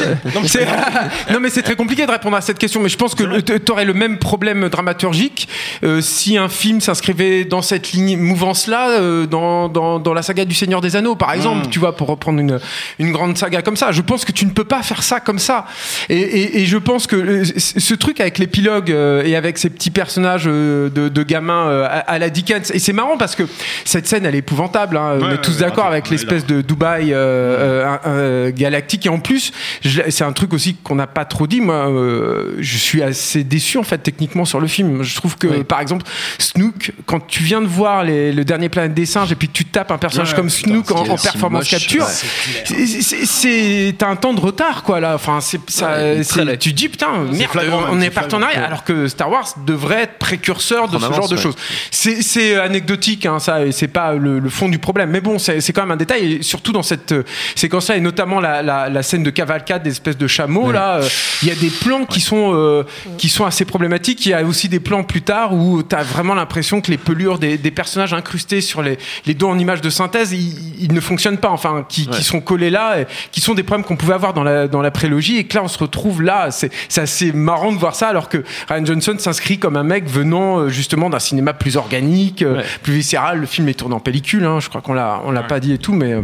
sais. 0.48 0.62
euh, 0.62 1.34
Non, 1.34 1.40
mais 1.42 1.50
c'est- 1.50 1.62
très 1.62 1.76
compliqué 1.76 2.06
de 2.06 2.12
répondre 2.12 2.38
à 2.38 2.42
cette 2.42 2.58
question. 2.58 2.80
Mais 2.80 2.90
je 2.90 2.98
pense 2.98 3.16
que 3.16 3.40
tu 3.58 3.72
aurais 3.72 3.86
le 3.86 3.94
même 3.94 4.18
problème 4.18 4.70
dramaturgique 4.70 5.48
euh, 5.84 6.00
si 6.02 6.38
un 6.38 6.48
film 6.50 6.80
s'inscrivait 6.80 7.44
dans 7.44 7.62
cette 7.62 7.92
ligne 7.92 8.18
mouvance-là, 8.18 8.90
euh, 8.92 9.26
dans, 9.26 9.68
dans, 9.68 10.00
dans 10.00 10.14
la 10.14 10.22
saga 10.22 10.46
du 10.46 10.54
Seigneur 10.56 10.82
des 10.82 10.96
Anneaux, 10.96 11.16
par 11.16 11.34
exemple. 11.34 11.68
Tu 11.70 11.80
vois, 11.80 11.96
pour 11.96 12.08
reprendre 12.08 12.40
une, 12.40 12.60
une 13.00 13.12
grande 13.12 13.38
saga 13.38 13.62
comme 13.62 13.76
ça. 13.78 13.92
Je 13.92 14.02
pense 14.02 14.24
que 14.26 14.32
tu 14.32 14.46
ne 14.46 14.52
peux 14.52 14.64
pas 14.64 14.84
faire 14.84 15.04
ça 15.04 15.20
comme 15.20 15.40
ça. 15.40 15.66
Et, 16.10 16.18
et, 16.20 16.62
et 16.62 16.66
je 16.66 16.78
pense 16.78 17.08
que 17.08 17.44
ce 17.58 17.94
truc 17.96 18.20
avec 18.20 18.38
l'épilogue 18.38 18.90
et 19.26 19.36
avec 19.36 19.58
ces 19.66 19.70
petits 19.72 19.90
personnages 19.90 20.44
euh, 20.46 20.90
de, 20.92 21.10
de 21.10 21.24
gamins 21.24 21.68
euh, 21.68 21.86
à, 21.86 22.00
à 22.00 22.20
la 22.20 22.30
Dickens, 22.30 22.70
et 22.72 22.78
c'est 22.78 22.94
marrant 22.94 23.18
parce 23.18 23.36
que 23.36 23.44
cette 23.84 24.06
scène, 24.08 24.24
elle 24.26 24.36
est 24.36 24.40
épouvantable. 24.40 24.96
hein. 24.96 25.18
on 25.20 25.26
Ouais, 25.28 25.34
est 25.34 25.38
tous 25.42 25.54
ouais, 25.56 25.62
d'accord 25.62 25.88
avec 25.88 26.10
l'espèce 26.12 26.46
de 26.46 26.62
Dubaï 26.62 27.12
euh, 27.14 27.16
euh, 27.18 27.98
euh, 28.06 28.52
galactique. 28.54 29.08
Et 29.08 29.10
en 29.10 29.18
plus, 29.20 29.52
c'est 29.84 30.24
un 30.24 30.34
truc 30.34 30.54
aussi 30.54 30.76
qu'on 30.76 30.94
n'a 30.96 31.08
pas 31.08 31.26
trop 31.26 31.48
dit. 31.48 31.62
Moi, 31.62 31.90
euh, 31.90 32.56
je 32.60 32.78
suis 32.78 33.02
assez 33.02 33.44
déçu 33.44 33.80
en 33.80 33.84
fait 33.84 33.98
techniquement 33.98 34.46
sur 34.46 34.60
le 34.60 34.68
film. 34.68 35.02
Je 35.02 35.16
trouve 35.16 35.36
que, 35.38 35.48
par 35.64 35.80
exemple, 35.80 36.06
Snook, 36.38 36.92
quand 37.08 37.26
tu 37.26 37.42
viens 37.42 37.62
de 37.62 37.68
voir 37.68 38.04
les- 38.04 38.32
le 38.32 38.46
dernier 38.46 38.70
Planète 38.70 38.94
des 38.94 39.08
singes 39.08 39.32
et 39.32 39.36
puis 39.36 39.50
tu 39.50 39.66
tapes 39.66 39.90
un 39.92 39.98
personnage 39.98 40.30
Ouais, 40.32 40.36
comme 40.36 40.48
putain, 40.48 40.70
Snook 40.70 40.92
en, 40.92 41.06
est 41.06 41.10
en 41.10 41.16
performance 41.18 41.62
moche, 41.62 41.70
capture, 41.72 42.06
c'est- 42.06 44.04
un 44.04 44.16
temps 44.16 44.34
de 44.34 44.40
retard 44.42 44.84
quoi 44.84 45.00
là. 45.00 45.16
Enfin, 45.16 45.40
c'est 45.42 45.60
ça. 45.72 45.94
Ouais, 45.94 46.20
est 46.20 46.58
tu 46.60 46.72
te 46.72 46.76
dis 46.76 46.90
putain 46.90 47.08
merde, 47.32 47.52
flagrant, 47.52 47.82
on 47.92 48.00
est 48.00 48.06
c'est 48.06 48.10
partenariat 48.12 48.52
flagrant. 48.54 48.68
alors 48.68 48.84
que 48.84 49.08
Star 49.08 49.32
Wars 49.32 49.48
devrait 49.66 50.04
être 50.04 50.18
précurseur 50.18 50.88
de 50.88 50.98
En 50.98 51.00
ce 51.00 51.06
avance, 51.06 51.18
genre 51.18 51.30
de 51.30 51.36
ouais. 51.36 51.42
choses. 51.42 51.56
C'est 51.92 52.22
c'est 52.22 52.60
anecdotique, 52.60 53.26
hein, 53.26 53.40
ça, 53.40 53.66
et 53.66 53.72
c'est 53.72 53.88
pas 53.88 54.14
le, 54.14 54.40
le 54.40 54.50
fond 54.50 54.70
du 54.70 54.80
problème. 54.80 55.10
Mais 55.12 55.22
bon, 55.22 55.40
c'est 55.40 55.62
quand 55.74 55.82
même 55.82 55.92
un 55.92 55.96
détail, 55.98 56.34
et 56.34 56.44
surtout 56.44 56.72
dans 56.72 56.84
cette 56.84 57.12
euh, 57.12 57.24
séquence-là, 57.56 57.98
et 57.98 58.02
notamment 58.02 58.40
la, 58.40 58.62
la, 58.62 58.90
la 58.90 59.04
scène 59.04 59.24
de 59.24 59.30
cavalcade 59.30 59.84
des 59.84 59.92
espèces 59.92 60.18
de 60.18 60.28
chameaux. 60.28 60.72
Là, 60.72 60.98
euh, 60.98 61.08
il 61.42 61.48
y 61.48 61.52
a 61.52 61.56
des 61.56 61.70
plans 61.70 62.06
qui 62.06 62.20
sont 62.20 62.52
euh, 62.54 62.84
qui 63.18 63.30
sont 63.30 63.46
assez 63.46 63.66
problématiques. 63.66 64.26
Il 64.26 64.30
y 64.30 64.34
a 64.34 64.44
aussi 64.44 64.70
des 64.70 64.80
plans 64.80 65.04
plus 65.04 65.22
tard 65.22 65.54
où 65.54 65.84
tu 65.84 65.96
as 65.96 66.04
vraiment 66.04 66.34
l'impression 66.34 66.82
que 66.82 66.92
les 66.92 66.98
pelures 66.98 67.40
des, 67.40 67.58
des 67.58 67.72
personnages 67.72 68.14
incrustés 68.14 68.62
sur 68.62 68.82
les, 68.82 68.98
les 69.26 69.34
dos 69.34 69.50
en 69.50 69.60
images 69.60 69.82
de 69.82 69.90
synthèse, 69.90 70.32
ils, 70.34 70.84
ils 70.84 70.94
ne 70.94 71.00
fonctionnent 71.00 71.38
pas. 71.38 71.50
Enfin, 71.50 71.86
qui, 71.88 72.08
qui 72.08 72.24
sont 72.24 72.42
collés 72.42 72.70
là, 72.70 73.00
et 73.02 73.08
qui 73.32 73.42
sont 73.42 73.54
des 73.54 73.64
problèmes 73.64 73.86
qu'on 73.86 73.96
pouvait 73.96 74.16
avoir 74.16 74.34
dans 74.34 74.44
la 74.44 74.68
dans 74.68 74.82
la 74.82 74.92
prélogie, 74.92 75.38
et 75.38 75.44
que 75.46 75.56
là, 75.56 75.64
on 75.64 75.68
se 75.70 75.80
retrouve 75.80 76.22
là. 76.22 76.50
C'est 76.52 76.72
assez 76.98 77.32
marrant 77.32 77.72
de 77.72 77.78
voir 77.78 77.96
ça, 77.96 78.08
alors 78.08 78.28
que 78.30 78.44
Ryan 78.68 78.86
Johnson 78.86 79.16
s'inscrit 79.18 79.45
comme 79.60 79.78
un 79.78 79.84
mec 79.84 80.08
venant 80.08 80.60
euh, 80.60 80.70
justement 80.70 81.10
d'un 81.10 81.20
cinéma 81.20 81.54
plus 81.54 81.78
organique, 81.78 82.42
euh, 82.42 82.58
Ouais. 82.58 82.64
plus 82.84 82.94
viscéral. 82.94 83.40
Le 83.40 83.46
film 83.46 83.68
est 83.70 83.76
tourné 83.76 83.96
en 83.96 84.00
pellicule, 84.00 84.44
hein, 84.46 84.60
je 84.60 84.70
crois 84.70 84.82
qu'on 84.82 84.94
l'a, 84.94 85.22
on 85.26 85.32
l'a 85.32 85.44
pas 85.44 85.60
dit 85.60 85.74
et 85.74 85.78
tout, 85.78 85.94
mais. 85.94 86.16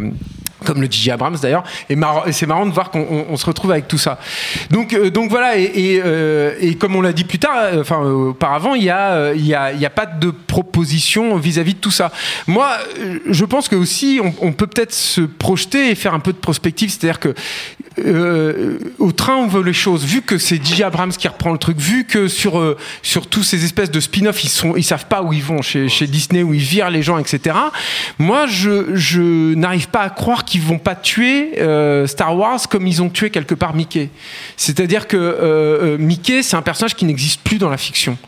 Comme 0.62 0.80
le 0.80 0.90
J.J. 0.90 1.10
Abrams 1.12 1.36
d'ailleurs, 1.40 1.64
et, 1.88 1.96
c'est 2.32 2.46
marrant 2.46 2.66
de 2.66 2.72
voir 2.72 2.90
qu'on 2.90 3.00
on- 3.10 3.26
on 3.30 3.36
se 3.36 3.46
retrouve 3.46 3.70
avec 3.72 3.88
tout 3.88 3.98
ça. 3.98 4.18
Donc, 4.70 4.92
euh, 4.92 5.10
voilà, 5.28 5.54
euh, 5.56 6.54
et 6.60 6.74
comme 6.74 6.94
on 6.96 7.00
l'a 7.00 7.12
dit 7.12 7.24
plus 7.24 7.38
tard, 7.38 7.54
euh, 7.56 7.80
enfin 7.80 8.02
euh, 8.04 8.30
auparavant, 8.30 8.74
il 8.74 8.82
y 8.84 8.90
a, 8.90 9.90
pas 9.94 10.06
de 10.06 10.30
proposition 10.30 11.36
vis-à-vis 11.36 11.74
de 11.74 11.78
tout 11.78 11.90
ça. 11.90 12.10
Moi, 12.46 12.68
je 13.26 13.44
pense 13.44 13.68
que 13.68 13.76
aussi, 13.76 14.20
on, 14.22 14.34
on 14.40 14.52
peut 14.52 14.66
peut-être 14.66 14.92
se 14.92 15.20
projeter 15.22 15.90
et 15.90 15.94
faire 15.94 16.14
un 16.14 16.20
peu 16.20 16.32
de 16.32 16.38
prospective, 16.38 16.90
c'est-à-dire 16.90 17.20
que 17.20 17.34
au 18.98 19.12
train 19.12 19.36
où 19.36 19.48
veulent 19.48 19.66
les 19.66 19.72
choses, 19.72 20.04
vu 20.04 20.22
que 20.22 20.38
c'est 20.38 20.56
J.J. 20.64 20.82
Abrams 20.84 21.12
qui 21.12 21.28
reprend 21.28 21.52
le 21.52 21.58
truc, 21.58 21.78
vu 21.78 22.04
que 22.04 22.26
sur 22.28 22.76
sur 23.02 23.26
tous 23.26 23.42
ces 23.42 23.64
espèces 23.64 23.90
de 23.90 24.00
spin-off, 24.00 24.42
ils 24.44 24.50
ils 24.76 24.84
savent 24.84 25.06
pas 25.06 25.22
où 25.22 25.32
ils 25.32 25.42
vont 25.42 25.62
chez, 25.62 25.88
Disney, 26.06 26.42
où 26.42 26.54
ils 26.54 26.60
virent 26.60 26.90
les 26.90 27.02
gens, 27.02 27.18
etc. 27.18 27.56
Moi, 28.18 28.46
je 28.46 28.94
je 28.94 29.54
n'arrive 29.54 29.88
pas 29.88 30.00
à 30.00 30.10
croire 30.10 30.44
qu'ils 30.52 30.60
vont 30.60 30.78
pas 30.78 30.94
tuer 30.94 31.58
euh, 31.62 32.06
Star 32.06 32.36
Wars 32.36 32.60
comme 32.68 32.86
ils 32.86 33.00
ont 33.00 33.08
tué 33.08 33.30
quelque 33.30 33.54
part 33.54 33.74
Mickey. 33.74 34.10
C'est-à-dire 34.58 35.08
que 35.08 35.16
euh, 35.16 35.94
euh, 35.94 35.98
Mickey, 35.98 36.42
c'est 36.42 36.56
un 36.56 36.62
personnage 36.62 36.94
qui 36.94 37.06
n'existe 37.06 37.40
plus 37.40 37.56
dans 37.56 37.70
la 37.70 37.78
fiction. 37.78 38.18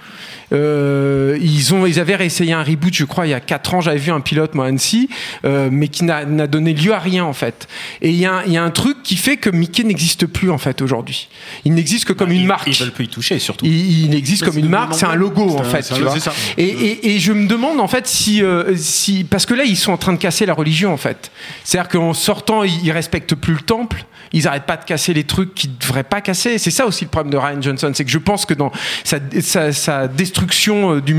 Euh, 1.34 1.38
ils, 1.40 1.74
ont, 1.74 1.86
ils 1.86 2.00
avaient 2.00 2.16
réessayé 2.16 2.52
un 2.52 2.62
reboot, 2.62 2.92
je 2.94 3.04
crois, 3.04 3.26
il 3.26 3.30
y 3.30 3.34
a 3.34 3.40
4 3.40 3.74
ans. 3.74 3.80
J'avais 3.80 3.98
vu 3.98 4.10
un 4.12 4.20
pilote, 4.20 4.54
moi, 4.54 4.66
à 4.66 4.68
Annecy, 4.68 5.08
euh, 5.44 5.68
mais 5.70 5.88
qui 5.88 6.04
n'a 6.04 6.24
donné 6.46 6.72
lieu 6.74 6.92
à 6.94 6.98
rien, 6.98 7.24
en 7.24 7.32
fait. 7.32 7.68
Et 8.02 8.10
il 8.10 8.16
y, 8.16 8.26
a 8.26 8.34
un- 8.34 8.42
il 8.44 8.52
y 8.52 8.56
a 8.56 8.62
un 8.64 8.70
truc 8.70 9.02
qui 9.02 9.16
fait 9.16 9.36
que 9.36 9.50
Mickey 9.50 9.84
n'existe 9.84 10.26
plus, 10.26 10.50
en 10.50 10.58
fait, 10.58 10.80
aujourd'hui. 10.82 11.28
Il 11.64 11.74
n'existe 11.74 12.04
que 12.06 12.12
comme 12.12 12.30
une 12.32 12.46
marque. 12.46 12.68
Ils 12.68 12.74
veulent 12.84 12.92
plus 12.92 13.04
y 13.04 13.08
toucher, 13.08 13.38
surtout. 13.38 13.66
Il, 13.66 14.04
il 14.06 14.14
existe 14.14 14.44
comme 14.44 14.58
une 14.58 14.68
marque, 14.68 14.94
c'est 14.94 15.06
un 15.06 15.14
logo 15.14 15.42
en 15.50 15.64
fait. 15.64 15.82
tu 15.96 16.02
vois. 16.02 16.12
Et, 16.56 16.64
et- 16.68 17.14
et 17.14 17.18
je 17.18 17.32
me 17.32 17.46
demande 17.46 17.80
en 17.80 17.88
fait 17.88 18.06
si, 18.06 18.42
euh, 18.42 18.74
si, 18.76 19.24
parce 19.24 19.46
que 19.46 19.54
là 19.54 19.64
ils 19.64 19.76
sont 19.76 19.92
en 19.92 19.96
train 19.96 20.12
de 20.12 20.18
casser 20.18 20.46
la 20.46 20.54
religion 20.54 20.92
en 20.92 20.96
fait. 20.96 21.30
C'est-à-dire 21.64 21.88
qu'en 21.90 22.12
sortant 22.14 22.62
ils, 22.62 22.84
ils 22.84 22.92
respectent 22.92 23.34
plus 23.34 23.54
le 23.54 23.60
temple, 23.60 24.04
ils 24.32 24.46
arrêtent 24.48 24.66
pas 24.66 24.76
de 24.76 24.84
casser 24.84 25.14
les 25.14 25.24
trucs 25.24 25.54
qu'ils 25.54 25.76
devraient 25.78 26.02
pas 26.04 26.20
casser. 26.20 26.58
C'est 26.58 26.70
ça 26.70 26.86
aussi 26.86 27.04
le 27.04 27.10
problème 27.10 27.32
de 27.32 27.36
Ryan 27.36 27.60
Johnson, 27.60 27.90
c'est 27.94 28.04
que 28.04 28.10
je 28.10 28.18
pense 28.18 28.46
que 28.46 28.54
dans 28.54 28.72
sa, 29.04 29.18
sa- 29.40 29.72
sa 29.72 30.08
destruction 30.08 30.98
du 31.00 31.14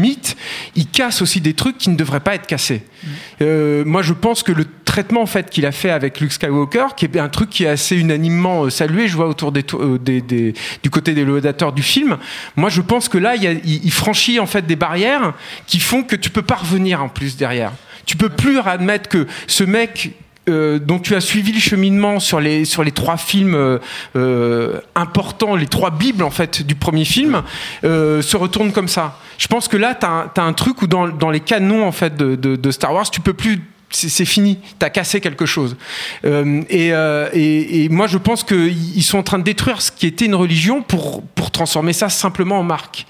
il 0.76 0.88
casse 0.88 1.22
aussi 1.22 1.42
des 1.42 1.54
trucs 1.54 1.78
qui 1.78 1.90
ne 1.90 1.96
devraient 1.96 2.20
pas 2.20 2.36
être 2.36 2.48
cassés. 2.48 2.84
Euh, 3.42 3.84
moi 3.86 4.02
je 4.02 4.14
pense 4.14 4.44
que 4.44 4.52
le 4.52 4.66
traitement 4.86 5.22
en 5.22 5.26
fait 5.26 5.50
qu'il 5.50 5.66
a 5.66 5.72
fait 5.72 5.90
avec 5.90 6.20
Luke 6.20 6.32
Skywalker, 6.32 6.88
qui 6.96 7.06
est 7.06 7.18
un 7.20 7.30
truc 7.30 7.50
qui 7.50 7.64
est 7.64 7.68
assez 7.70 7.96
unanimement 7.98 8.66
euh, 8.66 8.70
salué, 8.70 9.08
je 9.08 9.16
vois 9.16 9.28
autour 9.28 9.52
des, 9.52 9.66
euh, 9.74 9.98
des- 9.98 10.22
des- 10.22 10.54
du 10.84 10.90
côté 10.90 11.14
des 11.14 11.24
laudateurs 11.26 11.74
du 11.74 11.84
film. 11.84 12.18
Moi, 12.56 12.70
je 12.70 12.82
pense 12.82 13.10
que 13.10 13.18
là, 13.18 13.36
il, 13.36 13.44
y 13.44 13.48
a- 13.48 13.52
il- 13.52 13.86
il 13.86 13.92
franchit 13.92 14.40
en 14.40 14.46
fait 14.46 14.66
des 14.66 14.76
barrières 14.76 15.34
qui 15.68 15.80
font 15.80 16.04
que 16.04 16.16
tu 16.16 16.30
peux 16.30 16.42
pas 16.42 16.56
revenir 16.56 17.04
en 17.04 17.10
plus 17.10 17.36
derrière. 17.38 17.72
Tu 18.06 18.16
peux 18.18 18.30
plus 18.30 18.60
admettre 18.60 19.10
que 19.10 19.28
ce 19.48 19.64
mec 19.64 20.12
euh, 20.50 20.80
dont 20.80 21.00
tu 21.00 21.16
as 21.16 21.22
suivi 21.22 21.52
le 21.52 21.60
cheminement 21.60 22.20
sur 22.20 22.40
les 22.40 22.66
sur 22.66 22.84
les 22.84 22.92
trois 22.92 23.18
films 23.18 23.56
euh, 23.56 23.80
euh, 24.16 24.80
importants, 24.96 25.56
les 25.56 25.68
trois 25.68 25.90
bibles 25.92 26.24
en 26.24 26.30
fait 26.32 26.62
du 26.66 26.76
premier 26.76 27.06
film, 27.06 27.42
euh, 27.84 28.22
se 28.22 28.38
retourne 28.38 28.72
comme 28.72 28.88
ça. 28.88 29.18
Je 29.38 29.48
pense 29.48 29.68
que 29.68 29.78
là, 29.78 29.96
tu 29.96 30.06
as, 30.06 30.44
un 30.44 30.54
truc 30.54 30.82
où 30.82 30.88
dans, 30.88 31.08
dans 31.08 31.30
les 31.30 31.42
canons 31.42 31.86
en 31.86 31.92
fait 31.92 32.16
de, 32.16 32.36
de- 32.36 32.56
de 32.56 32.72
Star 32.72 32.94
Wars, 32.94 33.10
tu 33.10 33.22
peux 33.22 33.34
plus 33.34 33.60
c'est 33.92 34.10
c'est 34.10 34.26
fini, 34.26 34.60
t'as 34.80 34.90
cassé 34.90 35.22
quelque 35.22 35.46
chose. 35.46 35.78
Euh, 36.26 36.62
et, 36.70 36.94
euh, 36.94 37.30
et- 37.34 37.84
et 37.86 37.90
moi, 37.90 38.08
je 38.08 38.18
pense 38.18 38.44
qu'ils 38.44 39.04
sont 39.04 39.18
en 39.20 39.24
train 39.24 39.40
de 39.40 39.44
détruire 39.44 39.82
ce 39.82 39.92
qui 39.92 40.06
était 40.08 40.26
une 40.26 40.36
religion 40.36 40.82
pour, 40.82 41.22
pour 41.36 41.52
transformer 41.52 41.94
ça 41.94 42.10
simplement 42.10 42.60
en 42.60 42.64
marque. 42.64 43.06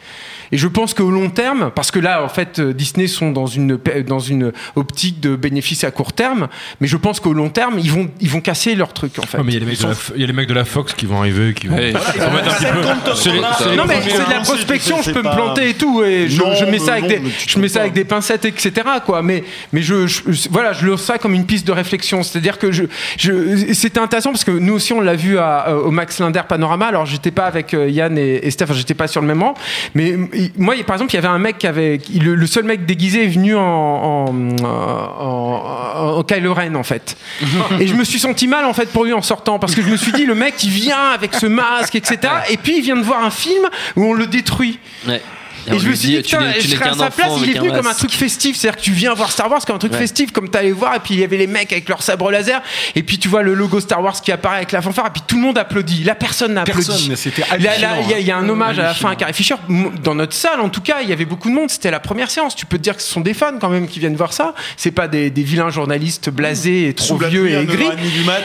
Et 0.51 0.57
je 0.57 0.67
pense 0.67 0.93
qu'au 0.93 1.09
long 1.11 1.29
terme, 1.29 1.71
parce 1.73 1.91
que 1.91 1.99
là, 1.99 2.23
en 2.23 2.29
fait, 2.29 2.59
euh, 2.59 2.73
Disney 2.73 3.07
sont 3.07 3.31
dans 3.31 3.47
une, 3.47 3.77
dans 4.07 4.19
une 4.19 4.51
optique 4.75 5.19
de 5.19 5.35
bénéfice 5.35 5.83
à 5.83 5.91
court 5.91 6.13
terme, 6.13 6.47
mais 6.81 6.87
je 6.87 6.97
pense 6.97 7.19
qu'au 7.19 7.33
long 7.33 7.49
terme, 7.49 7.79
ils 7.79 7.91
vont, 7.91 8.09
ils 8.21 8.29
vont 8.29 8.41
casser 8.41 8.75
leur 8.75 8.93
truc, 8.93 9.17
en 9.19 9.23
fait. 9.23 9.37
Ouais, 9.37 9.43
mais 9.43 9.53
il 9.53 9.55
y, 9.55 9.57
a 9.57 9.59
les 9.61 9.65
mecs 9.65 9.79
de 9.79 9.85
la 9.87 9.93
F- 9.93 10.11
il 10.15 10.21
y 10.21 10.23
a 10.23 10.27
les 10.27 10.33
mecs 10.33 10.47
de 10.49 10.53
la 10.53 10.65
Fox 10.65 10.93
qui 10.93 11.05
vont 11.05 11.19
arriver, 11.19 11.53
qui 11.53 11.67
vont, 11.67 11.75
Ouais. 11.75 11.93
qui 12.13 12.19
vont 12.19 12.31
mettre 12.31 12.49
un 12.51 12.55
petit 12.55 12.65
peu. 12.65 13.15
C'est 13.15 13.75
non 13.75 13.83
mais 13.87 14.01
c'est 14.01 14.25
de 14.25 14.29
la 14.31 14.39
prospection, 14.41 15.01
je 15.01 15.11
peux 15.11 15.21
me 15.21 15.35
planter 15.35 15.69
et 15.69 15.73
tout, 15.73 16.03
et 16.03 16.27
je, 16.29 16.41
Non, 16.41 16.53
je 16.55 16.65
mets 16.65 16.79
ça 16.79 16.93
avec 16.93 17.03
non, 17.03 17.09
des, 17.09 17.21
je 17.47 17.59
mets 17.59 17.67
ça 17.69 17.81
avec 17.81 17.93
des 17.93 18.03
pincettes, 18.05 18.45
etc. 18.45 18.71
Quoi. 19.05 19.21
Mais 19.21 19.43
mais 19.73 19.81
je, 19.81 20.07
je- 20.07 20.23
voilà, 20.49 20.73
je 20.73 20.85
lance 20.87 21.01
ça 21.03 21.17
comme 21.17 21.33
une 21.33 21.45
piste 21.45 21.65
de 21.67 21.71
réflexion. 21.71 22.23
C'est-à-dire 22.23 22.57
que 22.59 22.71
je, 22.71 22.83
je 23.17 23.73
c'était 23.73 23.99
intéressant 23.99 24.31
parce 24.31 24.43
que 24.43 24.51
nous 24.51 24.73
aussi 24.73 24.93
on 24.93 25.01
l'a 25.01 25.15
vu 25.15 25.37
à- 25.37 25.75
au 25.77 25.91
Max 25.91 26.19
Linder 26.19 26.41
Panorama. 26.47 26.85
Alors 26.87 27.05
j'étais 27.05 27.31
pas 27.31 27.45
avec 27.45 27.73
euh, 27.73 27.89
Yann 27.89 28.17
et, 28.17 28.39
et 28.45 28.51
Steph, 28.51 28.67
j'étais 28.73 28.93
pas 28.93 29.07
sur 29.07 29.21
le 29.21 29.27
même 29.27 29.41
rang, 29.43 29.53
mais 29.93 30.15
moi, 30.57 30.75
par 30.85 30.95
exemple, 30.95 31.11
il 31.11 31.15
y 31.15 31.17
avait 31.17 31.27
un 31.27 31.39
mec 31.39 31.57
qui 31.57 31.67
avait. 31.67 31.99
Le, 32.21 32.35
le 32.35 32.47
seul 32.47 32.63
mec 32.63 32.85
déguisé 32.85 33.25
est 33.25 33.29
venu 33.29 33.55
en, 33.55 33.61
en, 33.61 34.35
en, 34.63 36.17
en 36.17 36.23
Kylo 36.23 36.53
Ren, 36.53 36.75
en 36.75 36.83
fait. 36.83 37.17
et 37.79 37.87
je 37.87 37.93
me 37.93 38.03
suis 38.03 38.19
senti 38.19 38.47
mal, 38.47 38.65
en 38.65 38.73
fait, 38.73 38.89
pour 38.91 39.05
lui 39.05 39.13
en 39.13 39.21
sortant. 39.21 39.59
Parce 39.59 39.75
que 39.75 39.81
je 39.81 39.89
me 39.89 39.97
suis 39.97 40.11
dit, 40.11 40.25
le 40.25 40.35
mec, 40.35 40.63
il 40.63 40.69
vient 40.69 41.11
avec 41.13 41.33
ce 41.33 41.45
masque, 41.45 41.95
etc. 41.95 42.19
Et 42.49 42.57
puis, 42.57 42.77
il 42.77 42.83
vient 42.83 42.97
de 42.97 43.03
voir 43.03 43.23
un 43.23 43.31
film 43.31 43.63
où 43.95 44.03
on 44.03 44.13
le 44.13 44.27
détruit. 44.27 44.79
Ouais. 45.07 45.21
Et, 45.67 45.79
je 45.79 45.89
me 45.89 45.95
suis 45.95 46.09
dit, 46.09 46.15
tu 46.17 46.35
putain, 46.35 46.41
n'es- 46.47 46.53
tu 46.55 46.61
je 46.61 46.67
n'es 46.69 46.75
serais 46.75 46.89
à 46.89 46.93
sa 46.93 47.09
place, 47.09 47.31
il 47.43 47.49
est 47.49 47.59
venu 47.59 47.71
comme 47.71 47.87
un 47.87 47.93
truc 47.93 48.11
festif. 48.11 48.55
C'est-à-dire 48.57 48.77
que 48.79 48.83
tu 48.85 48.91
viens 48.91 49.13
voir 49.13 49.31
Star 49.31 49.49
Wars 49.49 49.63
comme 49.65 49.75
un 49.75 49.79
truc 49.79 49.93
Ouais. 49.93 49.99
festif, 49.99 50.31
comme 50.31 50.49
t'allais 50.49 50.71
voir, 50.71 50.95
et 50.95 50.99
puis 50.99 51.13
il 51.15 51.19
y 51.19 51.23
avait 51.23 51.37
les 51.37 51.47
mecs 51.47 51.71
avec 51.71 51.87
leur 51.89 52.01
sabre 52.03 52.31
laser, 52.31 52.61
et 52.95 53.03
puis 53.03 53.17
tu 53.19 53.27
vois 53.27 53.41
le 53.43 53.53
logo 53.53 53.79
Star 53.79 54.01
Wars 54.03 54.19
qui 54.21 54.31
apparaît 54.31 54.57
avec 54.57 54.71
la 54.71 54.81
fanfare, 54.81 55.07
et 55.07 55.11
puis 55.11 55.21
tout 55.27 55.35
le 55.35 55.41
monde 55.41 55.57
applaudit. 55.57 56.03
Là, 56.03 56.15
personne 56.15 56.53
n'a 56.53 56.61
applaudi. 56.61 57.11
Il 57.57 57.63
y 57.63 57.67
a- 57.67 57.75
il 58.19 58.25
y, 58.25 58.31
a 58.31 58.37
un 58.37 58.43
hein. 58.45 58.49
hommage 58.49 58.79
à 58.79 58.83
la 58.83 58.93
fin 58.93 59.11
à. 59.11 59.15
Carrie 59.15 59.33
Fisher. 59.33 59.55
Dans 60.03 60.15
notre 60.15 60.33
salle, 60.33 60.59
en 60.59 60.69
tout 60.69 60.81
cas, 60.81 60.97
il 61.01 61.09
y 61.09 61.13
avait 61.13 61.25
beaucoup 61.25 61.49
de 61.49 61.53
monde. 61.53 61.69
C'était 61.69 61.91
la 61.91 61.99
première 61.99 62.29
séance. 62.29 62.55
Tu 62.55 62.65
peux 62.65 62.77
te 62.77 62.83
dire 62.83 62.95
que 62.95 63.01
ce 63.01 63.09
sont 63.11 63.21
des 63.21 63.33
fans 63.33 63.57
quand 63.59 63.69
même 63.69 63.87
qui 63.87 63.99
viennent 63.99 64.15
voir 64.15 64.33
ça. 64.33 64.53
C'est 64.77 64.91
pas 64.91 65.07
des, 65.07 65.29
des 65.29 65.43
vilains 65.43 65.69
journalistes 65.69 66.29
blasés 66.29 66.89
et 66.89 66.93
trop 66.93 67.17
vieux 67.17 67.49
et 67.49 67.53
aigris. 67.53 67.85
9h30 67.85 68.11
du 68.11 68.23
mat, 68.23 68.41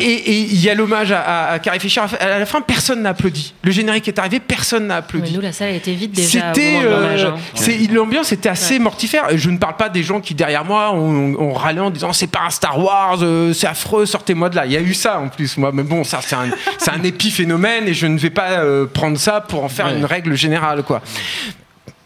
Et- 0.00 0.42
il 0.52 0.60
y 0.62 0.68
a 0.70 0.74
l'hommage 0.74 1.12
à, 1.12 1.20
à- 1.20 1.52
à 1.52 1.58
Carrie 1.58 1.80
Fisher. 1.80 2.00
À 2.20 2.38
la 2.38 2.46
fin, 2.46 2.60
personne 2.60 3.02
n'a 3.02 3.10
applaudi. 3.10 3.54
Le 3.62 3.70
générique 3.70 4.08
est 4.08 4.18
arrivé, 4.18 4.40
personne 4.40 4.86
n'a 4.86 4.96
applaudi. 4.96 5.32
nous, 5.34 5.40
la 5.40 5.52
salle 5.52 5.68
a 5.68 5.72
été 5.72 5.92
vide 5.94 6.12
déjà. 6.12 6.51
C'était, 6.54 6.80
euh, 6.84 7.26
hein. 7.28 7.34
c'est- 7.54 7.90
l'ambiance 7.92 8.32
était 8.32 8.48
assez 8.48 8.78
mortifère. 8.78 9.24
Je 9.36 9.50
ne 9.50 9.58
parle 9.58 9.76
pas 9.76 9.88
des 9.88 10.02
gens 10.02 10.20
qui 10.20 10.34
derrière 10.34 10.64
moi 10.64 10.92
ont, 10.92 11.34
ont 11.38 11.52
râlé 11.52 11.80
en 11.80 11.90
disant 11.90 12.12
c'est 12.12 12.26
pas 12.26 12.40
un 12.46 12.50
Star 12.50 12.78
Wars, 12.78 13.18
euh, 13.22 13.52
c'est 13.52 13.66
affreux, 13.66 14.06
sortez-moi 14.06 14.48
de 14.48 14.56
là. 14.56 14.66
Il 14.66 14.72
y 14.72 14.76
a 14.76 14.80
eu 14.80 14.94
ça 14.94 15.18
en 15.20 15.28
plus, 15.28 15.56
moi. 15.56 15.70
Mais 15.72 15.82
bon, 15.82 16.04
ça 16.04 16.20
c'est 16.22 16.36
un, 16.36 16.46
c'est 16.78 16.90
un 16.90 17.02
épiphénomène 17.02 17.86
et 17.88 17.94
je 17.94 18.06
ne 18.06 18.18
vais 18.18 18.30
pas 18.30 18.50
euh, 18.52 18.86
prendre 18.86 19.18
ça 19.18 19.40
pour 19.40 19.64
en 19.64 19.68
faire 19.68 19.88
une 19.88 20.04
règle 20.04 20.34
générale, 20.34 20.82
quoi. 20.82 21.00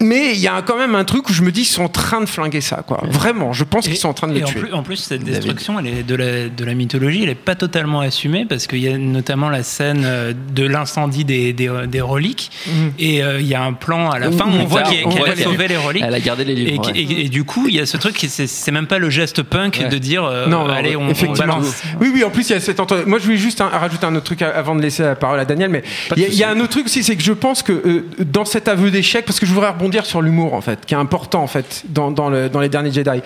Mais 0.01 0.33
il 0.35 0.39
y 0.41 0.47
a 0.49 0.61
quand 0.61 0.77
même 0.77 0.95
un 0.95 1.05
truc 1.05 1.29
où 1.31 1.33
je 1.33 1.41
me 1.43 1.51
dis 1.51 1.63
ils 1.63 1.65
sont 1.65 1.85
en 1.85 1.89
train 1.89 2.21
de 2.21 2.27
flinguer 2.27 2.61
ça, 2.61 2.85
quoi. 2.87 3.01
Vraiment, 3.09 3.55
je 3.55 3.65
pense 3.65 3.87
qu'ils 3.89 3.97
sont 3.97 4.09
en 4.11 4.15
train 4.15 4.29
de 4.29 4.35
le 4.39 4.45
en 4.45 4.47
tuer. 4.47 4.61
plus, 4.61 4.73
en 4.75 4.83
plus, 4.83 4.97
cette 4.97 5.25
destruction 5.25 5.79
elle 5.79 5.87
est 5.87 6.03
de, 6.03 6.15
la, 6.15 6.49
de 6.51 6.65
la 6.65 6.75
mythologie, 6.75 7.23
elle 7.23 7.29
n'est 7.31 7.35
pas 7.35 7.55
totalement 7.55 8.01
assumée 8.01 8.45
parce 8.47 8.67
qu'il 8.67 8.81
y 8.81 8.89
a 8.89 8.99
notamment 8.99 9.49
la 9.49 9.63
scène 9.63 10.03
euh, 10.05 10.35
de 10.53 10.67
l'incendie 10.67 11.25
des, 11.25 11.55
des, 11.55 11.71
des 11.89 12.01
reliques 12.03 12.51
et 12.99 13.23
euh, 13.23 13.41
il 13.41 13.47
y 13.47 13.55
a 13.55 13.63
un 13.63 13.73
plan 13.73 14.11
à 14.11 14.19
la 14.19 14.31
fin 14.31 14.45
où 14.45 14.53
on 14.61 14.65
voit 14.67 14.83
qu'elle 14.83 15.07
on 15.07 15.11
voit 15.11 15.29
a 15.29 15.33
qu'elle- 15.33 15.45
sauvé 15.45 15.67
les 15.69 15.77
reliques. 15.79 16.05
Elle 16.07 16.15
a 16.15 16.21
gardé 16.21 16.45
les 16.45 16.53
Et, 16.53 16.57
livres. 16.57 16.87
ouais. 16.87 16.99
et- 16.99 17.25
et 17.25 17.29
du 17.31 17.45
coup, 17.45 17.67
il 17.69 17.75
y 17.77 17.81
a 17.81 17.87
ce 17.87 17.97
truc, 17.97 18.15
qui- 18.17 18.29
c'est 18.29 18.73
même 18.73 18.87
pas 18.87 18.99
le 18.99 19.09
geste 19.09 19.43
punk 19.43 19.79
Ouais. 19.81 19.89
de 19.89 19.97
dire 19.99 20.25
euh, 20.25 20.47
non, 20.47 20.67
non, 20.67 20.75
allez, 20.75 20.95
on, 20.97 21.05
on 21.05 21.09
effectivement. 21.09 21.55
balance. 21.55 21.83
Oui, 22.03 22.11
oui, 22.13 22.23
en 22.23 22.29
plus, 22.31 22.51
il 22.51 22.53
y 22.53 22.57
a 22.57 22.61
cette 22.61 22.81
entre- 22.81 23.05
Moi, 23.07 23.19
je 23.19 23.25
voulais 23.25 23.37
juste 23.39 23.63
hein, 23.63 23.71
rajouter 23.73 24.05
un 24.05 24.15
autre 24.15 24.25
truc 24.27 24.43
avant 24.43 24.75
de 24.75 24.83
laisser 24.83 25.05
la 25.05 25.15
parole 25.15 25.41
à 25.41 25.47
Daniel, 25.47 25.71
mais 25.71 25.83
il 26.17 26.23
y, 26.23 26.27
a- 26.27 26.29
il 26.29 26.35
y 26.35 26.45
a 26.45 26.51
un 26.51 26.61
autre 26.61 26.69
truc 26.73 26.85
aussi, 26.87 27.03
c'est 27.03 27.17
que 27.17 27.23
je 27.23 27.33
pense 27.33 27.63
que 27.63 27.73
euh, 27.73 28.05
dans 28.27 28.45
cet 28.45 28.69
aveu 28.69 28.91
d'échec, 28.91 29.25
parce 29.25 29.41
que 29.41 29.47
je 29.47 29.53
voudrais 29.55 29.71
rebondir 29.71 29.86
sur 30.05 30.23
l'humour, 30.23 30.55
en 30.55 30.61
fait, 30.61 30.85
qui 30.87 30.95
est 30.95 30.97
important, 30.97 31.43
en 31.43 31.47
fait, 31.47 31.85
dans, 31.89 32.11
dans, 32.11 32.29
le- 32.29 32.49
dans 32.49 32.61
les 32.61 32.69
derniers 32.69 32.93
Jedi. 32.93 33.21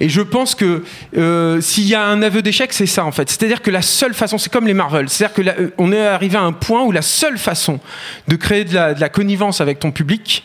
Et 0.00 0.08
je 0.08 0.20
pense 0.20 0.54
que 0.54 0.82
euh, 1.16 1.60
s'il 1.60 1.84
y 1.86 1.94
a 1.94 2.04
un 2.04 2.22
aveu 2.22 2.42
d'échec, 2.42 2.72
c'est 2.72 2.86
ça, 2.86 3.04
en 3.04 3.12
fait. 3.12 3.28
C'est-à-dire 3.30 3.62
que 3.62 3.70
la 3.70 3.82
seule 3.82 4.14
façon, 4.14 4.38
c'est 4.38 4.52
comme 4.52 4.66
les 4.66 4.74
Marvel, 4.74 5.08
c'est-à-dire 5.08 5.34
que 5.34 5.42
la- 5.42 5.58
euh, 5.58 5.70
on 5.78 5.92
est 5.92 6.06
arrivé 6.06 6.36
à 6.36 6.42
un 6.42 6.52
point 6.52 6.82
où 6.84 6.92
la 6.92 7.02
seule 7.02 7.38
façon 7.38 7.80
de 8.28 8.36
créer 8.36 8.64
de 8.64 8.74
la, 8.74 8.94
de 8.94 9.00
la 9.00 9.08
connivence 9.08 9.60
avec 9.60 9.78
ton 9.78 9.90
public, 9.92 10.44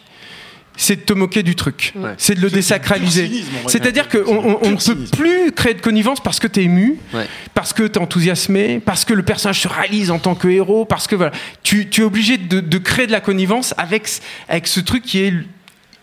c'est 0.78 0.96
de 0.96 1.02
te 1.02 1.14
moquer 1.14 1.44
du 1.44 1.54
truc, 1.56 1.94
c'est 2.18 2.34
de 2.34 2.40
le 2.42 2.50
désacraliser. 2.50 3.30
C'est-à-dire 3.68 4.08
dire. 4.08 4.24
qu'on 4.24 4.58
on, 4.64 4.72
ne 4.72 4.78
peut 4.78 4.98
plus 5.18 5.52
créer 5.52 5.74
de 5.74 5.82
connivence 5.82 6.22
parce 6.22 6.40
que 6.40 6.48
t'es 6.48 6.64
ému, 6.64 6.98
Ouais. 7.14 7.26
parce 7.54 7.74
que 7.74 7.84
t'es 7.84 8.00
enthousiasmé, 8.00 8.80
parce 8.84 9.04
que 9.06 9.14
le 9.14 9.22
personnage 9.22 9.60
se 9.62 9.68
réalise 9.68 10.10
en 10.12 10.18
tant 10.18 10.34
que 10.34 10.48
héros, 10.48 10.86
parce 10.86 11.08
que 11.08 11.16
voilà, 11.16 11.34
tu, 11.62 11.90
tu 11.90 12.02
es 12.02 12.04
obligé 12.06 12.38
de, 12.38 12.62
de 12.62 12.78
créer 12.78 13.06
de 13.06 13.12
la 13.12 13.20
connivence 13.20 13.76
avec, 13.78 14.08
avec 14.48 14.66
ce 14.66 14.80
truc 14.80 15.04
qui 15.04 15.20
est 15.20 15.34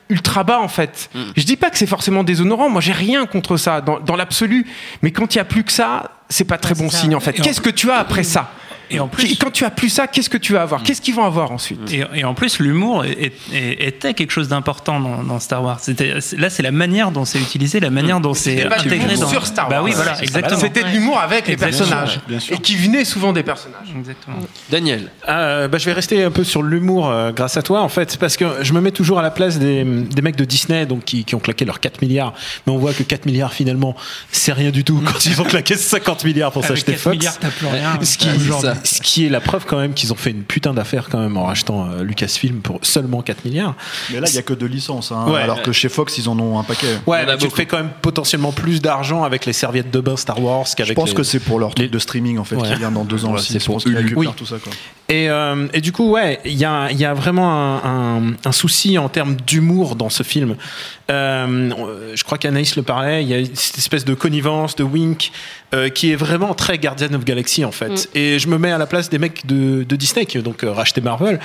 ultra 0.09 0.45
bas 0.45 0.61
en 0.61 0.69
fait. 0.69 1.11
Mm. 1.15 1.21
Je 1.37 1.45
dis 1.45 1.57
pas 1.57 1.71
que 1.71 1.79
c'est 1.79 1.87
forcément 1.87 2.25
déshonorant, 2.25 2.69
moi 2.71 2.81
j'ai 2.81 2.93
rien 2.93 3.27
contre 3.27 3.57
ça 3.57 3.81
dans, 3.81 4.01
dans 4.01 4.17
l'absolu, 4.17 4.67
mais 5.03 5.11
quand 5.11 5.35
il 5.35 5.39
y 5.39 5.41
a 5.41 5.45
plus 5.45 5.65
que 5.65 5.73
ça, 5.73 6.13
c'est 6.29 6.45
pas 6.45 6.59
très 6.59 6.75
Ouais, 6.75 6.85
bon 6.85 6.91
ça. 6.91 6.99
signe 6.99 7.15
en 7.15 7.21
fait. 7.21 7.33
Qu'est-ce 7.33 7.61
que 7.61 7.71
tu 7.71 7.91
as 7.91 7.97
après 7.99 8.23
ça? 8.23 8.51
Et 8.91 9.01
en 9.01 9.09
plus, 9.09 9.37
Quand 9.39 9.51
tu 9.51 9.65
as 9.65 9.71
plus 9.71 9.89
ça, 9.89 10.07
qu'est-ce 10.07 10.31
que 10.31 10.39
tu 10.39 10.53
vas 10.53 10.63
avoir 10.63 10.83
Qu'est-ce 10.83 11.01
qu'ils 11.03 11.15
vont 11.15 11.25
avoir 11.25 11.53
ensuite 11.53 11.93
Et, 11.93 12.05
et 12.15 12.25
en 12.25 12.35
plus, 12.35 12.59
l'humour 12.59 13.05
était 13.05 14.15
quelque 14.15 14.31
chose 14.31 14.49
d'important 14.49 15.01
dans, 15.01 15.23
dans 15.23 15.39
Star 15.41 15.63
Wars. 15.63 15.81
Là, 16.37 16.51
c'est 16.51 16.63
la 16.63 16.71
manière 16.73 17.11
dont 17.11 17.25
c'est 17.25 17.39
utilisé, 17.41 17.81
la 17.81 17.91
manière 17.91 18.21
dont 18.21 18.35
c'est 18.35 18.65
intégré 18.65 18.99
l'humour 18.99 19.21
dans. 19.21 19.29
sur 19.29 19.47
Star 19.47 19.69
Bah 19.69 19.77
Wars. 19.77 19.85
oui, 19.85 19.93
voilà, 19.95 20.21
exactement. 20.23 20.61
C'était 20.61 20.83
de 20.83 20.89
l'humour 20.89 21.19
avec 21.19 21.47
les 21.49 21.57
personnages 21.57 22.21
Bien 22.29 22.41
sûr. 22.41 22.55
et 22.57 22.59
qui 22.59 22.77
venaient 22.77 23.05
souvent 23.05 23.33
des 23.33 23.43
personnages. 23.43 23.89
Exactement. 23.97 24.37
Daniel. 24.71 25.11
Euh, 25.29 25.69
bah, 25.69 25.79
je 25.79 25.85
vais 25.87 25.93
rester 25.93 26.23
un 26.25 26.31
peu 26.31 26.45
sur 26.45 26.63
l'humour 26.63 27.09
euh, 27.09 27.33
grâce 27.33 27.57
à 27.57 27.63
toi 27.63 27.83
en 27.83 27.89
fait 27.89 28.17
parce 28.17 28.37
que 28.37 28.45
je 28.63 28.73
me 28.73 28.81
mets 28.81 28.91
toujours 28.91 29.19
à 29.19 29.23
la 29.23 29.31
place 29.31 29.59
des, 29.59 29.85
des 29.85 30.23
mecs 30.23 30.37
de 30.37 30.45
Disney 30.45 30.87
donc 30.87 31.05
qui, 31.05 31.25
qui 31.25 31.35
ont 31.35 31.39
claqué 31.41 31.65
leurs 31.65 31.81
4 31.81 32.03
milliards 32.03 32.33
mais 32.67 32.73
on 32.73 32.79
voit 32.79 32.93
que 32.93 33.03
4 33.03 33.27
milliards 33.27 33.53
finalement 33.53 33.95
c'est 34.33 34.53
rien 34.53 34.71
du 34.71 34.85
tout 34.85 35.01
quand 35.07 35.25
ils 35.27 35.41
ont 35.41 35.45
claqué 35.45 35.77
50 35.77 36.25
milliards 36.25 36.53
pour 36.53 36.65
s'acheter 36.65 36.93
4 36.93 37.01
Fox 37.01 37.17
milliards, 37.17 37.39
t'as 37.39 37.51
plus 37.51 37.67
rien. 37.67 37.99
ce 38.03 38.19
qui, 38.19 38.29
aujourd'hui. 38.31 38.71
Ce 38.85 39.01
qui 39.01 39.27
est 39.27 39.29
la 39.29 39.41
preuve 39.41 39.65
quand 39.67 39.79
même 39.79 39.95
qu'ils 39.95 40.13
ont 40.13 40.17
fait 40.17 40.31
une 40.31 40.43
putain 40.43 40.75
d'affaire 40.75 41.09
quand 41.11 41.19
même 41.19 41.37
en 41.37 41.45
rachetant 41.45 41.89
euh, 41.91 42.03
Lucasfilm 42.03 42.61
pour 42.61 42.79
seulement 42.83 43.23
4 43.23 43.45
milliards 43.45 43.75
Mais 44.11 44.21
là, 44.21 44.27
il 44.29 44.33
n'y 44.33 44.39
a 44.39 44.43
que 44.43 44.55
deux 44.55 44.67
licences, 44.67 45.13
hein, 45.13 45.27
Ouais. 45.29 45.41
alors 45.41 45.63
que 45.63 45.73
chez 45.73 45.89
Fox, 45.89 46.19
ils 46.19 46.29
en 46.29 46.39
ont 46.39 46.59
un 46.59 46.65
paquet. 46.65 46.87
ouais 47.07 47.25
mais 47.27 47.37
tu 47.37 47.45
beaucoup. 47.45 47.57
fais 47.57 47.67
quand 47.67 47.79
même 47.79 47.91
potentiellement 48.03 48.53
plus 48.53 48.81
d'argent 48.81 49.23
avec 49.25 49.47
les 49.47 49.53
serviettes 49.53 49.91
de 49.91 50.01
bain 50.01 50.17
Star 50.17 50.43
Wars 50.43 50.67
Je 50.67 50.75
qu'avec 50.77 50.95
pense 50.97 51.11
les- 51.11 51.15
que 51.15 51.23
c'est 51.23 51.41
pour 51.41 51.59
leur 51.59 51.75
truc 51.75 51.87
les- 51.87 51.91
de 51.93 51.99
streaming 51.99 52.39
en 52.39 52.45
fait 52.45 52.57
Ouais. 52.57 52.69
qui 52.69 52.75
vient 52.77 52.91
dans 52.91 53.05
deux 53.05 53.25
ans 53.25 53.33
Ouais, 53.33 53.41
c'est 53.41 53.59
Je 53.59 53.65
pour 53.65 53.75
pense 53.77 53.85
Hulu. 53.85 54.15
Oui. 54.17 54.29
tout 54.37 54.47
ça. 54.47 54.57
Quoi. 54.63 54.73
Et, 55.09 55.31
euh, 55.31 55.67
et 55.73 55.81
du 55.81 55.91
coup, 55.93 56.11
ouais, 56.11 56.39
il 56.45 56.53
y 56.55 56.65
a, 56.67 56.91
il 56.91 56.99
y 56.99 57.05
a 57.05 57.15
vraiment 57.15 57.51
un, 57.85 58.19
un- 58.29 58.33
un 58.45 58.53
souci 58.53 58.99
en 58.99 59.09
termes 59.09 59.37
d'humour 59.47 59.97
dans 59.97 60.11
ce 60.11 60.23
film. 60.23 60.57
Euh, 61.11 61.71
je 62.15 62.23
crois 62.25 62.37
qu'Anaïs 62.39 62.77
le 62.77 62.83
parlait, 62.83 63.23
il 63.23 63.29
y 63.29 63.35
a 63.35 63.43
cette 63.55 63.79
espèce 63.79 64.05
de 64.05 64.13
connivence, 64.15 64.77
de 64.77 64.83
wink, 64.85 65.33
euh, 65.75 65.89
qui 65.89 66.13
est 66.13 66.17
vraiment 66.17 66.53
très 66.55 66.79
Guardian 66.79 67.15
of 67.15 67.25
Galaxy 67.25 67.65
en 67.65 67.71
fait. 67.73 68.11
Et 68.15 68.39
je 68.39 68.49
me 68.49 68.59
mets 68.59 68.68
à 68.73 68.79
la 68.79 68.87
place 68.87 69.11
des 69.11 69.19
mecs 69.19 69.47
de, 69.47 69.83
Disney 69.85 70.27
qui 70.27 70.39
ont 70.39 70.43
donc 70.43 70.65
euh, 70.65 70.73
racheté 70.73 71.01
Marvel 71.01 71.41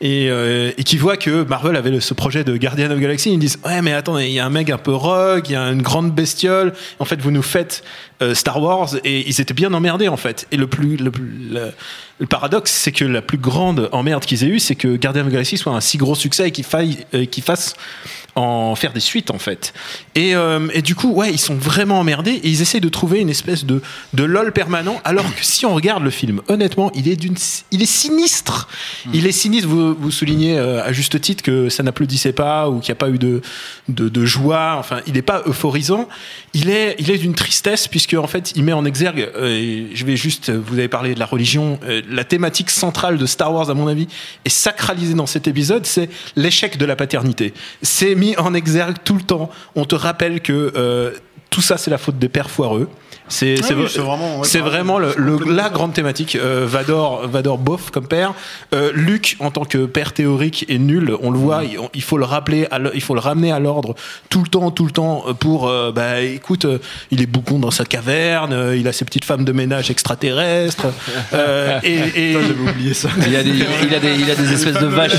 et, 0.00 0.28
euh, 0.30 0.70
et 0.76 0.84
qui 0.84 0.96
voient 0.96 1.16
que 1.16 1.42
Marvel 1.44 1.76
avait 1.76 1.90
le- 1.90 2.00
ce 2.00 2.14
projet 2.14 2.44
de 2.44 2.56
Guardian 2.56 2.90
of 2.90 2.98
Galaxy. 2.98 3.32
Ils 3.32 3.38
disent 3.38 3.58
ouais 3.64 3.82
mais 3.82 3.92
attendez, 3.92 4.26
il 4.26 4.32
y 4.32 4.38
a 4.40 4.46
un 4.46 4.50
mec 4.50 4.70
un 4.70 4.78
peu 4.78 4.94
rogue, 4.94 5.44
il 5.48 5.52
y 5.52 5.56
a 5.56 5.62
une 5.70 5.82
grande 5.82 6.14
bestiole. 6.14 6.72
En 6.98 7.04
fait, 7.04 7.20
vous 7.20 7.30
nous 7.30 7.42
faites 7.42 7.82
euh, 8.22 8.34
Star 8.34 8.60
Wars 8.62 8.90
et 9.04 9.28
ils 9.28 9.40
étaient 9.40 9.54
bien 9.54 9.72
emmerdés 9.74 10.08
en 10.08 10.16
fait. 10.16 10.46
Et 10.52 10.56
le 10.56 10.66
plus, 10.66 10.96
le, 10.96 11.10
plus- 11.10 11.50
le 12.18 12.26
paradoxe, 12.26 12.72
c'est 12.72 12.92
que 12.92 13.04
la 13.04 13.22
plus 13.22 13.38
grande 13.38 13.88
emmerde 13.92 14.24
qu'ils 14.24 14.44
aient 14.44 14.48
eu, 14.48 14.58
c'est 14.58 14.74
que 14.74 14.96
Guardian 14.96 15.22
of 15.22 15.28
the 15.28 15.32
Galaxy 15.32 15.56
soit 15.56 15.72
un 15.72 15.80
si 15.80 15.98
gros 15.98 16.14
succès 16.14 16.48
et 16.48 16.50
qu'il 16.50 16.64
faille, 16.64 16.98
euh, 17.14 17.24
qu'il 17.26 17.44
fasse 17.44 17.74
en 18.34 18.74
faire 18.76 18.92
des 18.92 19.00
suites 19.00 19.30
en 19.30 19.38
fait. 19.38 19.72
Et, 20.14 20.34
euh, 20.34 20.68
et 20.72 20.82
du 20.82 20.94
coup, 20.94 21.12
ouais, 21.12 21.30
ils 21.32 21.38
sont 21.38 21.54
vraiment 21.54 22.00
emmerdés 22.00 22.32
et 22.32 22.48
ils 22.48 22.62
essayent 22.62 22.80
de 22.80 22.88
trouver 22.88 23.20
une 23.20 23.30
espèce 23.30 23.64
de, 23.64 23.82
de 24.14 24.24
lol 24.24 24.52
permanent. 24.52 25.00
Alors 25.04 25.24
que 25.34 25.44
si 25.44 25.66
on 25.66 25.74
regarde 25.74 26.02
le 26.04 26.10
film, 26.10 26.40
honnêtement, 26.48 26.92
il 26.94 27.08
est 27.08 27.18
il 27.70 27.82
est 27.82 27.86
sinistre. 27.86 28.68
Il 29.12 29.26
est 29.26 29.32
sinistre. 29.32 29.68
Vous, 29.68 30.10
soulignez 30.10 30.56
euh, 30.58 30.84
à 30.84 30.92
juste 30.92 31.20
titre 31.20 31.42
que 31.42 31.68
ça 31.68 31.82
n'applaudissait 31.82 32.32
pas 32.32 32.70
ou 32.70 32.78
qu'il 32.78 32.92
n'y 32.92 32.98
a 32.98 33.00
pas 33.00 33.10
eu 33.10 33.18
de, 33.18 33.42
de, 33.88 34.24
joie. 34.24 34.76
Enfin, 34.78 35.00
il 35.06 35.14
n'est 35.14 35.22
pas 35.22 35.42
euphorisant. 35.46 36.08
Il 36.54 36.70
est, 36.70 36.96
il 36.98 37.10
est 37.10 37.18
d'une 37.18 37.34
tristesse 37.34 37.88
puisque 37.88 38.14
en 38.14 38.26
fait, 38.26 38.52
il 38.54 38.62
met 38.62 38.72
en 38.72 38.84
exergue. 38.84 39.28
et 39.42 39.88
je 39.94 40.04
vais 40.04 40.16
juste, 40.16 40.50
vous 40.50 40.78
avez 40.78 40.88
parlé 40.88 41.14
de 41.14 41.18
la 41.18 41.26
religion, 41.26 41.78
la 42.10 42.24
thématique 42.24 42.70
centrale 42.70 43.18
de 43.18 43.26
Star 43.26 43.52
Wars, 43.52 43.70
à 43.70 43.74
mon 43.74 43.86
avis, 43.86 44.08
est 44.44 44.50
sacralisée 44.50 45.14
dans 45.14 45.26
cet 45.26 45.48
épisode. 45.48 45.86
C'est 45.86 46.08
l'échec 46.36 46.78
de 46.78 46.84
la 46.84 46.96
paternité. 46.96 47.54
C'est 47.82 48.14
mis 48.14 48.36
en 48.36 48.54
exergue 48.54 48.96
tout 49.04 49.14
le 49.14 49.22
temps. 49.22 49.50
On 49.74 49.84
te 49.84 49.94
rappelle 49.94 50.40
que 50.40 50.72
euh, 50.76 51.12
tout 51.50 51.60
ça, 51.62 51.76
c'est 51.76 51.90
la 51.90 51.98
faute 51.98 52.18
des 52.18 52.28
pères 52.28 52.50
foireux. 52.50 52.88
C'est 53.28 53.56
Ah 53.58 53.62
c'est 53.66 53.74
oui, 53.74 53.80
vrai- 53.82 53.90
c'est 53.92 54.00
vraiment- 54.00 54.38
ouais, 54.40 54.46
c'est 54.46 54.58
pareil. 54.58 54.72
vraiment 54.74 54.98
le- 54.98 55.14
le- 55.16 55.32
Complètement 55.32 55.54
la 55.62 55.68
grande 55.70 55.92
thématique. 55.92 56.36
Euh, 56.36 56.66
Vador, 56.68 57.26
Vador 57.28 57.58
bof 57.58 57.90
comme 57.90 58.06
père. 58.06 58.34
Euh, 58.74 58.90
Luke 58.94 59.36
en 59.40 59.50
tant 59.50 59.64
que 59.64 59.86
père 59.86 60.12
théorique 60.12 60.64
est 60.68 60.78
nul. 60.78 61.14
On 61.22 61.30
le 61.30 61.38
voit. 61.38 61.64
Il, 61.64 61.78
il 61.94 62.02
faut 62.02 62.18
le 62.18 62.24
rappeler, 62.24 62.66
à 62.70 62.78
il 62.94 63.00
faut 63.02 63.14
le 63.14 63.20
ramener 63.20 63.52
à 63.52 63.58
l'ordre 63.58 63.94
tout 64.30 64.42
le 64.42 64.48
temps, 64.48 64.70
tout 64.70 64.84
le 64.86 64.90
temps 64.92 65.24
pour. 65.40 65.68
euh, 65.68 65.92
bah 65.92 66.20
écoute, 66.20 66.64
euh, 66.64 66.78
il 67.10 67.20
est 67.22 67.26
boucon 67.26 67.58
dans 67.58 67.70
sa 67.70 67.84
caverne. 67.84 68.52
euh, 68.52 68.76
il 68.76 68.86
a 68.88 68.92
ses 68.92 69.04
petites 69.04 69.24
femmes 69.24 69.44
de 69.44 69.52
ménage 69.52 69.90
extraterrestres. 69.90 70.86
euh, 71.34 71.78
et, 71.82 71.94
et- 72.16 72.32
J'avais 72.32 72.70
oublié 72.70 72.94
ça. 72.94 73.08
Il 73.26 73.36
a 73.36 73.42
des, 73.42 73.50
il 73.50 73.94
a 73.94 73.98
des, 74.00 74.14
il 74.14 74.30
a 74.30 74.34
des 74.34 74.52
espèces 74.52 74.78
de 74.80 74.86
vaches, 74.86 75.12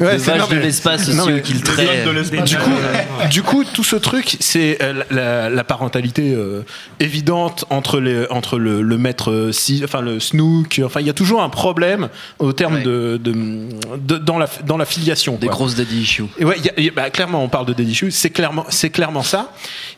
Ouais, 0.00 0.16
de 0.16 0.22
vaches 0.22 0.38
non, 0.38 0.46
de 0.48 0.56
l'espace 0.56 1.08
aussi 1.08 1.42
qu'il 1.42 1.62
traite. 1.62 2.04
du 2.44 2.56
coup, 2.56 2.70
du 3.30 3.42
coup, 3.42 3.64
tout 3.64 3.84
ce 3.84 3.96
truc, 3.96 4.36
c'est 4.40 4.78
euh, 4.82 5.02
la, 5.10 5.50
la 5.50 5.64
parentalité 5.64 6.32
euh, 6.34 6.62
évidente 7.50 7.64
entre 7.70 8.00
les, 8.00 8.26
entre 8.30 8.58
le, 8.58 8.82
le 8.82 8.98
maître, 8.98 9.30
euh, 9.30 9.52
si, 9.52 9.80
enfin 9.84 10.00
le 10.00 10.20
snook. 10.20 10.80
Enfin, 10.84 11.00
il 11.00 11.06
y 11.06 11.10
a 11.10 11.14
toujours 11.14 11.42
un 11.42 11.48
problème 11.48 12.08
au 12.38 12.52
terme 12.52 12.74
Ouais. 12.76 12.82
de, 12.82 13.18
de, 13.22 13.34
de- 13.98 14.18
dans 14.18 14.38
la 14.38 14.48
dans 14.64 14.76
la 14.76 14.84
filiation. 14.84 15.36
Des 15.36 15.46
quoi. 15.46 15.56
grosses 15.56 15.74
daddy 15.74 16.00
issues. 16.02 16.24
Et 16.38 16.44
ouais, 16.44 16.56
y 16.60 16.68
a- 16.68 16.80
y 16.80 16.88
a- 16.88 16.92
bah, 16.92 17.10
clairement, 17.10 17.42
on 17.42 17.48
parle 17.48 17.66
de 17.66 17.72
Daddy 17.72 17.90
Issues, 17.92 18.10
c'est 18.10 18.30
clairement, 18.30 18.64
c'est 18.68 18.90
clairement 18.90 19.22
ça. 19.22 19.52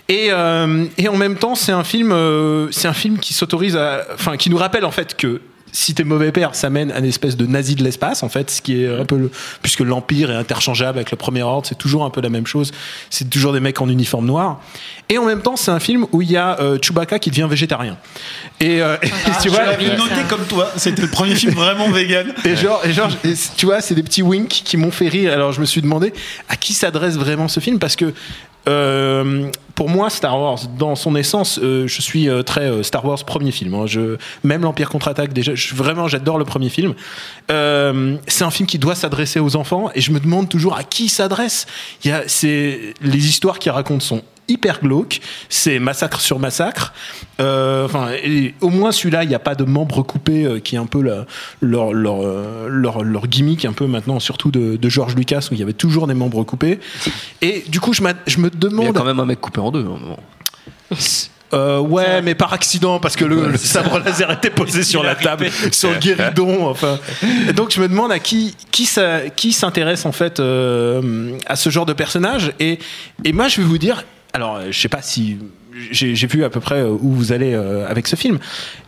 Et, 0.09 0.29
euh, 0.31 0.85
et 0.99 1.09
en 1.09 1.17
même 1.17 1.37
temps, 1.37 1.55
c'est 1.55 1.73
un 1.73 1.85
film, 1.85 2.13
euh, 2.13 2.69
c'est 2.71 2.89
un 2.89 2.93
film 2.93 3.19
qui 3.19 3.35
s'autorise 3.35 3.77
à, 3.77 4.05
enfin, 4.15 4.37
qui 4.37 4.51
nous 4.51 4.57
rappelle 4.57 4.85
en 4.85 4.91
fait 4.91 5.17
que 5.17 5.41
si 5.73 5.95
t'es 5.95 6.05
mauvais 6.05 6.33
père, 6.33 6.55
ça 6.55 6.71
mène 6.71 6.93
à 6.93 6.99
une 6.99 7.07
espèce 7.07 7.37
de 7.37 7.47
nazi 7.47 7.75
de 7.75 7.83
l'espace, 7.83 8.23
en 8.23 8.29
fait, 8.29 8.51
ce 8.51 8.63
qui 8.63 8.85
est 8.85 8.89
un 8.89 9.07
peu 9.07 9.17
le, 9.17 9.31
puisque 9.63 9.81
l'Empire 9.81 10.31
est 10.31 10.37
interchangeable 10.37 10.99
avec 10.99 11.11
le 11.11 11.17
Premier 11.17 11.43
Ordre, 11.43 11.67
c'est 11.67 11.79
toujours 11.79 12.05
un 12.05 12.11
peu 12.11 12.21
la 12.21 12.29
même 12.29 12.47
chose. 12.47 12.73
C'est 13.09 13.29
toujours 13.29 13.53
des 13.53 13.61
mecs 13.61 13.81
en 13.81 13.89
uniforme 13.89 14.27
noir. 14.27 14.61
Et 15.09 15.19
en 15.19 15.25
même 15.25 15.41
temps, 15.41 15.57
c'est 15.57 15.71
un 15.71 15.81
film 15.81 16.07
où 16.13 16.23
il 16.23 16.31
y 16.31 16.37
a 16.37 16.61
euh, 16.61 16.79
Chewbacca 16.81 17.19
qui 17.19 17.31
devient 17.31 17.47
végétarien. 17.49 17.97
Et, 18.61 18.83
euh, 18.83 18.97
et 19.03 19.09
tu 19.43 19.49
vois, 19.49 19.65
J'avais 19.65 19.97
noté 19.97 20.23
comme 20.29 20.45
toi. 20.45 20.71
C'était 20.77 21.03
le 21.03 21.09
premier 21.09 21.35
film 21.35 21.55
vraiment 21.55 21.91
vegan. 21.91 22.33
et 22.45 22.55
genre, 22.55 22.81
et 22.85 22.93
genre, 22.93 23.11
et 23.25 23.35
tu 23.57 23.67
vois, 23.67 23.81
c'est 23.81 23.95
des 23.95 24.03
petits 24.03 24.23
winks 24.23 24.63
qui 24.65 24.77
m'ont 24.77 24.91
fait 24.91 25.09
rire. 25.09 25.33
Alors 25.33 25.53
je 25.53 25.61
me 25.61 25.67
suis 25.67 25.81
demandé 25.81 26.13
à 26.49 26.57
qui 26.57 26.75
s'adresse 26.75 27.17
vraiment 27.17 27.49
ce 27.49 27.61
film 27.61 27.79
parce 27.79 27.97
que 27.97 28.13
euh, 28.69 29.51
pour 29.75 29.89
moi, 29.89 30.11
Star 30.11 30.39
Wars, 30.39 30.61
dans 30.79 30.95
son 30.95 31.17
essence, 31.17 31.59
euh, 31.63 31.87
je 31.87 32.03
suis 32.03 32.29
euh, 32.29 32.43
très 32.43 32.83
Star 32.83 33.05
Wars 33.05 33.25
premier 33.25 33.51
film. 33.51 33.75
hein. 33.75 33.87
Même 34.45 34.63
l'Empire 34.63 34.89
contre-attaque, 34.89 35.33
déjà, 35.33 35.53
vraiment, 35.75 36.09
j'adore 36.09 36.39
le 36.39 36.45
premier 36.45 36.69
film. 36.69 36.95
C'est 37.49 38.45
un 38.45 38.51
film 38.51 38.67
qui 38.67 38.79
doit 38.79 38.95
s'adresser 38.95 39.41
aux 39.41 39.57
enfants 39.57 39.91
et 39.95 40.01
je 40.01 40.13
me 40.13 40.21
demande 40.21 40.49
toujours 40.49 40.77
à 40.77 40.85
qui 40.85 41.09
s'adresse. 41.09 41.67
Il 42.05 42.11
y 42.11 42.13
a, 42.13 42.23
c'est 42.27 42.95
les 43.01 43.29
histoires 43.29 43.59
qu'il 43.59 43.73
raconte 43.73 44.03
sont 44.03 44.23
hyper 44.49 44.81
glauques, 44.81 45.21
c'est 45.49 45.79
massacre 45.79 46.21
sur 46.21 46.39
massacre. 46.39 46.93
Euh, 47.41 47.85
Enfin, 47.85 48.09
et 48.23 48.55
au 48.61 48.69
moins 48.69 48.93
celui-là, 48.93 49.23
il 49.25 49.29
n'y 49.29 49.35
a 49.35 49.39
pas 49.39 49.55
de 49.55 49.65
membres 49.65 50.03
coupés 50.03 50.45
euh, 50.45 50.59
qui 50.61 50.75
est 50.77 50.79
un 50.79 50.87
peu 50.87 51.01
la- 51.03 51.27
leur, 51.61 51.93
leur, 51.93 52.23
euh, 52.23 52.67
leur, 52.69 53.03
leur 53.05 53.27
gimmick 53.27 53.65
un 53.65 53.73
peu 53.73 53.87
maintenant, 53.87 54.21
surtout 54.21 54.51
de, 54.51 54.77
de 54.77 54.89
George 54.89 55.15
Lucas 55.17 55.49
où 55.51 55.55
il 55.55 55.61
y 55.61 55.63
avait 55.63 55.73
toujours 55.73 56.07
des 56.07 56.15
membres 56.15 56.45
coupés. 56.45 56.79
Et 57.41 57.65
du 57.69 57.81
coup, 57.81 57.93
je, 57.93 58.03
je 58.27 58.39
me 58.39 58.45
Mais 58.45 58.51
il 58.53 58.55
y 58.55 58.67
a 58.67 58.71
demande. 58.71 58.95
quand 58.97 59.05
même 59.05 59.21
un 59.21 59.27
mec 59.27 59.41
coupé 59.41 59.61
en 59.61 59.71
deux. 59.71 59.81
à 59.81 59.87
un 59.87 59.99
moment. 59.99 60.19
Euh, 61.55 61.81
ouais, 61.81 62.23
mais 62.23 62.35
par 62.35 62.55
accident, 62.55 62.99
parce 62.99 63.15
que 63.15 63.27
le, 63.27 63.49
le 63.49 63.59
sabre 63.59 63.99
laser 63.99 64.31
était 64.31 64.49
posé 64.49 64.83
sur 64.93 65.03
la 65.03 65.15
table, 65.15 65.51
sur 65.71 65.91
le 65.91 65.99
guéridon. 65.99 66.67
Enfin, 66.67 66.99
Et 67.49 67.53
donc 67.53 67.73
je 67.73 67.81
me 67.83 67.89
demande 67.89 68.11
à 68.11 68.19
qui 68.19 68.57
qui 68.71 68.87
ça- 68.87 69.29
qui 69.37 69.53
s'intéresse 69.53 70.07
en 70.07 70.13
fait 70.13 70.41
euh, 70.41 71.37
à 71.47 71.57
ce 71.57 71.69
genre 71.69 71.85
de 71.85 71.93
personnage. 71.93 72.53
Et 72.59 72.79
et 73.25 73.33
moi 73.35 73.49
je 73.49 73.59
vais 73.61 73.67
vous 73.67 73.77
dire, 73.77 74.03
alors 74.33 74.61
je 74.71 74.79
sais 74.79 74.89
pas 74.89 75.03
si 75.03 75.39
j'ai 75.91 76.27
vu 76.27 76.45
à 76.45 76.51
peu 76.51 76.61
près 76.61 76.81
euh, 76.81 76.89
où 76.89 77.13
vous 77.13 77.33
allez 77.33 77.55
euh, 77.55 77.89
avec 77.89 78.07
ce 78.07 78.17
film. 78.17 78.39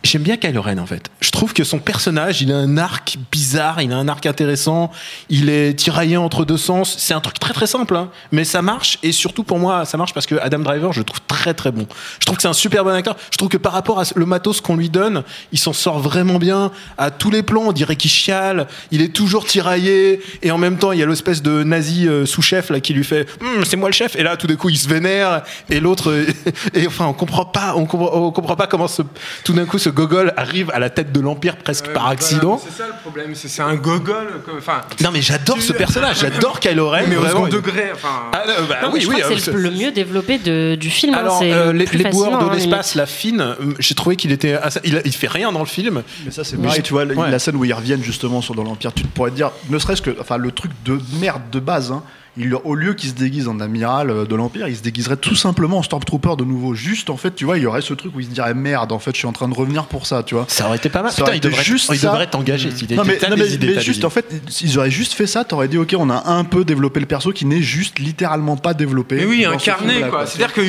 J'aime 0.02 0.22
bien 0.22 0.36
Kylo 0.36 0.60
Ren 0.60 0.78
en 0.78 0.86
fait. 0.86 1.10
Je 1.20 1.30
trouve 1.30 1.52
que 1.52 1.64
son 1.64 1.78
personnage, 1.78 2.42
il 2.42 2.52
a 2.52 2.56
un 2.56 2.76
arc 2.76 3.16
bizarre, 3.32 3.80
il 3.80 3.92
a 3.92 3.96
un 3.96 4.08
arc 4.08 4.26
intéressant, 4.26 4.90
il 5.30 5.48
est 5.48 5.74
tiraillé 5.74 6.16
entre 6.16 6.44
deux 6.44 6.56
sens. 6.56 6.96
C'est 6.98 7.14
un 7.14 7.20
truc 7.20 7.38
très 7.38 7.54
très 7.54 7.66
simple, 7.66 7.96
hein, 7.96 8.10
mais 8.32 8.44
ça 8.44 8.62
marche. 8.62 8.98
Et 9.02 9.12
surtout 9.12 9.44
pour 9.44 9.58
moi, 9.58 9.84
ça 9.84 9.96
marche 9.96 10.12
parce 10.12 10.26
que 10.26 10.34
Adam 10.36 10.58
Driver, 10.60 10.92
je 10.92 11.00
le 11.00 11.04
trouve 11.04 11.20
très 11.26 11.54
très 11.54 11.72
bon. 11.72 11.86
Je 12.20 12.26
trouve 12.26 12.36
que 12.36 12.42
c'est 12.42 12.48
un 12.48 12.52
super 12.52 12.84
bon 12.84 12.90
acteur. 12.90 13.16
Je 13.30 13.36
trouve 13.36 13.48
que 13.48 13.56
par 13.56 13.72
rapport 13.72 14.00
à 14.00 14.04
le 14.14 14.26
matos 14.26 14.60
qu'on 14.60 14.76
lui 14.76 14.90
donne, 14.90 15.22
il 15.52 15.58
s'en 15.58 15.72
sort 15.72 16.00
vraiment 16.00 16.38
bien. 16.38 16.70
À 16.98 17.10
tous 17.10 17.30
les 17.30 17.42
plans, 17.42 17.64
on 17.68 17.72
dirait 17.72 17.96
qu'il 17.96 18.10
chiale. 18.10 18.66
Il 18.90 19.00
est 19.00 19.14
toujours 19.14 19.46
tiraillé. 19.46 20.20
Et 20.42 20.50
en 20.50 20.58
même 20.58 20.78
temps, 20.78 20.92
il 20.92 20.98
y 20.98 21.02
a 21.02 21.06
l'espèce 21.06 21.42
de 21.42 21.62
nazi 21.62 22.06
euh, 22.08 22.26
sous-chef 22.26 22.70
là 22.70 22.80
qui 22.80 22.92
lui 22.92 23.04
fait 23.04 23.26
Hum, 23.40 23.64
C'est 23.64 23.76
moi 23.76 23.88
le 23.88 23.94
chef. 23.94 24.16
Et 24.16 24.22
là, 24.22 24.36
tout 24.36 24.46
d'un 24.46 24.56
coup, 24.56 24.68
il 24.68 24.78
se 24.78 24.88
vénère. 24.88 25.42
Et 25.70 25.80
l'autre. 25.80 26.14
euh, 26.76 26.80
et 26.80 26.86
enfin, 26.86 27.06
on 27.06 27.12
comprend 27.12 27.44
pas. 27.44 27.74
On 27.76 27.86
comprend, 27.86 28.10
on 28.16 28.30
comprend 28.30 28.56
pas 28.56 28.66
comment 28.66 28.88
ce, 28.88 29.02
tout 29.44 29.52
d'un 29.52 29.64
coup 29.64 29.78
ce 29.78 29.88
gogol 29.88 30.32
arrive 30.36 30.70
à 30.72 30.78
la 30.78 30.90
tête 30.90 31.12
de 31.12 31.20
l'Empire 31.20 31.56
presque 31.56 31.88
par 31.92 32.06
accident. 32.08 32.60
C'est 32.62 32.76
ça 32.82 32.86
le 32.88 32.94
problème, 33.02 33.34
c'est 33.34 33.48
c'est 33.48 33.62
un 33.62 33.74
gogol. 33.76 34.40
Enfin, 34.56 34.80
Non, 35.02 35.10
mais 35.12 35.22
j'adore 35.22 35.60
ce 35.60 35.72
personnage. 35.72 36.18
J'adore 36.20 36.60
Kylo 36.60 36.88
Ren. 36.90 37.04
mais 37.08 37.16
au 37.16 37.20
vraiment. 37.20 37.46
second 37.46 37.56
degré. 37.56 37.90
Enfin, 37.94 38.30
Ah, 38.32 38.42
euh, 38.48 38.66
bah 38.68 38.76
Non, 38.82 38.88
mais 38.88 38.94
oui, 38.94 39.00
je 39.02 39.08
oui. 39.08 39.14
crois 39.20 39.28
que 39.30 39.34
euh, 39.34 39.38
c'est 39.38 39.52
le, 39.52 39.58
le 39.60 39.70
mieux 39.70 39.90
développé 39.92 40.38
de- 40.38 40.74
du 40.74 40.90
film. 40.90 41.14
hein, 41.14 41.18
Alors, 41.18 41.38
c'est 41.38 41.52
euh, 41.52 41.72
le 41.72 41.78
les, 41.84 42.04
boueurs 42.10 42.38
de 42.38 42.44
hein, 42.44 42.50
l'espace, 42.54 42.94
la 42.94 43.06
fine, 43.06 43.40
euh, 43.40 43.54
j'ai 43.78 43.94
trouvé 43.94 44.16
qu'il 44.16 44.32
était. 44.32 44.54
assez- 44.54 44.80
il, 44.84 44.96
a- 44.96 45.02
il 45.04 45.12
fait 45.12 45.28
rien 45.28 45.52
dans 45.52 45.60
le 45.60 45.66
film. 45.66 46.02
Mais 46.24 46.30
ça, 46.30 46.44
c'est 46.44 46.56
Mais 46.56 46.68
pareil, 46.68 46.82
tu 46.82 46.92
vois, 46.92 47.04
la- 47.04 47.14
ouais. 47.14 47.30
la 47.30 47.38
scène 47.38 47.56
où 47.56 47.64
ils 47.64 47.72
reviennent 47.74 48.02
justement 48.02 48.40
sur 48.40 48.54
dans 48.54 48.64
l'Empire, 48.64 48.92
tu 48.92 49.04
pourrais 49.04 49.30
te 49.30 49.36
dire, 49.36 49.50
ne 49.70 49.78
serait-ce 49.78 50.02
que, 50.02 50.16
enfin, 50.20 50.36
le 50.36 50.50
truc 50.50 50.70
de 50.84 50.98
merde 51.20 51.42
de 51.52 51.60
base, 51.60 51.92
hein, 51.92 52.02
il, 52.36 52.54
au 52.54 52.74
lieu 52.74 52.94
qu'il 52.94 53.10
se 53.10 53.14
déguise 53.14 53.48
en 53.48 53.60
amiral 53.60 54.10
euh, 54.10 54.24
de 54.24 54.34
l'Empire, 54.34 54.68
il 54.68 54.76
se 54.76 54.82
déguiserait 54.82 55.16
tout 55.16 55.34
simplement 55.36 55.78
en 55.78 55.82
Stormtrooper 55.82 56.34
de 56.38 56.44
nouveau. 56.44 56.74
Juste, 56.74 57.10
en 57.10 57.16
fait, 57.16 57.34
tu 57.34 57.44
vois, 57.44 57.58
il 57.58 57.62
y 57.62 57.66
aurait 57.66 57.80
ce 57.82 57.94
truc 57.94 58.14
où 58.14 58.20
il 58.20 58.26
se 58.26 58.30
dirait, 58.30 58.54
merde, 58.54 58.92
en 58.92 58.98
fait, 58.98 59.12
je 59.12 59.18
suis 59.18 59.26
en 59.26 59.32
train 59.32 59.48
de 59.48 59.54
revenir 59.54 59.84
pour 59.86 60.06
ça, 60.06 60.22
tu 60.22 60.34
vois. 60.34 60.44
Ça 60.48 60.66
aurait 60.66 60.76
été 60.78 60.88
pas 60.88 61.02
mal. 61.02 61.12
Ça 61.12 61.18
Putain, 61.22 61.32
il 61.32 61.38
été 61.38 61.48
devrait, 61.48 61.62
juste 61.64 61.88
il 61.92 61.98
ça. 61.98 62.08
devrait 62.08 62.28
s'il 62.58 62.96
Non 62.96 63.04
mais, 63.04 63.18
non, 63.30 63.36
juste 63.80 64.04
en 64.04 64.10
fait 64.10 64.26
ils 64.62 64.78
auraient 64.78 64.90
juste 64.90 65.12
fait 65.12 65.26
ça 65.26 65.44
t'aurais 65.44 65.68
dit 65.68 65.78
ok 65.78 65.94
on 65.98 66.10
a 66.10 66.28
un 66.30 66.44
peu 66.44 66.64
développé 66.64 67.00
le 67.00 67.06
perso 67.06 67.32
qui 67.32 67.46
n'est 67.46 67.62
juste 67.62 67.98
littéralement 67.98 68.56
pas 68.56 68.74
développé 68.74 69.16
Mais 69.16 69.24
oui, 69.24 69.42
ce 69.44 69.48
incarné 69.48 70.00
quoi. 70.08 70.26
C'est-à-dire 70.26 70.52
que 70.52 70.62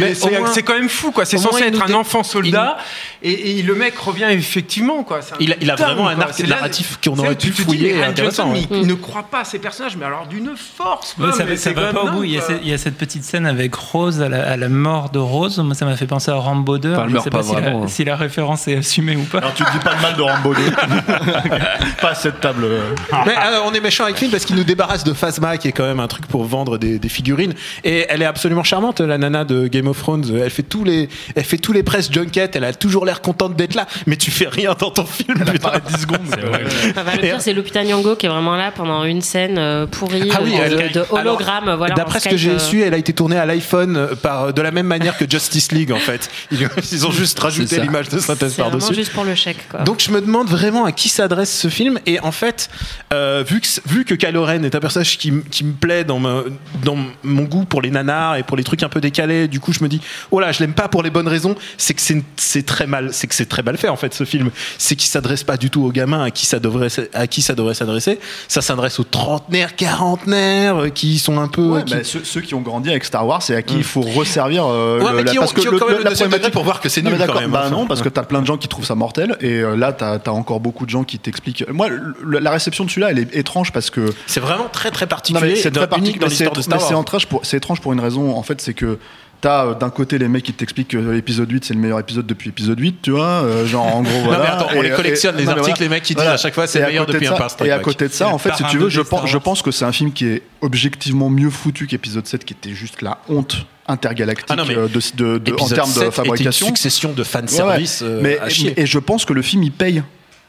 c'est 0.53 0.63
quand 0.63 0.73
même 0.73 0.89
fou 0.89 1.11
quoi. 1.11 1.25
C'est 1.25 1.37
censé 1.37 1.63
être 1.63 1.81
un 1.89 1.93
enfant 1.93 2.23
soldat 2.23 2.77
et, 3.23 3.59
et 3.59 3.63
le 3.63 3.75
mec 3.75 3.97
revient 3.97 4.27
effectivement 4.29 5.03
quoi. 5.03 5.17
Un 5.19 5.35
Il 5.39 5.53
a- 5.53 5.55
il 5.61 5.71
a 5.71 5.75
dingue, 5.75 5.87
vraiment 5.95 6.07
un 6.09 6.19
arc 6.19 6.39
narratif 6.41 6.99
qu'on 7.03 7.17
aurait 7.17 7.35
pu 7.35 7.51
fouiller 7.51 7.95
Johnson, 8.15 8.53
il 8.71 8.85
ne 8.87 8.93
croit 8.93 9.23
pas 9.23 9.41
à 9.41 9.45
ses 9.45 9.59
personnages, 9.59 9.95
mais 9.97 10.05
alors 10.05 10.27
d'une 10.27 10.51
force. 10.55 11.13
quoi. 11.13 11.27
Ouais, 11.27 11.31
ça, 11.33 11.43
Mais 11.45 11.54
ça 11.57 11.69
c'est 11.69 11.73
va 11.75 11.91
quand 11.93 12.05
pas 12.05 12.11
au 12.11 12.15
bout. 12.17 12.23
Il 12.23 12.31
y, 12.31 12.37
a 12.37 12.41
cette, 12.41 12.59
il 12.63 12.69
y 12.69 12.73
a 12.73 12.77
cette 12.77 12.97
petite 12.97 13.23
scène 13.23 13.45
avec 13.45 13.73
Rose 13.75 14.21
à 14.21 14.29
la, 14.29 14.47
à 14.51 14.57
la 14.57 14.69
mort 14.69 15.09
de 15.09 15.19
Rose. 15.19 15.57
Moi, 15.59 15.75
ça 15.75 15.85
m'a 15.85 15.95
fait 15.95 16.07
penser 16.07 16.31
à 16.31 16.35
Rambo 16.35 16.77
2. 16.77 16.93
Enfin, 16.93 17.01
elle 17.03 17.09
je 17.09 17.13
meurt 17.13 17.23
sais 17.23 17.29
pas 17.29 17.37
pas, 17.39 17.43
si, 17.43 17.51
vraiment, 17.53 17.79
la, 17.79 17.85
hein. 17.85 17.87
si 17.87 18.03
la 18.03 18.15
référence 18.15 18.67
est 18.67 18.77
assumée 18.77 19.15
ou 19.15 19.23
pas. 19.23 19.39
Alors 19.39 19.53
tu 19.53 19.63
ne 19.63 19.71
dis 19.71 19.79
pas 19.79 19.95
le 19.95 20.01
mal 20.01 20.15
de 20.15 20.21
Rambo 20.21 20.53
2. 20.53 20.61
pas 22.01 22.09
à 22.11 22.15
cette 22.15 22.39
table. 22.41 22.63
euh. 22.65 22.81
Mais 23.25 23.33
euh, 23.33 23.59
on 23.65 23.73
est 23.73 23.79
méchant 23.81 24.03
avec 24.05 24.17
Finn 24.17 24.29
parce 24.29 24.45
qu'il 24.45 24.55
nous 24.55 24.63
débarrasse 24.63 25.03
de 25.03 25.13
Phasma, 25.13 25.57
qui 25.57 25.67
est 25.67 25.71
quand 25.71 25.85
même 25.85 25.99
un 25.99 26.07
truc 26.07 26.27
pour 26.27 26.43
vendre 26.45 26.77
des, 26.77 26.99
des 26.99 27.09
figurines. 27.09 27.53
Et 27.83 28.05
elle 28.09 28.21
est 28.21 28.25
absolument 28.25 28.63
charmante, 28.63 29.01
la 29.01 29.17
nana 29.17 29.43
de 29.45 29.67
Game 29.67 29.87
of 29.87 29.97
Thrones. 29.99 30.25
Elle 30.43 30.49
fait 30.49 30.63
tous 30.63 30.83
les, 30.83 31.09
elle 31.35 31.43
fait 31.43 31.57
tous 31.57 31.73
les 31.73 31.83
press 31.83 32.11
junkets. 32.11 32.51
Elle 32.55 32.63
a 32.63 32.73
toujours 32.73 33.05
l'air 33.05 33.21
contente 33.21 33.55
d'être 33.55 33.75
là. 33.75 33.85
Mais 34.07 34.15
tu 34.17 34.31
fais 34.31 34.47
rien 34.47 34.75
dans 34.77 34.91
ton 34.91 35.05
film. 35.05 35.37
putain. 35.43 35.71
10 35.87 36.01
secondes 36.01 36.19
Enfin, 36.29 37.03
bah, 37.05 37.11
le 37.15 37.21
pire, 37.21 37.41
c'est 37.41 37.53
Lupita 37.53 37.83
Nyong'o 37.83 38.15
qui 38.15 38.25
est 38.25 38.29
vraiment 38.29 38.55
là 38.55 38.71
pendant 38.75 39.03
une 39.03 39.21
scène 39.21 39.57
euh, 39.57 39.85
pourrie 39.87 40.29
Ah 40.33 40.39
oui, 40.43 40.53
euh, 40.59 40.63
elle- 40.79 40.91
de, 40.91 40.99
de 40.99 41.05
hologramme. 41.11 41.44
Voilà, 41.77 41.95
D'après 41.95 42.19
ce 42.19 42.29
que 42.29 42.37
j'ai 42.37 42.51
euh, 42.51 42.59
su, 42.59 42.81
elle 42.81 42.93
a 42.93 42.97
été 42.97 43.13
tournée 43.13 43.37
à 43.37 43.45
l'iPhone 43.45 43.95
euh, 43.97 44.15
par 44.15 44.53
de 44.53 44.61
la 44.61 44.71
même 44.71 44.87
manière 44.87 45.17
que 45.17 45.29
Justice 45.29 45.71
League 45.71 45.91
en 45.91 45.99
fait. 45.99 46.29
Ils, 46.51 46.67
ils 46.91 47.05
ont 47.07 47.11
juste 47.11 47.39
rajouté 47.39 47.79
l'image 47.79 48.09
de 48.09 48.19
synthèse 48.19 48.53
C'est 48.55 48.61
vraiment 48.61 48.77
par-dessus. 48.79 48.95
juste 48.99 49.13
pour 49.13 49.23
le 49.23 49.35
chèque. 49.35 49.67
Quoi. 49.69 49.81
Donc 49.81 50.01
je 50.01 50.11
me 50.11 50.21
demande 50.21 50.47
vraiment 50.49 50.85
à 50.85 50.91
qui 50.91 51.09
s'adresse 51.09 51.55
ce 51.55 51.67
film 51.69 51.99
et 52.05 52.19
en 52.19 52.31
fait 52.31 52.69
euh, 53.13 53.43
vu 53.47 53.61
que 53.61 53.67
vu 53.87 54.05
que 54.05 54.13
Kylo 54.15 54.43
Ren 54.43 54.63
est 54.63 54.75
un 54.75 54.79
personnage 54.79 55.17
qui, 55.17 55.31
me 55.31 55.73
plaît 55.79 56.03
dans, 56.03 56.19
ma- 56.19 56.43
dans 56.83 56.97
mon 57.23 57.43
goût 57.43 57.65
pour 57.65 57.81
les 57.81 57.91
nanars 57.91 58.37
et 58.37 58.43
pour 58.43 58.57
les 58.57 58.63
trucs 58.63 58.83
un 58.83 58.89
peu 58.89 59.01
décalés 59.01 59.47
du 59.47 59.59
coup 59.59 59.73
je 59.73 59.83
me 59.83 59.87
dis 59.87 60.01
oh 60.31 60.39
là 60.39 60.51
je 60.51 60.59
l'aime 60.59 60.73
pas 60.73 60.87
pour 60.87 61.03
les 61.03 61.09
bonnes 61.09 61.27
raisons 61.27 61.55
c'est 61.77 61.93
que 61.93 62.01
c'est 62.37 62.65
très 62.65 62.87
mal 62.87 63.09
c'est 63.13 63.27
que 63.27 63.35
c'est 63.35 63.45
très 63.47 63.63
mal 63.63 63.77
fait 63.77 63.89
en 63.89 63.95
fait 63.95 64.13
ce 64.13 64.23
film 64.23 64.51
c'est 64.77 64.95
qu'il 64.95 65.09
s'adresse 65.09 65.43
pas 65.43 65.57
du 65.57 65.69
tout 65.69 65.83
aux 65.83 65.91
gamins 65.91 66.23
à 66.23 66.31
qui 66.31 66.45
ça 66.45 66.59
devrait 66.59 66.87
à 67.13 67.27
qui 67.27 67.41
ça 67.41 67.55
devrait 67.55 67.73
s'adresser 67.73 68.19
ça 68.47 68.61
s'adresse 68.61 68.99
aux 68.99 69.03
trentenaires 69.03 69.75
quarantenaires 69.75 70.83
euh, 70.83 70.89
qui 70.89 71.19
sont 71.19 71.34
un 71.37 71.47
peu 71.47 71.61
Ouais, 71.63 71.83
qui- 71.83 71.93
bah, 71.95 72.03
ceux, 72.03 72.23
ceux 72.23 72.41
qui 72.41 72.53
ont 72.55 72.61
grandi 72.61 72.89
avec 72.89 73.03
Star 73.05 73.25
Wars 73.27 73.41
et 73.49 73.55
à 73.55 73.61
qui 73.61 73.75
il 73.77 73.83
faut 73.83 74.01
resservir 74.01 74.65
euh, 74.67 74.99
Ouais, 74.99 75.11
le- 75.11 75.15
mais 75.17 75.23
la- 75.23 75.31
ont- 75.37 75.41
parce 75.41 75.53
que 75.53 75.61
qui 75.61 75.67
ont 75.67 75.71
le- 75.71 75.79
quand 75.79 75.85
même 75.87 75.97
le- 75.97 76.03
le 76.03 76.09
la 76.09 76.11
problématique- 76.15 76.51
pour 76.53 76.63
voir 76.63 76.81
que 76.81 76.89
c'est 76.89 77.01
Non, 77.01 77.11
nul 77.11 77.19
quand 77.19 77.25
d'accord, 77.27 77.41
même, 77.41 77.51
bah 77.51 77.61
enfin. 77.65 77.69
non 77.75 77.87
parce 77.87 78.01
que 78.01 78.09
t'as 78.09 78.23
plein 78.23 78.41
de 78.41 78.45
gens 78.47 78.57
qui 78.57 78.67
trouvent 78.67 78.85
ça 78.85 78.95
mortel 78.95 79.37
et 79.41 79.59
euh, 79.59 79.75
là 79.75 79.93
t'as 79.93 80.17
as 80.25 80.31
encore 80.31 80.59
beaucoup 80.59 80.85
de 80.85 80.89
gens 80.91 81.03
qui 81.03 81.19
t'expliquent. 81.19 81.65
Moi 81.71 81.87
le- 81.89 82.39
la 82.39 82.51
réception 82.51 82.85
de 82.85 82.89
celui-là 82.89 83.11
elle 83.11 83.19
est 83.19 83.35
étrange 83.35 83.71
parce 83.71 83.89
que 83.89 84.13
c'est 84.27 84.39
vraiment 84.39 84.67
très 84.71 84.91
très 84.91 85.05
non, 85.05 85.09
particulier 85.09 85.55
c'est 85.55 85.71
très 85.71 85.81
unique 85.81 85.89
particulier 85.89 86.19
dans 86.19 86.27
l'histoire 86.27 86.53
de 86.53 86.61
Star 86.61 86.79
Wars. 86.79 87.39
c'est 87.43 87.57
étrange 87.57 87.81
pour 87.81 87.93
une 87.93 87.99
raison 87.99 88.35
en 88.35 88.43
fait 88.43 88.61
c'est 88.61 88.73
que 88.73 88.97
T'as 89.41 89.65
euh, 89.67 89.73
d'un 89.75 89.89
côté 89.89 90.17
les 90.17 90.27
mecs 90.27 90.43
qui 90.43 90.53
t'expliquent 90.53 90.87
que 90.89 90.97
l'épisode 90.97 91.51
8 91.51 91.65
c'est 91.65 91.73
le 91.73 91.79
meilleur 91.79 91.99
épisode 91.99 92.25
depuis 92.25 92.49
épisode 92.49 92.79
8, 92.79 92.97
tu 93.03 93.11
vois, 93.11 93.25
euh, 93.43 93.65
genre 93.67 93.85
en 93.95 94.01
gros 94.01 94.11
Non, 94.23 94.29
mais 94.31 94.47
attends, 94.47 94.67
on 94.75 94.81
Et- 94.81 94.89
les 94.89 94.95
collectionne, 94.95 95.35
et- 95.35 95.39
les 95.39 95.45
non, 95.45 95.51
articles, 95.51 95.69
voilà. 95.77 95.83
les 95.83 95.89
mecs 95.89 96.03
qui 96.03 96.13
disent 96.13 96.23
Voilà. 96.23 96.31
à 96.33 96.37
chaque 96.37 96.53
fois 96.55 96.65
c'est 96.67 96.79
le 96.79 96.87
meilleur 96.87 97.05
depuis 97.05 97.27
de 97.27 97.33
ça- 97.35 97.49
Strike 97.49 97.69
Et 97.69 97.71
à 97.73 97.79
côté 97.79 98.07
de 98.07 98.13
ça, 98.13 98.29
en 98.29 98.37
fait, 98.37 98.53
si 98.55 98.63
tu 98.65 98.77
veux, 98.77 98.89
je 98.89 99.01
pense, 99.01 99.27
je 99.29 99.33
Wars. 99.35 99.43
pense 99.43 99.61
que 99.61 99.71
c'est 99.71 99.85
un 99.85 99.91
film 99.91 100.11
qui 100.13 100.25
est 100.25 100.41
objectivement 100.61 101.29
mieux 101.29 101.49
foutu 101.51 101.85
qu'épisode 101.85 102.25
7 102.25 102.43
qui 102.45 102.53
était 102.53 102.73
juste 102.73 103.01
la 103.03 103.19
honte 103.29 103.65
intergalactique 103.87 104.47
Ah 104.49 104.55
non, 104.55 104.63
euh, 104.67 104.87
de, 104.87 104.99
de- 105.15 105.37
de- 105.37 105.51
en 105.51 105.55
Épisode 105.57 105.75
termes 105.75 105.89
7 105.89 106.01
de 106.01 106.07
était 106.07 106.15
fabrication. 106.15 106.67
une 106.69 106.75
succession 106.75 107.13
de 107.13 107.23
fan 107.23 107.43
Ouais, 107.45 107.51
service 107.51 108.01
ouais. 108.01 108.07
euh, 108.07 108.19
mais, 108.23 108.39
à 108.39 108.49
chier. 108.49 108.73
mais- 108.75 108.83
et 108.83 108.85
je 108.87 108.97
pense 108.97 109.25
que 109.25 109.33
le 109.33 109.43
film 109.43 109.61
il 109.63 109.71
paye 109.71 110.01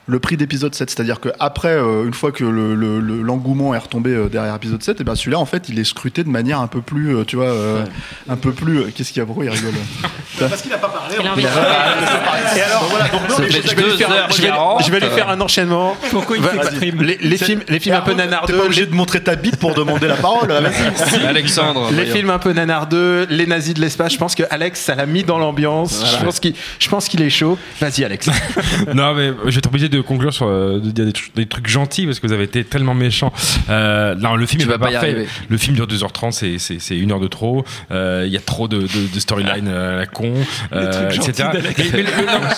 le 0.09 0.19
prix 0.21 0.37
d'épisode 0.37 0.75
7 0.75 0.89
c'est-à-dire 0.91 1.19
que 1.21 1.31
après 1.41 1.69
euh, 1.77 2.05
une 2.07 2.15
fois 2.15 2.31
que 2.33 2.45
le- 2.45 2.75
le- 2.75 3.01
le- 3.01 3.23
l'engouement 3.23 3.75
est 3.75 3.79
retombé 3.79 4.11
euh, 4.11 4.29
derrière 4.29 4.55
épisode 4.55 4.83
7 4.83 5.01
et 5.01 5.05
ben 5.05 5.15
celui-là 5.17 5.39
en 5.39 5.47
fait 5.47 5.69
il 5.69 5.79
est 5.81 5.85
scruté 5.85 6.23
de 6.23 6.29
manière 6.29 6.61
un 6.61 6.69
peu 6.69 6.81
plus 6.81 7.17
euh, 7.17 7.25
tu 7.25 7.35
vois 7.37 7.47
euh, 7.47 7.85
un 8.29 8.37
peu 8.37 8.53
plus 8.53 8.79
euh, 8.79 8.91
qu'est-ce 8.95 9.09
qu'il 9.13 9.19
y 9.19 9.23
a 9.23 9.25
bro 9.25 9.43
il 9.43 9.49
rigole 9.51 9.73
Parce 10.39 10.61
qu'il 10.61 10.71
a 10.75 10.77
pas 10.77 10.89
parlé. 10.89 11.15
Il 11.19 11.27
a 11.27 11.33
envie 11.33 11.43
de- 11.45 11.49
Et 11.49 12.61
alors, 12.61 12.85
voilà 12.91 13.09
donc 13.09 13.23
non, 13.27 13.37
Ça 13.37 13.43
mais 13.43 13.49
fait 13.51 13.67
je- 13.71 13.75
vais, 13.75 13.83
lui 13.85 13.97
faire, 13.97 14.11
heures 14.13 14.31
je 14.31 14.43
vais- 14.43 14.49
quarante. 14.49 14.85
je 14.85 14.91
vais 14.91 15.01
lui 15.01 15.09
faire 15.09 15.31
un 15.31 15.41
enchaînement. 15.41 15.97
Pourquoi 16.11 16.37
il 16.37 16.43
fait 16.43 16.77
crime 16.77 17.03
les, 17.03 17.17
les 17.17 17.39
films, 17.39 17.63
les 17.67 17.81
films 17.81 17.95
un 17.95 18.01
peu 18.03 18.11
T'es 18.11 18.19
nanardeux, 18.27 18.59
pas 18.59 18.65
obligé 18.65 18.85
de 18.85 18.95
montrer 18.95 19.23
ta 19.23 19.35
bite 19.35 19.57
pour 19.57 19.73
demander 19.73 20.07
la 20.09 20.17
parole 20.17 20.53
Alexandre. 21.27 21.91
les 21.93 22.07
films 22.07 22.29
un 22.31 22.39
peu 22.39 22.53
nanardeux, 22.53 23.27
les 23.31 23.47
nazis 23.47 23.73
de 23.75 23.81
l'espace. 23.81 24.13
Je 24.13 24.19
pense 24.19 24.35
que 24.35 24.43
Alex, 24.51 24.81
ça 24.81 24.95
l'a 24.95 25.07
mis 25.07 25.25
dans 25.25 25.39
l'ambiance. 25.39 26.05
Je 26.19 26.25
pense 26.25 26.39
qu'il, 26.41 26.55
je 26.79 26.89
pense 26.91 27.09
qu'il 27.09 27.23
est 27.23 27.31
chaud. 27.31 27.59
Vas-y, 27.81 28.05
Alex. 28.05 28.29
Non, 28.95 29.15
mais 29.15 29.33
je 29.47 29.51
vais 29.53 29.59
être 29.59 29.67
obligé 29.69 29.89
de 29.89 29.96
conclure 30.01 30.33
sur 30.33 30.47
euh, 30.47 30.79
de 30.81 30.91
dire 30.91 31.05
des, 31.07 31.13
trucs- 31.13 31.35
des 31.35 31.47
trucs 31.47 31.67
gentils 31.69 32.07
parce 32.07 32.21
que 32.21 32.27
vous 32.27 32.33
avez 32.33 32.45
été 32.45 32.65
tellement 32.65 32.95
méchants. 32.95 33.33
Euh, 33.71 34.15
non, 34.15 34.37
le 34.37 34.47
film 34.47 34.63
Tu 34.63 34.69
est 34.69 34.79
pas 34.79 34.91
parfait. 34.91 35.27
Le 35.49 35.57
film 35.59 35.77
dure 35.77 35.87
2h30, 35.87 36.33
c'est- 36.33 36.59
c'est 36.59 36.79
c'est 36.81 36.97
une 36.97 37.13
heure 37.13 37.21
de 37.21 37.29
trop. 37.29 37.65
Euh, 37.91 38.25
Il 38.27 38.33
y 38.33 38.37
a 38.37 38.41
trop 38.41 38.69
de, 38.69 38.79
de, 38.83 39.15
de 39.15 39.21
storyline 39.21 39.69
euh, 39.69 39.95
à 39.95 39.99
la 39.99 40.07
con, 40.07 40.33
euh, 40.73 41.11
etc. 41.11 41.49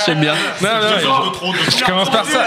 J'aime 0.07 0.21
bien. 0.21 0.35
non, 0.63 0.69
non, 0.69 1.33
je, 1.69 1.79
je 1.79 1.85
commence 1.85 2.11
par 2.11 2.25
ça. 2.25 2.47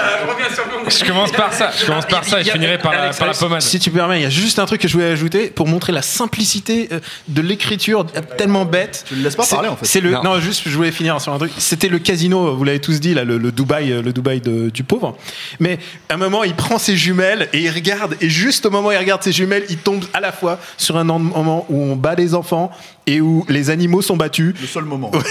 Je 0.88 1.06
commence 1.06 1.32
par 1.32 1.54
ça. 1.54 1.72
Je 1.80 1.86
commence 1.86 2.06
par 2.06 2.24
ça 2.24 2.42
et 2.42 2.44
je 2.44 2.52
finirai 2.52 2.78
par 2.78 2.92
la, 2.94 3.10
par 3.12 3.28
la 3.28 3.34
pommade. 3.34 3.62
Si 3.62 3.80
tu 3.80 3.92
permets, 3.92 4.20
il 4.20 4.24
y 4.24 4.26
a 4.26 4.30
juste 4.30 4.60
un 4.60 4.66
truc 4.66 4.82
que 4.82 4.88
je 4.88 4.94
voulais 4.94 5.12
ajouter 5.12 5.48
pour 5.50 5.68
montrer 5.68 5.92
la 5.94 6.02
simplicité 6.02 6.90
de 7.28 7.42
l'écriture 7.42 8.06
tellement 8.38 8.66
bête. 8.66 9.06
Tu 9.08 9.16
le 9.16 9.24
laisses 9.24 9.36
pas 9.36 9.46
parler, 9.46 9.70
en 9.70 9.76
fait. 9.76 9.86
C'est 9.86 10.02
le 10.02 10.12
Non. 10.12 10.24
non. 10.24 10.40
juste 10.40 10.64
je 10.66 10.76
voulais 10.76 10.92
finir 10.92 11.20
sur 11.22 11.34
un 11.34 11.38
truc. 11.38 11.52
C'était 11.58 11.88
le 11.90 12.00
casino, 12.00 12.56
vous 12.56 12.64
l'avez 12.64 12.80
tous 12.82 13.00
dit 13.00 13.14
là, 13.14 13.24
le, 13.24 13.38
le 13.38 13.52
Dubaï, 13.52 13.90
le 14.02 14.12
Dubaï 14.14 14.42
de- 14.42 14.70
du 14.82 14.84
pauvre. 14.84 15.16
Mais 15.60 15.78
à 16.10 16.16
un 16.16 16.18
moment, 16.18 16.44
il 16.44 16.56
prend 16.56 16.80
ses 16.80 16.98
jumelles 16.98 17.50
et 17.54 17.60
il 17.60 17.70
regarde. 17.70 18.18
Et 18.20 18.30
juste 18.30 18.66
au 18.66 18.72
moment 18.72 18.90
où 18.90 18.92
il 18.92 18.98
regarde 18.98 19.22
ses 19.22 19.32
jumelles, 19.32 19.66
il 19.70 19.78
tombe 19.78 20.04
à 20.14 20.20
la 20.20 20.32
fois 20.32 20.60
sur 20.78 20.98
un 20.98 21.04
moment 21.04 21.66
où 21.70 21.82
on 21.84 21.96
bat 21.96 22.16
les 22.16 22.34
enfants 22.34 22.72
et 23.06 23.22
où 23.22 23.46
les 23.48 23.70
animaux 23.70 24.02
sont 24.02 24.18
battus. 24.18 24.56
Le 24.60 24.68
seul 24.68 24.86
moment. 24.86 25.12
Ouais, 25.12 25.22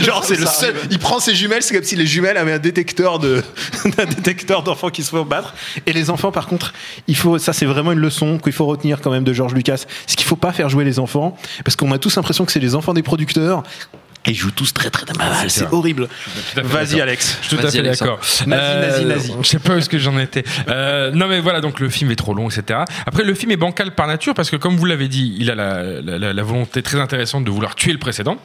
genre 0.00 0.24
c'est 0.24 0.38
le 0.38 0.46
seul. 0.46 0.76
arrive. 0.76 0.88
Il 0.90 0.98
prend 0.98 1.20
ses 1.20 1.34
jumelles, 1.34 1.62
c'est 1.62 1.74
comme 1.74 1.84
si 1.84 1.96
les 1.96 2.06
jumelles 2.06 2.36
avaient 2.36 2.52
un 2.52 2.58
détecteur 2.58 3.18
de, 3.18 3.42
un 3.98 4.04
détecteur 4.06 4.62
d'enfants 4.62 4.90
qui 4.90 5.02
se 5.02 5.10
font 5.10 5.24
battre. 5.24 5.54
Et 5.86 5.92
les 5.92 6.10
enfants, 6.10 6.32
par 6.32 6.46
contre, 6.46 6.72
il 7.06 7.16
faut, 7.16 7.38
ça 7.38 7.52
c'est 7.52 7.66
vraiment 7.66 7.92
une 7.92 8.00
leçon 8.00 8.38
qu'il 8.38 8.52
faut 8.52 8.66
retenir 8.66 9.00
quand 9.00 9.10
même 9.10 9.24
de 9.24 9.32
George 9.32 9.54
Lucas, 9.54 9.84
c'est 10.06 10.16
qu'il 10.16 10.26
faut 10.26 10.36
pas 10.36 10.52
faire 10.52 10.68
jouer 10.68 10.84
les 10.84 10.98
enfants 10.98 11.36
parce 11.64 11.76
qu'on 11.76 11.92
a 11.92 11.98
tous 11.98 12.16
l'impression 12.16 12.44
que 12.44 12.52
c'est 12.52 12.60
les 12.60 12.74
enfants 12.74 12.94
des 12.94 13.02
producteurs. 13.02 13.62
Et 14.26 14.32
ils 14.32 14.34
jouent 14.36 14.50
tous 14.50 14.74
très 14.74 14.90
très 14.90 15.06
mal, 15.16 15.48
c'est 15.48 15.72
horrible. 15.72 16.08
Vas-y. 16.56 17.00
Alex. 17.00 17.38
Je 17.40 17.46
suis 17.48 17.56
tout 17.56 17.62
à 17.62 17.70
Vas-y, 17.70 17.76
fait 17.76 17.82
d'accord. 17.82 18.18
Nazi, 18.46 18.86
nazi, 18.88 19.04
nazi. 19.04 19.32
Je 19.42 19.46
sais 19.48 19.58
pas 19.58 19.74
où 19.74 19.78
est-ce 19.78 19.88
que 19.88 19.98
j'en 19.98 20.18
étais. 20.18 20.44
Euh, 20.68 21.10
non 21.12 21.28
mais 21.28 21.40
voilà, 21.40 21.60
donc 21.60 21.80
le 21.80 21.88
film 21.88 22.10
est 22.10 22.16
trop 22.16 22.34
long, 22.34 22.50
etc. 22.50 22.80
Après, 23.06 23.24
le 23.24 23.32
film 23.34 23.52
est 23.52 23.56
bancal 23.56 23.94
par 23.94 24.06
nature 24.06 24.34
parce 24.34 24.50
que, 24.50 24.56
comme 24.56 24.76
vous 24.76 24.84
l'avez 24.84 25.08
dit, 25.08 25.34
il 25.38 25.50
a 25.50 25.54
la, 25.54 26.00
la- 26.02 26.18
la- 26.18 26.32
la 26.32 26.42
volonté 26.42 26.82
très 26.82 27.00
intéressante 27.00 27.44
de 27.44 27.50
vouloir 27.50 27.74
tuer 27.74 27.92
le 27.92 27.98
précédent. 27.98 28.36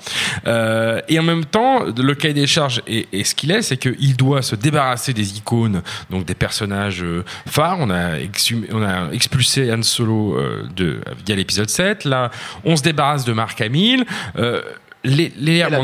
Euh, 0.47 1.01
et 1.09 1.19
en 1.19 1.23
même 1.23 1.45
temps, 1.45 1.83
le 1.85 2.15
cahier 2.15 2.33
des 2.33 2.47
charges 2.47 2.81
est, 2.87 3.07
est 3.13 3.23
ce 3.23 3.35
qu'il 3.35 3.51
est, 3.51 3.61
c'est 3.61 3.77
qu'il 3.77 4.15
doit 4.15 4.41
se 4.41 4.55
débarrasser 4.55 5.13
des 5.13 5.37
icônes, 5.37 5.81
donc 6.09 6.25
des 6.25 6.35
personnages 6.35 7.03
euh, 7.03 7.25
phares. 7.47 7.77
On 7.79 7.89
a, 7.89 8.17
exhumé- 8.19 8.67
on 8.71 8.83
a 8.83 9.11
expulsé 9.11 9.71
Han 9.73 9.81
Solo 9.83 10.37
euh, 10.37 10.63
de, 10.75 11.01
via 11.25 11.35
l'épisode 11.35 11.69
7. 11.69 12.05
Là, 12.05 12.31
on 12.63 12.75
se 12.75 12.83
débarrasse 12.83 13.25
de 13.25 13.33
Mark 13.33 13.59
Hamill. 13.59 14.05
Euh, 14.37 14.61
les, 15.03 15.33
la 15.69 15.79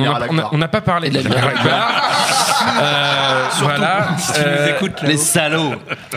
on 0.51 0.57
n'a 0.57 0.67
pas 0.67 0.81
parlé 0.81 1.09
de 1.09 1.19
la. 1.27 1.35
Euh, 2.81 3.45
voilà. 3.61 4.07
Euh, 4.37 4.77
Les 5.03 5.17
salauds. 5.17 5.73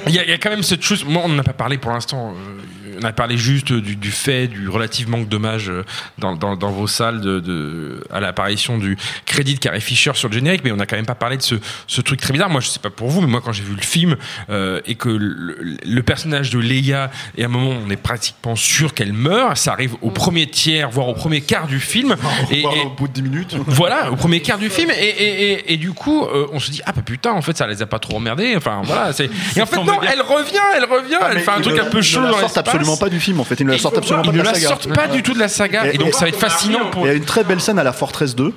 il 0.07 0.15
y, 0.15 0.19
a- 0.19 0.25
il 0.25 0.31
y 0.31 0.33
a 0.33 0.39
quand 0.39 0.51
même 0.51 0.63
cette 0.63 0.83
chose. 0.83 1.05
Moi, 1.05 1.23
on 1.25 1.29
n'en 1.29 1.39
a 1.41 1.43
pas 1.43 1.53
parlé 1.53 1.79
pour 1.79 1.91
l'instant. 1.93 2.31
euh, 2.35 2.82
on 3.03 3.07
a 3.07 3.13
parlé 3.13 3.37
juste 3.37 3.73
du, 3.73 3.97
du 3.97 4.11
fait 4.11 4.47
du 4.49 4.69
relatif 4.69 5.09
manque 5.09 5.29
d'hommage 5.29 5.69
euh, 5.71 5.85
dans, 6.19 6.35
dans, 6.37 6.57
dans 6.57 6.71
vos 6.71 6.87
salles 6.87 7.21
de, 7.21 7.41
de- 7.41 8.05
à 8.13 8.21
l'apparition 8.21 8.79
du 8.79 8.97
crédit 9.27 9.55
de 9.55 9.59
Carrie 9.59 9.81
Fisher 9.81 10.13
sur 10.15 10.29
le 10.29 10.35
générique, 10.35 10.63
mais 10.65 10.73
on 10.73 10.77
n'a 10.77 10.87
quand 10.87 10.97
même 10.97 11.07
pas 11.07 11.15
parlé 11.15 11.37
de 11.37 11.43
ce, 11.43 11.55
ce 11.87 12.01
truc 12.01 12.21
très 12.21 12.33
bizarre. 12.33 12.51
Moi, 12.51 12.61
je 12.61 12.69
sais 12.69 12.79
pas 12.81 12.91
pour 12.91 13.09
vous, 13.09 13.21
mais 13.21 13.27
moi, 13.27 13.41
quand 13.45 13.53
j'ai 13.53 13.63
vu 13.65 13.75
le 13.75 13.83
film 13.83 14.17
euh, 14.51 14.81
et 14.87 14.95
que 14.95 15.09
le, 15.09 15.57
le 15.85 16.03
personnage 16.03 16.51
de 16.51 16.59
Leia, 16.59 17.11
et 17.37 17.43
à 17.43 17.47
un 17.47 17.49
moment, 17.49 17.77
on 17.87 17.91
est 17.91 17.97
pratiquement 17.97 18.57
sûr 18.57 18.95
qu'elle 18.95 19.13
meurt, 19.13 19.57
ça 19.57 19.73
arrive 19.73 19.95
au 20.03 20.11
premier 20.11 20.47
tiers, 20.49 20.91
voire 20.91 21.09
au 21.09 21.15
premier 21.15 21.41
quart 21.41 21.67
du 21.67 21.81
film. 21.81 22.17
Et, 22.51 22.65
au 22.65 22.91
bout 22.91 23.09
de 23.09 23.13
10 23.15 23.23
minutes. 23.23 23.57
voilà, 23.67 24.11
au 24.13 24.17
premier 24.17 24.41
quart 24.41 24.59
du 24.59 24.69
film, 24.71 24.91
et, 24.91 24.95
et, 24.95 25.53
et, 25.53 25.73
et 25.73 25.77
du 25.77 25.93
coup, 25.93 26.25
euh, 26.25 26.47
on 26.53 26.59
se 26.61 26.71
dit 26.71 26.83
ah 26.87 26.93
bah 26.93 27.03
putain, 27.05 27.33
en 27.33 27.43
fait, 27.43 27.57
ça 27.57 27.67
les 27.67 27.81
a 27.83 27.87
pas 27.87 27.99
trop 27.99 28.17
emmerdés. 28.17 28.55
Enfin 28.57 28.83
voilà. 28.85 29.11
Et 29.57 29.61
en 29.63 29.67
fait 29.67 29.77
non, 29.77 30.01
elle 30.03 30.21
revient, 30.23 30.59
elle 30.77 30.85
revient, 30.85 31.17
Ah, 31.21 31.29
elle 31.33 31.41
fait 31.41 31.51
un 31.51 31.61
truc 31.61 31.77
ne- 31.77 31.81
un 31.83 31.91
peu 31.91 32.03
chaud 32.03 32.21
ne 32.21 32.27
dans 32.31 32.39
l'espace. 32.39 32.57
absolument 32.59 32.92
pas 32.97 33.09
du 33.09 33.21
film 33.21 33.41
en 33.41 33.45
fait. 33.45 33.59
Ils 33.61 33.67
ne 33.67 33.73
la 33.73 33.79
sortent 33.79 33.99
absolument 33.99 34.23
Ils 34.25 34.27
pas 34.27 34.33
de 34.33 34.39
ne 34.39 34.43
la 34.43 34.51
la 34.53 34.55
saga. 34.57 34.69
sortent 34.69 34.95
pas 34.95 35.09
du 35.09 35.23
tout 35.23 35.35
de 35.35 35.39
la 35.39 35.49
saga, 35.49 35.87
et, 35.87 35.95
Et- 35.95 35.99
donc 35.99 36.13
ça 36.15 36.21
va 36.21 36.29
être 36.29 36.39
fascinant 36.39 36.91
pour. 36.91 37.05
Il 37.07 37.09
y 37.09 37.11
a 37.11 37.15
une 37.15 37.25
très 37.25 37.45
belle 37.45 37.61
scène 37.61 37.79
à 37.79 37.85
la 37.85 37.93
Fortress 37.93 38.35
2. 38.35 38.53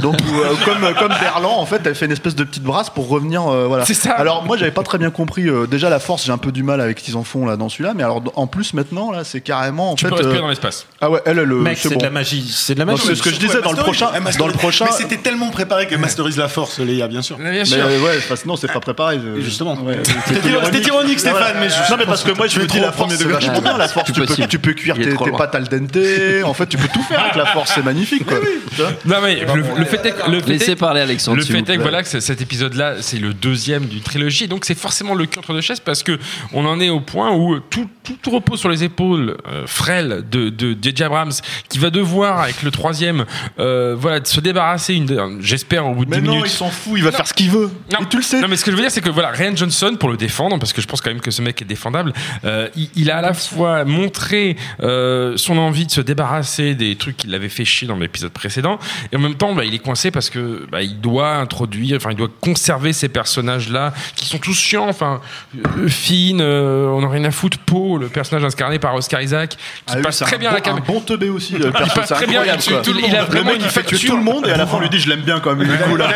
Donc 0.00 0.14
euh, 0.22 0.54
comme 0.64 0.94
comme 0.94 1.12
Berlan 1.20 1.58
en 1.58 1.66
fait 1.66 1.82
elle 1.84 1.94
fait 1.94 2.06
une 2.06 2.12
espèce 2.12 2.34
de 2.34 2.44
petite 2.44 2.62
brasse 2.62 2.88
pour 2.88 3.08
revenir 3.08 3.46
euh, 3.46 3.66
voilà. 3.66 3.84
C'est 3.84 3.92
ça. 3.94 4.12
Alors 4.12 4.42
moi 4.44 4.56
j'avais 4.56 4.70
pas 4.70 4.82
très 4.82 4.96
bien 4.96 5.10
compris 5.10 5.48
euh, 5.48 5.66
déjà 5.66 5.90
la 5.90 5.98
force 5.98 6.24
j'ai 6.24 6.32
un 6.32 6.38
peu 6.38 6.50
du 6.50 6.62
mal 6.62 6.80
avec 6.80 6.98
ce 6.98 7.04
qu'ils 7.04 7.16
en 7.18 7.24
font 7.24 7.44
là 7.44 7.56
dans 7.58 7.68
celui-là 7.68 7.92
mais 7.94 8.02
alors 8.02 8.22
en 8.36 8.46
plus 8.46 8.72
maintenant 8.72 9.10
là 9.12 9.22
c'est 9.24 9.42
carrément 9.42 9.90
en 9.92 9.94
Tu 9.94 10.04
fait 10.04 10.08
peux 10.08 10.14
respirer 10.16 10.38
euh, 10.38 10.40
dans 10.40 10.48
l'espace. 10.48 10.86
ah 11.02 11.10
ouais 11.10 11.20
elle 11.26 11.36
le 11.36 11.56
Mec, 11.60 11.76
c'est 11.78 11.90
bon. 11.90 11.96
de 11.98 12.04
la 12.04 12.10
magie, 12.10 12.50
c'est 12.50 12.72
de 12.74 12.78
la 12.78 12.86
Non, 12.86 12.92
magie. 12.92 13.04
c'est 13.06 13.14
ce 13.16 13.22
que 13.22 13.30
je 13.30 13.36
disais 13.38 13.60
dans 13.60 13.72
le 13.72 13.78
prochain 13.78 14.08
dans 14.38 14.46
le 14.46 14.52
prochain 14.54 14.86
Mais 14.86 14.92
c'était 14.96 15.18
tellement 15.18 15.50
préparé 15.50 15.86
que 15.86 15.94
masterise 15.96 16.38
la 16.38 16.48
force, 16.48 16.78
Léa, 16.78 17.06
bien 17.08 17.20
sûr. 17.22 17.36
Bien 17.36 17.50
mais 17.50 17.64
sûr. 17.66 17.78
euh, 17.84 18.00
ouais 18.00 18.16
enfin, 18.16 18.36
sinon 18.36 18.56
c'est 18.56 18.72
pas 18.72 18.80
préparé 18.80 19.16
euh, 19.18 19.40
Justement. 19.42 19.74
ouais. 19.82 19.98
C'était 20.26 20.88
ironique, 20.88 21.20
Stéphane, 21.20 21.56
mais 21.60 21.68
je- 21.68 21.90
non 21.90 21.98
mais 21.98 22.06
parce 22.06 22.22
que 22.24 22.32
moi 22.32 22.46
je 22.46 22.58
me 22.60 22.66
dis 22.66 22.80
la 22.80 22.92
force 22.92 23.14
c'est 23.14 23.24
vachement 23.24 23.60
bien 23.60 23.76
la 23.76 23.88
force 23.88 24.06
tu 24.06 24.12
peux, 24.12 24.24
possible. 24.26 24.48
tu 24.48 24.58
peux 24.58 24.72
cuire 24.72 24.94
tes, 24.96 25.14
pâtes 25.36 25.54
al 25.54 25.68
dente 25.68 25.96
en 26.44 26.54
fait 26.54 26.66
tu 26.66 26.78
peux 26.78 26.88
tout 26.88 27.02
faire 27.02 27.20
avec 27.20 27.34
la 27.36 27.46
force 27.46 27.72
c'est 27.74 27.84
magnifique 27.84 28.24
quoi 28.26 28.38
Tu 28.74 28.80
vois 28.80 28.90
Non 29.04 29.16
mais 29.22 29.40
le, 29.40 29.62
le 29.80 29.81
fait 29.84 30.04
est 30.06 30.12
que 30.12 30.30
le 30.30 30.40
fait 30.40 30.50
Laissez 30.50 30.70
est- 30.72 30.76
parler 30.76 31.00
Alexandre. 31.00 31.38
Le 31.38 31.44
fait 31.44 31.58
est 31.58 31.76
que 31.76 31.82
voilà 31.82 32.02
que 32.02 32.20
cet 32.20 32.40
épisode-là, 32.40 32.96
c'est 33.00 33.18
le 33.18 33.34
deuxième 33.34 33.86
d'une 33.86 34.00
trilogie, 34.02 34.48
donc 34.48 34.64
c'est 34.64 34.78
forcément 34.78 35.14
le 35.14 35.26
cul 35.26 35.38
entre 35.38 35.52
deux 35.52 35.60
chaises 35.60 35.80
parce 35.80 36.02
que 36.02 36.18
on 36.52 36.64
en 36.66 36.80
est 36.80 36.88
au 36.90 37.00
point 37.00 37.30
où 37.32 37.58
tout, 37.60 37.88
tout, 38.02 38.16
tout 38.20 38.30
repose 38.30 38.60
sur 38.60 38.68
les 38.68 38.84
épaules 38.84 39.36
euh, 39.48 39.66
frêles 39.66 40.24
de 40.30 40.48
de 40.48 40.76
J.J. 40.80 41.04
Abrams, 41.04 41.32
qui 41.68 41.78
va 41.78 41.90
devoir 41.90 42.40
avec 42.40 42.62
le 42.62 42.70
troisième, 42.70 43.24
euh, 43.58 43.94
voilà, 43.98 44.20
de 44.20 44.26
se 44.26 44.40
débarrasser, 44.40 44.94
une, 44.94 45.38
j'espère 45.40 45.86
au 45.86 45.94
bout 45.94 46.04
de 46.04 46.10
mais 46.10 46.20
10 46.20 46.26
non 46.26 46.32
minutes. 46.34 46.46
il 46.48 46.50
s'en 46.56 46.70
fout 46.70 46.94
il 46.96 47.04
va 47.04 47.10
Non. 47.10 47.16
faire 47.16 47.26
ce 47.26 47.34
qu'il 47.34 47.50
veut 47.50 47.70
Non. 47.92 48.00
et 48.00 48.08
tu 48.08 48.16
le 48.16 48.22
sais 48.22 48.40
Non, 48.40 48.48
mais 48.48 48.56
ce 48.56 48.64
que 48.64 48.70
je 48.70 48.76
veux 48.76 48.82
dire, 48.82 48.90
c'est 48.90 49.00
que 49.00 49.10
voilà, 49.10 49.30
Ryan 49.30 49.54
Johnson, 49.56 49.96
pour 49.98 50.08
le 50.10 50.16
défendre, 50.16 50.58
parce 50.58 50.72
que 50.72 50.80
je 50.82 50.86
pense 50.86 51.00
quand 51.00 51.10
même 51.10 51.20
que 51.20 51.30
ce 51.30 51.42
mec 51.42 51.60
est 51.62 51.64
défendable, 51.66 52.12
euh, 52.44 52.68
il, 52.76 52.88
il 52.96 53.10
a 53.10 53.18
à 53.18 53.22
la 53.22 53.34
fois 53.34 53.84
montré 53.84 54.56
euh, 54.82 55.36
son 55.36 55.58
envie 55.58 55.86
de 55.86 55.90
se 55.90 56.00
débarrasser 56.00 56.74
des 56.74 56.96
trucs 56.96 57.16
qu'il 57.16 57.34
avait 57.34 57.48
fait 57.48 57.64
chier 57.64 57.88
dans 57.88 57.96
l'épisode 57.96 58.32
précédent, 58.32 58.78
et 59.12 59.16
en 59.16 59.20
même 59.20 59.34
temps, 59.34 59.54
bah, 59.54 59.64
il 59.64 59.71
est 59.74 59.78
coincé 59.78 60.10
parce 60.10 60.30
que 60.30 60.66
bah, 60.70 60.82
il 60.82 61.00
doit 61.00 61.34
introduire, 61.36 61.96
enfin, 61.96 62.10
il 62.10 62.16
doit 62.16 62.28
conserver 62.40 62.92
ces 62.92 63.08
personnages-là 63.08 63.92
qui 64.16 64.26
sont 64.26 64.38
tous 64.38 64.54
chiants. 64.54 64.88
Enfin, 64.88 65.20
euh, 65.56 65.88
Finn, 65.88 66.40
euh, 66.40 66.86
on 66.88 67.00
n'a 67.02 67.08
rien 67.08 67.24
à 67.24 67.30
foutre. 67.30 67.58
Poe, 67.58 67.98
le 67.98 68.08
personnage 68.08 68.44
incarné 68.44 68.78
par 68.78 68.94
Oscar 68.94 69.20
Isaac, 69.22 69.50
qui 69.50 69.56
Ah 69.88 69.96
passe 69.96 70.18
très 70.20 70.36
un 70.36 70.38
bien 70.38 70.50
bon, 70.50 70.54
la 70.56 70.60
caméra. 70.60 70.84
Bon 70.86 71.00
teubé 71.00 71.28
aussi. 71.28 71.54
le 71.54 71.70
perso, 71.70 71.94
passe 71.94 72.08
très 72.10 72.26
bien, 72.26 72.42
il 72.44 72.56
tue 72.60 72.72
tout 72.82 72.92
le. 72.92 73.00
Il 73.06 73.14
a 73.16 73.20
le 73.22 73.26
vraiment 73.26 73.50
mec, 73.52 73.56
une 73.60 73.62
il 73.64 73.68
fait 73.68 73.82
tuer 73.82 73.96
facture. 73.96 74.10
tout 74.10 74.16
le 74.16 74.22
monde 74.24 74.46
et 74.46 74.50
à 74.52 74.56
la 74.56 74.66
fin 74.66 74.76
on 74.76 74.80
lui 74.80 74.90
dit 74.90 74.98
je 74.98 75.08
l'aime 75.08 75.20
bien 75.22 75.40
quand 75.40 75.54
même. 75.54 75.66
Il. 75.68 75.72
Il 75.72 76.02
a- 76.02 76.08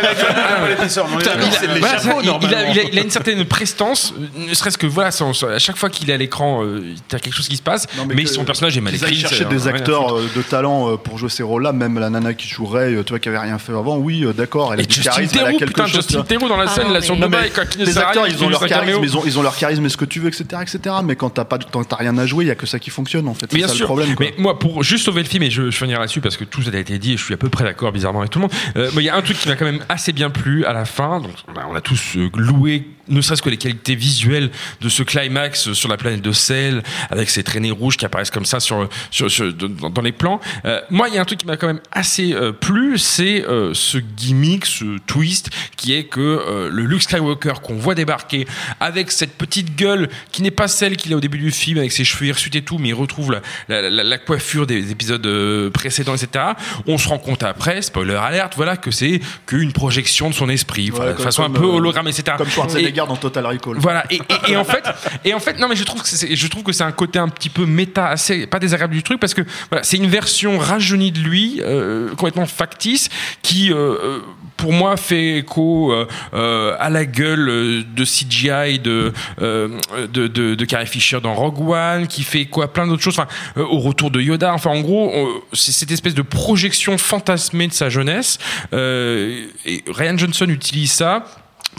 il- 1.42 2.38
il 2.42 2.54
a, 2.54 2.70
il 2.70 2.78
a- 2.78 2.82
il 2.92 2.98
a 2.98 3.02
une 3.02 3.11
certaine 3.11 3.44
prestance, 3.44 4.14
ne 4.36 4.52
serait-ce 4.54 4.78
que 4.78 4.86
voilà, 4.86 5.11
à 5.11 5.59
chaque 5.59 5.76
fois 5.76 5.90
qu'il 5.90 6.11
est 6.11 6.14
à 6.14 6.16
l'écran, 6.16 6.62
euh, 6.64 6.80
il 6.84 7.12
y 7.12 7.16
a 7.16 7.18
quelque 7.18 7.34
chose 7.34 7.48
qui 7.48 7.57
se 7.57 7.62
passe, 7.62 7.86
Non, 7.96 8.04
mais, 8.07 8.24
que- 8.24 8.28
son 8.30 8.44
personnage 8.44 8.76
est 8.76 8.80
mal 8.80 8.94
écrit. 8.94 9.16
chercher 9.16 9.44
des 9.44 9.66
acteurs 9.68 10.16
de 10.34 10.42
talent 10.42 10.96
pour 10.96 11.18
jouer 11.18 11.28
ces 11.28 11.42
rôles-là, 11.42 11.72
même 11.72 11.98
la 11.98 12.11
nana 12.11 12.34
qui 12.34 12.48
jouerait, 12.48 12.94
tu 13.04 13.11
vois, 13.11 13.18
qui 13.18 13.28
avait 13.28 13.38
rien 13.47 13.59
fait 13.59 13.72
avant, 13.72 13.97
oui, 13.97 14.24
euh, 14.24 14.32
d'accord, 14.32 14.72
elle 14.74 14.80
a 14.80 14.82
Et 14.82 14.86
du 14.86 14.94
Justin 14.94 15.11
charisme, 15.11 15.32
elle 15.34 15.40
a 15.40 15.44
Theroux, 15.47 15.59
quelque 15.59 15.68
putain, 15.70 15.86
chose. 15.86 15.94
Justin. 15.97 16.22
Theroux 16.22 16.49
dans 16.49 16.57
la 16.57 16.64
Ah 16.68 16.74
scène 16.74 16.86
non, 16.88 16.92
là 16.94 17.01
sur 17.01 17.16
mais- 17.16 17.22
Dubaï, 17.26 17.51
quand 17.55 17.62
il 17.78 17.84
les 17.84 17.99
acteurs, 17.99 18.26
ils 18.28 18.34
il 18.36 18.44
ont 18.44 18.49
leur 18.49 18.66
charisme, 18.66 19.01
ils 19.03 19.16
ont, 19.16 19.22
ils 19.24 19.38
ont 19.38 19.42
leur 19.42 19.57
charisme, 19.57 19.84
et 19.86 19.88
ce 19.88 19.97
que 19.97 20.05
tu 20.05 20.20
veux, 20.20 20.28
etc., 20.28 20.44
etc. 20.62 20.97
Mais 21.05 21.16
quand 21.16 21.30
t'as 21.30 21.44
pas, 21.44 21.59
quand 21.59 21.84
t'as 21.84 21.97
rien 21.97 22.16
à 22.18 22.26
jouer, 22.26 22.44
il 22.44 22.49
y 22.49 22.51
a 22.51 22.55
que 22.55 22.66
ça 22.66 22.78
qui 22.78 22.90
fonctionne 22.90 23.26
en 23.28 23.34
fait. 23.34 23.47
C'est 23.51 23.61
ça 23.61 23.68
sûr, 23.68 23.80
le 23.80 23.84
problème. 23.86 24.14
quoi. 24.14 24.26
mais 24.26 24.34
moi 24.42 24.59
pour 24.59 24.82
juste 24.82 25.05
sauver 25.05 25.22
le 25.22 25.28
film 25.28 25.42
et 25.44 25.51
je, 25.51 25.70
je 25.70 25.76
finirai 25.76 25.99
là-dessus 26.01 26.20
parce 26.20 26.36
que 26.36 26.44
tout 26.44 26.62
ça 26.62 26.70
a 26.72 26.78
été 26.78 26.99
dit 26.99 27.12
et 27.14 27.16
je 27.16 27.24
suis 27.24 27.34
à 27.34 27.36
peu 27.38 27.49
près 27.49 27.64
d'accord 27.64 27.92
bizarrement 27.92 28.20
avec 28.20 28.30
tout 28.30 28.38
le 28.38 28.42
monde. 28.44 28.53
Euh, 28.76 28.90
mais 28.94 29.03
il 29.03 29.07
y 29.07 29.11
a 29.11 29.16
un 29.16 29.22
truc 29.22 29.38
qui 29.38 29.49
m'a 29.49 29.57
quand 29.57 29.64
même 29.64 29.80
assez 29.88 30.12
bien 30.12 30.30
plu 30.30 30.64
à 30.64 30.72
la 30.72 30.84
fin. 30.84 31.20
Donc 31.20 31.32
on 31.55 31.59
a, 31.59 31.66
on 31.70 31.74
a 31.74 31.80
tous 31.80 32.16
euh, 32.16 32.28
loué, 32.36 32.86
ne 33.09 33.20
serait-ce 33.20 33.42
que 33.42 33.50
les 33.50 33.57
qualités 33.57 33.94
visuelles 33.94 34.50
de 34.80 34.88
ce 34.88 35.02
climax 35.02 35.72
sur 35.72 35.88
la 35.88 35.96
planète 35.96 36.22
de 36.22 36.32
sel 36.32 36.82
avec 37.11 37.30
ces 37.30 37.42
traînées 37.42 37.70
rouges 37.70 37.96
qui 37.96 38.04
apparaissent 38.04 38.30
comme 38.30 38.44
ça 38.44 38.61
sur, 38.61 38.88
sur, 39.11 39.30
sur- 39.30 39.52
dans, 39.52 40.02
les 40.02 40.12
plans. 40.12 40.40
Euh, 40.64 40.80
moi, 40.90 41.09
il 41.09 41.14
y 41.14 41.18
a 41.18 41.20
un 41.20 41.24
truc 41.24 41.38
qui 41.40 41.46
m'a 41.46 41.57
quand 41.57 41.66
même 41.68 41.80
assez 41.92 42.32
euh, 42.32 42.52
plu, 42.52 42.98
c'est 42.98 43.44
euh, 43.46 43.72
ce 43.74 43.98
gimmick, 43.98 44.66
ce 44.66 44.98
twist 45.07 45.50
qui 45.76 45.94
est 45.94 46.04
que 46.04 46.20
euh, 46.20 46.68
le 46.70 46.84
Luke 46.84 47.02
Skywalker 47.02 47.54
qu'on 47.62 47.76
voit 47.76 47.94
débarquer 47.94 48.46
avec 48.80 49.11
cette 49.11 49.36
petite 49.36 49.76
gueule 49.76 50.09
qui 50.32 50.42
n'est 50.42 50.50
pas 50.50 50.68
celle 50.68 50.96
qu'il 50.96 51.12
a 51.12 51.16
au 51.16 51.20
début 51.20 51.38
du 51.38 51.50
film 51.50 51.78
avec 51.78 51.92
ses 51.92 52.04
cheveux 52.04 52.26
hirsutes 52.26 52.57
et 52.57 52.62
tout, 52.62 52.78
mais 52.78 52.88
il 52.88 52.94
retrouve 52.94 53.32
la, 53.32 53.40
la- 53.68 53.88
la- 53.90 54.04
la 54.04 54.18
coiffure 54.18 54.66
des 54.66 54.90
épisodes 54.90 55.24
euh, 55.26 55.70
précédents, 55.70 56.14
etc. 56.14 56.44
On 56.86 56.98
se 56.98 57.09
rend 57.09 57.18
compte 57.18 57.42
après, 57.42 57.82
spoiler 57.82 58.14
alerte, 58.14 58.54
voilà 58.57 58.76
que 58.76 58.90
c'est 58.90 59.20
qu'une 59.46 59.72
projection 59.72 60.28
de 60.30 60.34
son 60.34 60.48
esprit, 60.48 60.90
enfin, 60.92 61.12
de 61.12 61.14
façon 61.14 61.42
un 61.42 61.50
peu 61.50 61.62
euh, 61.64 61.76
hologramme, 61.76 62.09
etc. 62.09 62.36
Comme 62.38 62.48
Et- 62.80 62.92
Dans 63.05 63.16
Total 63.16 63.44
Recall. 63.44 63.76
voilà 63.78 64.05
et, 64.11 64.57
en 64.57 64.64
fait 64.64 64.84
et 65.24 65.34
en 65.34 65.40
fait 65.40 65.59
non 65.59 65.68
mais 65.68 65.76
je 65.76 65.84
trouve 65.84 66.03
que 66.03 66.09
c'est 66.09 66.34
je 66.34 66.47
trouve 66.49 66.62
que 66.62 66.72
c'est 66.72 66.84
un 66.84 66.92
côté 66.92 67.18
un 67.18 67.28
petit 67.28 67.51
peu 67.51 67.66
méta 67.66 68.09
assez 68.09 68.47
pas 68.47 68.59
désagréable 68.59 68.94
du 68.94 69.03
truc 69.03 69.20
parce 69.20 69.34
que 69.34 69.42
voilà 69.70 69.82
c'est 69.82 69.97
une 69.97 70.09
version 70.09 70.59
rajeunie 70.59 71.12
de 71.12 71.18
lui 71.18 71.61
euh, 71.61 72.11
complètement 72.11 72.47
factice 72.47 73.09
qui 73.42 73.72
euh, 73.72 73.76
euh, 73.76 74.20
pour 74.57 74.72
moi 74.72 74.97
fait 74.97 75.38
écho 75.38 75.92
à 76.32 76.90
la 76.90 77.05
gueule 77.05 77.84
de 77.94 78.05
CGI 78.05 78.78
de, 78.78 79.12
de, 79.38 80.64
Carrie 80.64 80.86
Fisher 80.86 81.20
dans 81.20 81.34
Rogue 81.34 81.68
One 81.68 82.07
qui 82.07 82.22
fait 82.22 82.40
écho 82.40 82.62
à 82.62 82.72
plein 82.72 82.86
d'autres 82.86 83.03
choses 83.03 83.18
enfin 83.18 83.28
au 83.57 83.78
retour 83.78 84.11
de 84.11 84.20
Yoda 84.20 84.55
enfin 84.55 84.70
en 84.70 84.80
gros 84.80 85.12
c'est 85.53 85.72
cette 85.72 85.90
espèce 85.90 86.14
de 86.14 86.22
projection 86.22 86.97
fantasmée 86.97 87.68
de 87.68 87.74
sa 87.74 87.90
jeunesse 87.90 88.38
et 88.72 89.84
Ryan 89.88 90.16
Johnson 90.16 90.47
utilise 90.49 90.92
ça 90.92 91.26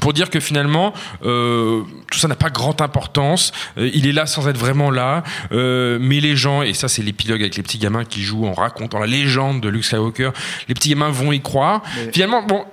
pour 0.02 0.14
dire 0.14 0.30
que 0.30 0.40
finalement 0.40 0.94
euh, 1.24 1.84
tout 2.12 2.20
ça 2.20 2.28
n'a 2.28 2.36
pas 2.36 2.50
grande 2.50 2.82
importance. 2.82 3.52
Euh, 3.78 3.90
il 3.94 4.08
est 4.08 4.12
là 4.12 4.26
sans 4.26 4.48
être 4.48 4.58
vraiment 4.58 4.92
là, 4.92 5.24
euh, 5.52 5.98
mais 6.02 6.20
les 6.20 6.36
gens 6.36 6.62
et 6.62 6.74
ça 6.74 6.88
c'est 6.88 7.02
l'épilogue 7.02 7.42
avec 7.42 7.56
les 7.56 7.64
petits 7.64 7.78
gamins 7.78 8.06
qui 8.06 8.22
jouent 8.22 8.46
en 8.46 8.54
racontant 8.54 9.00
la 9.00 9.08
légende 9.08 9.62
de 9.62 9.70
Luke 9.70 9.86
Skywalker. 9.86 10.32
Les 10.68 10.74
petits 10.74 10.90
gamins 10.90 11.10
vont 11.10 11.32
y 11.32 11.42
croire. 11.42 11.82
Finalement, 12.12 12.44
bon. 12.44 12.66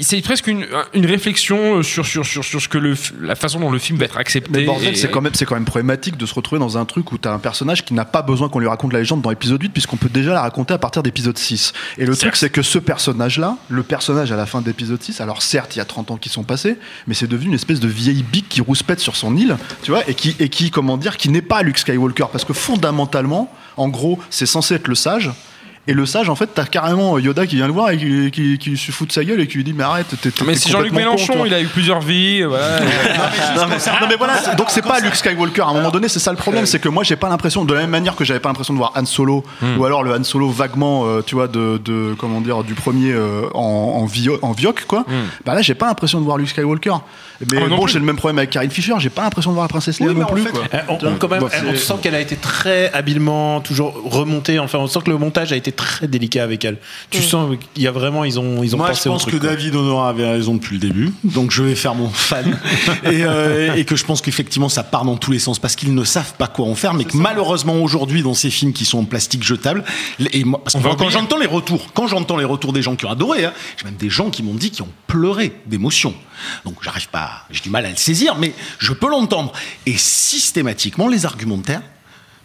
C'est 0.00 0.20
presque 0.22 0.46
une, 0.46 0.66
une 0.92 1.06
réflexion 1.06 1.82
sur, 1.82 2.04
sur, 2.04 2.24
sur, 2.24 2.44
sur 2.44 2.60
ce 2.60 2.68
que 2.68 2.78
le, 2.78 2.94
la 3.20 3.34
façon 3.34 3.60
dont 3.60 3.70
le 3.70 3.78
film 3.78 3.98
va 3.98 4.06
être 4.06 4.16
accepté. 4.16 4.66
Mais 4.66 4.94
c'est 4.94 5.10
quand, 5.10 5.20
même, 5.20 5.34
c'est 5.34 5.44
quand 5.44 5.54
même 5.54 5.64
problématique 5.64 6.16
de 6.16 6.26
se 6.26 6.34
retrouver 6.34 6.58
dans 6.58 6.78
un 6.78 6.84
truc 6.84 7.12
où 7.12 7.18
t'as 7.18 7.32
un 7.32 7.38
personnage 7.38 7.84
qui 7.84 7.94
n'a 7.94 8.04
pas 8.04 8.22
besoin 8.22 8.48
qu'on 8.48 8.58
lui 8.58 8.66
raconte 8.66 8.92
la 8.92 8.98
légende 8.98 9.22
dans 9.22 9.30
l'épisode 9.30 9.62
8, 9.62 9.68
puisqu'on 9.70 9.96
peut 9.96 10.08
déjà 10.08 10.32
la 10.32 10.42
raconter 10.42 10.74
à 10.74 10.78
partir 10.78 11.02
d'épisode 11.02 11.38
6. 11.38 11.72
Et 11.98 12.06
le 12.06 12.16
truc, 12.16 12.36
c'est 12.36 12.50
que 12.50 12.62
ce 12.62 12.78
personnage-là, 12.78 13.56
le 13.68 13.82
personnage 13.82 14.32
à 14.32 14.36
la 14.36 14.46
fin 14.46 14.60
d'épisode 14.60 15.02
6, 15.02 15.20
alors 15.20 15.42
certes, 15.42 15.76
il 15.76 15.78
y 15.78 15.82
a 15.82 15.84
30 15.84 16.10
ans 16.10 16.16
qui 16.16 16.28
sont 16.28 16.44
passés, 16.44 16.76
mais 17.06 17.14
c'est 17.14 17.28
devenu 17.28 17.48
une 17.48 17.54
espèce 17.54 17.80
de 17.80 17.88
vieille 17.88 18.22
bique 18.22 18.48
qui 18.48 18.60
rouspète 18.60 19.00
sur 19.00 19.16
son 19.16 19.36
île, 19.36 19.56
tu 19.82 19.90
vois, 19.90 20.08
et 20.08 20.14
qui, 20.14 20.34
et 20.40 20.48
qui 20.48 20.70
comment 20.70 20.96
dire, 20.96 21.16
qui 21.16 21.28
n'est 21.28 21.42
pas 21.42 21.62
Luke 21.62 21.78
Skywalker. 21.78 22.26
Parce 22.32 22.44
que 22.44 22.52
fondamentalement, 22.52 23.52
en 23.76 23.88
gros, 23.88 24.18
c'est 24.30 24.46
censé 24.46 24.74
être 24.74 24.88
le 24.88 24.94
sage. 24.94 25.30
Et 25.86 25.92
le 25.92 26.06
sage, 26.06 26.30
en 26.30 26.34
fait, 26.34 26.48
t'as 26.54 26.64
carrément 26.64 27.18
Yoda 27.18 27.46
qui 27.46 27.56
vient 27.56 27.66
le 27.66 27.72
voir 27.74 27.90
et 27.90 27.98
qui, 27.98 28.30
qui, 28.30 28.56
qui 28.58 28.76
se 28.78 28.90
fout 28.90 29.06
de 29.08 29.12
sa 29.12 29.22
gueule 29.22 29.40
et 29.42 29.46
qui 29.46 29.58
lui 29.58 29.64
dit 29.64 29.74
Mais 29.74 29.84
arrête, 29.84 30.06
t'es. 30.22 30.30
Mais 30.46 30.54
c'est 30.54 30.70
Jean-Luc 30.70 30.92
con, 30.92 30.96
Mélenchon, 30.96 31.44
il 31.44 31.52
a 31.52 31.60
eu 31.60 31.66
plusieurs 31.66 32.00
vies. 32.00 32.42
voilà. 32.42 32.80
non, 33.56 33.62
mais, 33.68 33.76
non, 33.76 34.06
mais 34.08 34.16
voilà, 34.16 34.54
donc 34.56 34.68
c'est 34.70 34.80
pas 34.82 34.98
Luke 35.00 35.14
Skywalker. 35.14 35.60
À 35.62 35.66
un 35.68 35.74
moment 35.74 35.90
donné, 35.90 36.08
c'est 36.08 36.20
ça 36.20 36.30
le 36.30 36.38
problème, 36.38 36.64
c'est 36.64 36.78
que 36.78 36.88
moi 36.88 37.02
j'ai 37.04 37.16
pas 37.16 37.28
l'impression, 37.28 37.64
de 37.66 37.74
la 37.74 37.80
même 37.80 37.90
manière 37.90 38.16
que 38.16 38.24
j'avais 38.24 38.40
pas 38.40 38.48
l'impression 38.48 38.72
de 38.72 38.78
voir 38.78 38.92
Han 38.96 39.04
Solo, 39.04 39.44
ou 39.78 39.84
alors 39.84 40.02
le 40.02 40.14
Han 40.14 40.24
Solo 40.24 40.48
vaguement, 40.48 41.04
euh, 41.06 41.20
tu 41.20 41.34
vois, 41.34 41.48
de, 41.48 41.78
de 41.84 42.14
comment 42.18 42.40
dire, 42.40 42.64
du 42.64 42.72
premier 42.74 43.12
euh, 43.12 43.42
en, 43.52 43.60
en, 44.00 44.06
vio- 44.06 44.38
en 44.40 44.52
vioc, 44.52 44.84
quoi. 44.86 45.04
Bah 45.44 45.54
là, 45.54 45.60
j'ai 45.60 45.74
pas 45.74 45.86
l'impression 45.86 46.18
de 46.18 46.24
voir 46.24 46.38
Luke 46.38 46.48
Skywalker. 46.48 46.94
Mais 47.50 47.58
Ah, 47.64 47.68
non 47.68 47.76
bon, 47.78 47.86
j'ai 47.86 47.98
le 47.98 48.04
même 48.04 48.16
problème 48.16 48.38
avec 48.38 48.50
Carrie 48.50 48.70
Fisher. 48.70 48.94
J'ai 48.98 49.10
pas 49.10 49.22
l'impression 49.22 49.50
de 49.50 49.54
voir 49.54 49.64
la 49.64 49.68
princesse 49.68 49.98
Oui, 50.00 50.06
mais 50.08 50.14
non 50.20 50.22
en 50.26 50.32
plus. 50.32 50.42
fait, 50.42 50.50
quoi. 50.50 50.62
Euh, 50.72 50.78
on, 50.88 50.94
on- 50.94 51.16
quand 51.16 51.28
même, 51.28 51.40
Bon, 51.40 51.46
on 51.46 51.70
c'est- 51.72 51.76
sent 51.78 51.94
qu'elle 52.02 52.14
a 52.14 52.20
été 52.20 52.36
très 52.36 52.92
habilement 52.92 53.60
toujours 53.60 53.94
remontée. 54.04 54.58
Enfin, 54.58 54.78
on 54.78 54.86
sent 54.86 55.00
que 55.04 55.10
le 55.10 55.18
montage 55.18 55.52
a 55.52 55.56
été 55.56 55.72
très 55.72 56.06
délicat 56.06 56.44
avec 56.44 56.64
elle. 56.64 56.78
Tu 57.10 57.22
sens 57.22 57.56
qu'il 57.74 57.82
y 57.82 57.86
a 57.86 57.90
vraiment, 57.90 58.24
ils 58.24 58.38
ont, 58.38 58.62
ils 58.62 58.74
ont 58.74 58.78
Moi, 58.78 58.88
pensé 58.88 59.02
je 59.04 59.08
au 59.08 59.12
pense 59.12 59.22
truc. 59.22 59.34
que 59.34 59.40
quoi. 59.40 59.48
David 59.50 59.74
Honora 59.74 60.08
avait 60.10 60.28
raison 60.28 60.54
depuis 60.54 60.74
le 60.74 60.80
début, 60.80 61.12
donc 61.24 61.50
je 61.50 61.62
vais 61.62 61.74
faire 61.74 61.94
mon 61.94 62.08
fan 62.08 62.56
et, 63.04 63.24
euh, 63.24 63.74
et 63.74 63.84
que 63.84 63.96
je 63.96 64.04
pense 64.04 64.20
qu'effectivement 64.22 64.68
ça 64.68 64.82
part 64.84 65.04
dans 65.04 65.16
tous 65.16 65.32
les 65.32 65.38
sens 65.38 65.58
parce 65.58 65.74
qu'ils 65.76 65.94
ne 65.94 66.04
savent 66.04 66.34
pas 66.34 66.46
quoi 66.46 66.66
en 66.66 66.74
faire, 66.74 66.94
mais 66.94 67.04
que 67.04 67.16
malheureusement 67.16 67.74
aujourd'hui 67.82 68.22
dans 68.22 68.34
ces 68.34 68.50
films 68.50 68.72
qui 68.72 68.84
sont 68.84 68.98
en 68.98 69.04
plastique 69.04 69.42
jetable, 69.42 69.84
et 70.32 70.44
moi, 70.44 70.60
parce 70.62 70.76
que 70.76 70.94
quand 70.96 71.10
j'entends 71.10 71.38
les 71.38 71.46
retours, 71.46 71.92
quand 71.94 72.06
j'entends 72.06 72.36
les 72.36 72.44
retours 72.44 72.72
des 72.72 72.82
gens 72.82 72.94
qui 72.96 73.06
ont 73.06 73.10
adoré, 73.10 73.44
hein, 73.44 73.52
j'ai 73.76 73.84
même 73.86 73.96
des 73.96 74.10
gens 74.10 74.30
qui 74.30 74.42
m'ont 74.42 74.54
dit 74.54 74.70
qui 74.70 74.82
ont 74.82 74.88
pleuré 75.08 75.52
d'émotion. 75.66 76.14
Donc 76.64 76.74
j'arrive 76.82 77.08
pas, 77.08 77.33
j'ai 77.50 77.60
du 77.60 77.70
mal 77.70 77.86
à 77.86 77.90
le 77.90 77.96
saisir, 77.96 78.36
mais 78.36 78.52
je 78.78 78.92
peux 78.92 79.08
l'entendre. 79.08 79.52
Et 79.86 79.96
systématiquement 79.96 81.08
les 81.08 81.26
argumentaires 81.26 81.82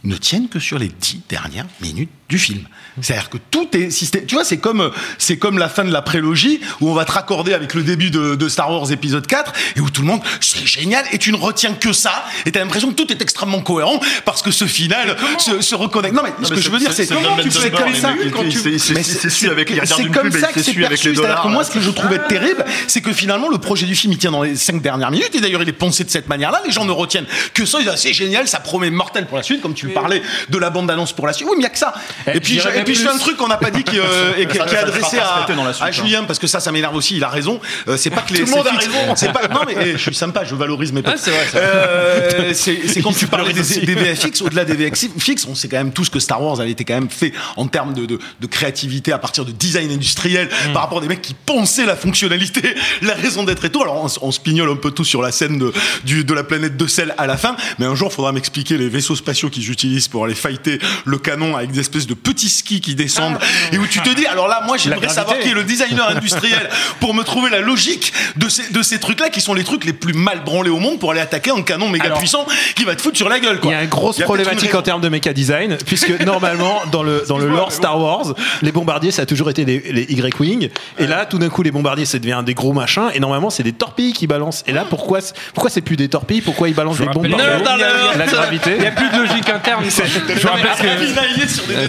ne 0.03 0.15
tiennent 0.15 0.49
que 0.49 0.59
sur 0.59 0.79
les 0.79 0.89
dix 0.89 1.21
dernières 1.27 1.67
minutes 1.81 2.11
du 2.29 2.37
film. 2.37 2.63
C'est-à-dire 3.01 3.29
que 3.29 3.37
tout 3.49 3.67
est 3.75 3.89
système. 3.89 4.25
Tu 4.25 4.35
vois, 4.35 4.43
c'est 4.43 4.57
comme 4.57 4.91
c'est 5.17 5.37
comme 5.37 5.57
la 5.57 5.67
fin 5.69 5.83
de 5.83 5.91
la 5.91 6.01
prélogie 6.01 6.59
où 6.81 6.89
on 6.89 6.93
va 6.93 7.05
te 7.05 7.11
raccorder 7.11 7.53
avec 7.53 7.73
le 7.73 7.81
début 7.83 8.11
de, 8.11 8.35
de 8.35 8.49
Star 8.49 8.69
Wars 8.71 8.91
épisode 8.91 9.25
4 9.25 9.53
et 9.77 9.79
où 9.79 9.89
tout 9.89 10.01
le 10.01 10.07
monde 10.07 10.21
c'est 10.41 10.65
génial 10.65 11.05
et 11.11 11.17
tu 11.17 11.31
ne 11.31 11.37
retiens 11.37 11.73
que 11.73 11.93
ça 11.93 12.25
et 12.45 12.51
t'as 12.51 12.59
l'impression 12.59 12.89
que 12.89 12.95
tout 12.95 13.11
est 13.11 13.21
extrêmement 13.21 13.61
cohérent 13.61 13.99
parce 14.25 14.41
que 14.41 14.51
ce 14.51 14.65
final 14.65 15.15
se, 15.37 15.61
se 15.61 15.75
reconnecte. 15.75 16.13
Non 16.15 16.21
mais 16.23 16.33
ce 16.45 16.53
que 16.53 16.59
je 16.61 16.69
veux 16.69 16.77
dire 16.79 16.91
c'est 16.93 17.07
comment 17.07 17.37
tu 17.37 17.49
fais 17.51 17.71
comme 17.71 17.95
ça 17.95 18.13
quand 18.33 18.43
tu- 18.49 18.79
c'est- 18.79 19.29
su 19.29 19.49
avec 19.49 19.69
les 19.69 19.79
c'est 19.85 20.07
comme 20.11 20.31
ça 20.31 20.47
que 20.51 20.61
c'est 20.61 20.73
perçu. 20.73 21.15
C'est-à-dire 21.15 21.41
que 21.41 21.47
moi, 21.47 21.63
ce 21.63 21.71
que 21.71 21.79
je 21.79 21.89
trouvais 21.89 22.19
terrible, 22.27 22.63
c'est 22.87 23.01
que 23.01 23.11
finalement, 23.13 23.49
le 23.49 23.57
projet 23.57 23.85
du 23.85 23.95
film, 23.95 24.13
il 24.13 24.17
tient 24.19 24.31
dans 24.31 24.43
les 24.43 24.55
cinq 24.55 24.81
dernières 24.81 25.09
minutes. 25.11 25.33
Et 25.33 25.41
d'ailleurs, 25.41 25.63
il 25.63 25.69
est 25.69 25.73
pensé 25.73 26.03
de 26.03 26.09
cette 26.09 26.27
manière-là. 26.27 26.61
Les 26.65 26.71
gens 26.71 26.85
ne 26.85 26.91
retiennent 26.91 27.25
que 27.53 27.65
ça. 27.65 27.79
Ils 27.79 27.83
disent, 27.83 27.91
ah, 27.93 27.97
c'est 27.97 28.13
génial, 28.13 28.47
ça 28.47 28.59
promet 28.59 28.89
mortel 28.89 29.25
pour 29.25 29.37
la 29.37 29.43
suite, 29.43 29.61
comme 29.61 29.73
tu 29.73 29.87
parlais 29.89 30.21
de 30.49 30.57
la 30.57 30.69
bande-annonce 30.69 31.13
pour 31.13 31.25
la 31.27 31.33
suite. 31.33 31.47
Oui, 31.47 31.55
mais 31.57 31.61
il 31.61 31.65
n'y 31.65 31.65
a 31.67 31.69
que 31.69 31.77
ça. 31.79 31.93
Et 32.27 32.39
puis, 32.39 32.53
j'irais 32.53 32.73
je, 32.75 32.79
et 32.79 32.83
puis 32.83 32.95
je 32.95 33.01
plus. 33.01 33.09
fais 33.09 33.15
un 33.15 33.19
truc 33.19 33.37
qu'on 33.37 33.47
n'a 33.47 33.57
pas 33.57 33.71
dit 33.71 33.83
qui, 33.83 33.99
euh, 33.99 34.33
et 34.37 34.45
qui, 34.45 34.57
Ça, 34.57 34.65
qui 34.65 34.75
est 34.75 34.77
ça 34.77 34.83
adressé 34.83 35.17
à, 35.17 35.45
suite, 35.47 35.57
à 35.81 35.85
hein. 35.85 35.91
Julien, 35.91 36.23
parce 36.23 36.39
que 36.39 36.47
ça, 36.47 36.59
ça 36.59 36.71
m'énerve 36.71 36.95
aussi. 36.95 37.17
Il 37.17 37.23
a 37.23 37.29
raison. 37.29 37.59
Euh, 37.87 37.97
c'est 37.97 38.09
pas 38.09 38.21
que 38.21 38.33
les. 38.33 38.39
Tout 38.39 38.45
le 38.45 38.51
monde 38.51 38.67
a 38.67 38.71
raison. 38.71 39.15
C'est 39.15 39.31
pas. 39.31 39.47
Non, 39.47 39.61
mais 39.65 39.75
eh, 39.85 39.91
je 39.93 39.97
suis 39.97 40.15
sympa, 40.15 40.43
je 40.43 40.55
valorise 40.55 40.91
mes 40.91 41.01
potes. 41.01 41.15
Ah, 41.17 41.21
c'est 41.21 41.31
vrai. 41.31 41.47
Euh, 41.55 42.53
c'est 42.53 43.01
quand 43.01 43.13
tu 43.13 43.27
parlais 43.27 43.53
des, 43.53 43.61
des 43.61 43.95
VFX, 43.95 44.41
au-delà 44.41 44.65
des 44.65 44.73
VFX, 44.75 45.09
on 45.49 45.55
sait 45.55 45.67
quand 45.67 45.77
même 45.77 45.91
tous 45.91 46.09
que 46.09 46.19
Star 46.19 46.41
Wars 46.41 46.59
avait 46.59 46.71
été 46.71 46.85
quand 46.85 46.95
même 46.95 47.09
fait 47.09 47.33
en 47.57 47.67
termes 47.67 47.93
de, 47.93 48.05
de, 48.05 48.19
de 48.39 48.47
créativité 48.47 49.11
à 49.11 49.17
partir 49.17 49.45
de 49.45 49.51
design 49.51 49.91
industriel 49.91 50.49
Mm. 50.49 50.73
par 50.73 50.83
rapport 50.83 50.97
à 50.99 51.01
des 51.01 51.07
mecs 51.07 51.21
qui 51.21 51.33
pensaient 51.33 51.85
la 51.85 51.95
fonctionnalité, 51.95 52.75
la 53.01 53.13
raison 53.13 53.43
d'être 53.43 53.63
et 53.65 53.69
tout. 53.69 53.81
Alors 53.81 54.03
on, 54.03 54.27
on 54.27 54.31
se 54.31 54.39
pignole 54.39 54.69
un 54.69 54.75
peu 54.75 54.91
tous 54.91 55.05
sur 55.05 55.21
la 55.21 55.31
scène 55.31 55.57
de, 55.57 55.73
du, 56.03 56.23
de 56.23 56.33
la 56.33 56.43
planète 56.43 56.77
de 56.77 56.87
sel 56.87 57.13
à 57.17 57.27
la 57.27 57.37
fin, 57.37 57.55
mais 57.77 57.85
un 57.85 57.95
jour 57.95 58.09
il 58.11 58.15
faudra 58.15 58.31
m'expliquer 58.31 58.77
les 58.77 58.89
vaisseaux 58.89 59.15
spatiaux 59.15 59.49
qu'ils 59.49 59.69
utilisent 59.71 60.07
pour 60.07 60.25
aller 60.25 60.35
fighter 60.35 60.79
le 61.05 61.17
canon 61.17 61.55
avec 61.55 61.71
des 61.71 61.79
espèces 61.79 62.07
de 62.09 62.13
petits 62.15 62.49
skis 62.49 62.81
qui 62.81 62.95
descendent 62.95 63.37
et 63.71 63.77
où 63.77 63.85
tu 63.87 64.01
te 64.01 64.09
dis 64.09 64.25
alors 64.25 64.47
là 64.47 64.63
moi 64.65 64.77
j'aimerais 64.77 65.09
savoir 65.09 65.37
qui 65.39 65.49
est 65.49 65.53
le 65.53 65.63
designer 65.63 66.09
industriel 66.09 66.69
pour 66.99 67.13
me 67.13 67.23
trouver 67.23 67.49
la 67.49 67.61
logique 67.61 68.11
de 68.35 68.49
ces, 68.49 68.71
de 68.73 68.81
ces 68.81 68.99
trucs 68.99 69.19
là 69.19 69.29
qui 69.29 69.41
sont 69.41 69.53
les 69.53 69.63
trucs 69.63 69.85
les 69.85 69.93
plus 69.93 70.13
mal 70.13 70.43
branlés 70.43 70.69
au 70.69 70.79
monde 70.79 70.99
pour 70.99 71.11
aller 71.11 71.21
attaquer 71.21 71.51
un 71.51 71.61
canon 71.61 71.87
méga 71.89 72.05
Alors, 72.05 72.17
puissant 72.19 72.45
qui 72.75 72.83
va 72.85 72.95
te 72.95 73.01
foutre 73.01 73.17
sur 73.17 73.29
la 73.29 73.39
gueule 73.39 73.59
Il 73.63 73.69
y 73.69 73.73
a 73.73 73.83
une 73.83 73.89
grosse 73.89 74.19
a 74.19 74.23
problématique 74.23 74.71
une 74.71 74.77
en 74.77 74.81
termes 74.81 75.01
de 75.01 75.09
méca 75.09 75.33
design, 75.33 75.77
puisque 75.85 76.09
normalement, 76.25 76.81
dans 76.91 77.03
le, 77.03 77.23
dans 77.27 77.37
le 77.37 77.47
lore 77.47 77.71
Star 77.71 77.99
Wars, 77.99 78.33
les 78.61 78.71
bombardiers, 78.71 79.11
ça 79.11 79.23
a 79.23 79.25
toujours 79.25 79.49
été 79.49 79.65
les, 79.65 79.79
les 79.79 80.03
Y-Wing. 80.03 80.69
Et 80.97 81.07
là, 81.07 81.25
tout 81.25 81.37
d'un 81.37 81.49
coup, 81.49 81.61
les 81.63 81.71
bombardiers, 81.71 82.05
ça 82.05 82.19
devient 82.19 82.41
des 82.45 82.53
gros 82.53 82.73
machins. 82.73 83.09
Et 83.13 83.19
normalement, 83.19 83.49
c'est 83.49 83.63
des 83.63 83.73
torpilles 83.73 84.13
qui 84.13 84.27
balancent. 84.27 84.63
Et 84.67 84.71
là, 84.71 84.85
pourquoi, 84.89 85.21
c'est- 85.21 85.33
pourquoi 85.53 85.69
c'est 85.69 85.81
plus 85.81 85.95
des 85.95 86.09
torpilles? 86.09 86.41
Pourquoi 86.41 86.69
ils 86.69 86.75
balancent 86.75 86.99
des 86.99 87.05
bombes 87.05 87.27
par 87.29 87.77
La 88.17 88.25
gravité. 88.25 88.71
Il 88.75 88.81
n'y 88.81 88.87
a 88.87 88.91
plus 88.91 89.09
de 89.09 89.17
logique 89.17 89.49
interne. 89.49 89.83
Je 89.85 90.47
rappelle 90.47 90.71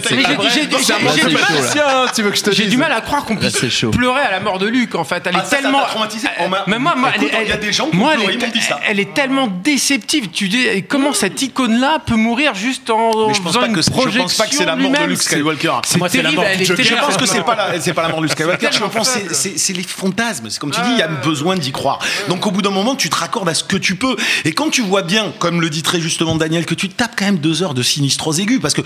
que 0.01 0.10
J'ai- 0.15 0.65
du 0.65 1.33
mal- 1.35 1.43
chaud, 1.45 1.53
là. 1.53 1.69
Tiens, 1.71 1.83
tu 2.13 2.21
veux 2.23 2.31
que 2.31 2.37
je 2.37 2.43
te 2.43 2.51
J'ai 2.51 2.63
dise 2.63 2.71
du 2.71 2.77
mal 2.77 2.91
à 2.91 3.01
croire 3.01 3.25
qu'on 3.25 3.35
puisse 3.35 3.55
pleurer 3.91 4.21
à 4.21 4.31
la 4.31 4.39
mort 4.39 4.59
de 4.59 4.67
Luc. 4.67 4.95
En 4.95 5.03
fait, 5.03 5.23
elle 5.25 5.35
Ah, 5.37 5.43
est 5.45 5.49
tellement. 5.49 5.81
Mais 6.67 6.79
moi, 6.79 6.93
elle, 7.15 7.23
est- 7.23 7.31
il 7.43 7.49
y 7.49 7.51
a 7.51 7.57
des 7.57 7.71
gens 7.73 7.87
qui 7.89 7.97
moi, 7.97 8.09
ont 8.09 8.11
elle, 8.11 8.17
pleuré, 8.19 8.33
est, 8.33 8.35
ils 8.37 8.45
m'ont 8.45 8.51
dit 8.53 8.61
ça. 8.61 8.79
elle 8.87 8.99
est 8.99 9.13
tellement 9.13 9.47
déceptive. 9.47 10.29
Tu 10.31 10.47
dis 10.49 10.65
et 10.65 10.81
comment 10.81 11.13
cette 11.13 11.41
icône-là 11.41 11.99
peut 12.05 12.15
mourir 12.15 12.53
juste 12.55 12.89
en 12.89 13.27
Mais 13.27 13.33
je 13.33 13.39
pense 13.41 13.47
faisant 13.53 13.59
pas 13.61 13.67
une 13.67 13.75
que 13.75 13.81
je 13.81 13.89
projection 13.89 14.21
pense 14.23 14.33
pas 14.35 14.47
que 14.47 14.55
c'est 14.55 14.65
la 14.65 14.75
mort 14.75 14.91
de. 14.91 15.05
Luke 15.05 15.21
Skywalker. 15.21 15.71
C'est 15.85 15.97
Moi, 15.97 16.09
c'est 16.09 16.21
la 16.21 16.31
mort 16.31 16.43
est. 16.45 16.63
Je 16.65 16.95
pense 16.95 17.17
que 17.17 17.25
c'est 17.25 17.43
pas 17.43 17.55
la, 17.55 17.79
c'est 17.79 17.93
pas 17.93 18.03
la 18.03 18.09
mort 18.09 18.19
de 18.19 18.23
Luke 18.25 18.33
Skywalker. 18.33 18.67
Je 18.71 18.79
pense 18.79 19.09
que 19.09 19.33
c'est- 19.33 19.71
les 19.73 19.83
fantasmes. 19.83 20.49
C'est 20.49 20.59
comme 20.59 20.71
tu 20.71 20.81
dis, 20.81 20.91
il 20.91 20.97
y 20.99 21.01
a 21.01 21.07
besoin 21.07 21.55
d'y 21.55 21.71
croire. 21.71 21.99
Donc 22.27 22.45
au 22.45 22.51
bout 22.51 22.61
d'un 22.61 22.71
moment, 22.71 22.95
tu 22.95 23.09
te 23.09 23.15
raccordes 23.15 23.47
à 23.49 23.53
ce 23.53 23.63
que 23.63 23.77
tu 23.77 23.95
peux. 23.95 24.15
Et 24.45 24.51
quand 24.51 24.69
tu 24.69 24.81
vois 24.81 25.01
bien, 25.01 25.31
comme 25.39 25.61
le 25.61 25.69
dit 25.69 25.81
très 25.81 25.99
justement 26.01 26.35
Daniel, 26.35 26.65
que 26.65 26.73
tu 26.75 26.89
tapes 26.89 27.13
quand 27.17 27.25
même 27.25 27.37
deux 27.37 27.63
heures 27.63 27.73
de 27.73 27.83
sinistrose 27.83 28.39
aiguë, 28.39 28.59
parce 28.59 28.73
que 28.73 28.81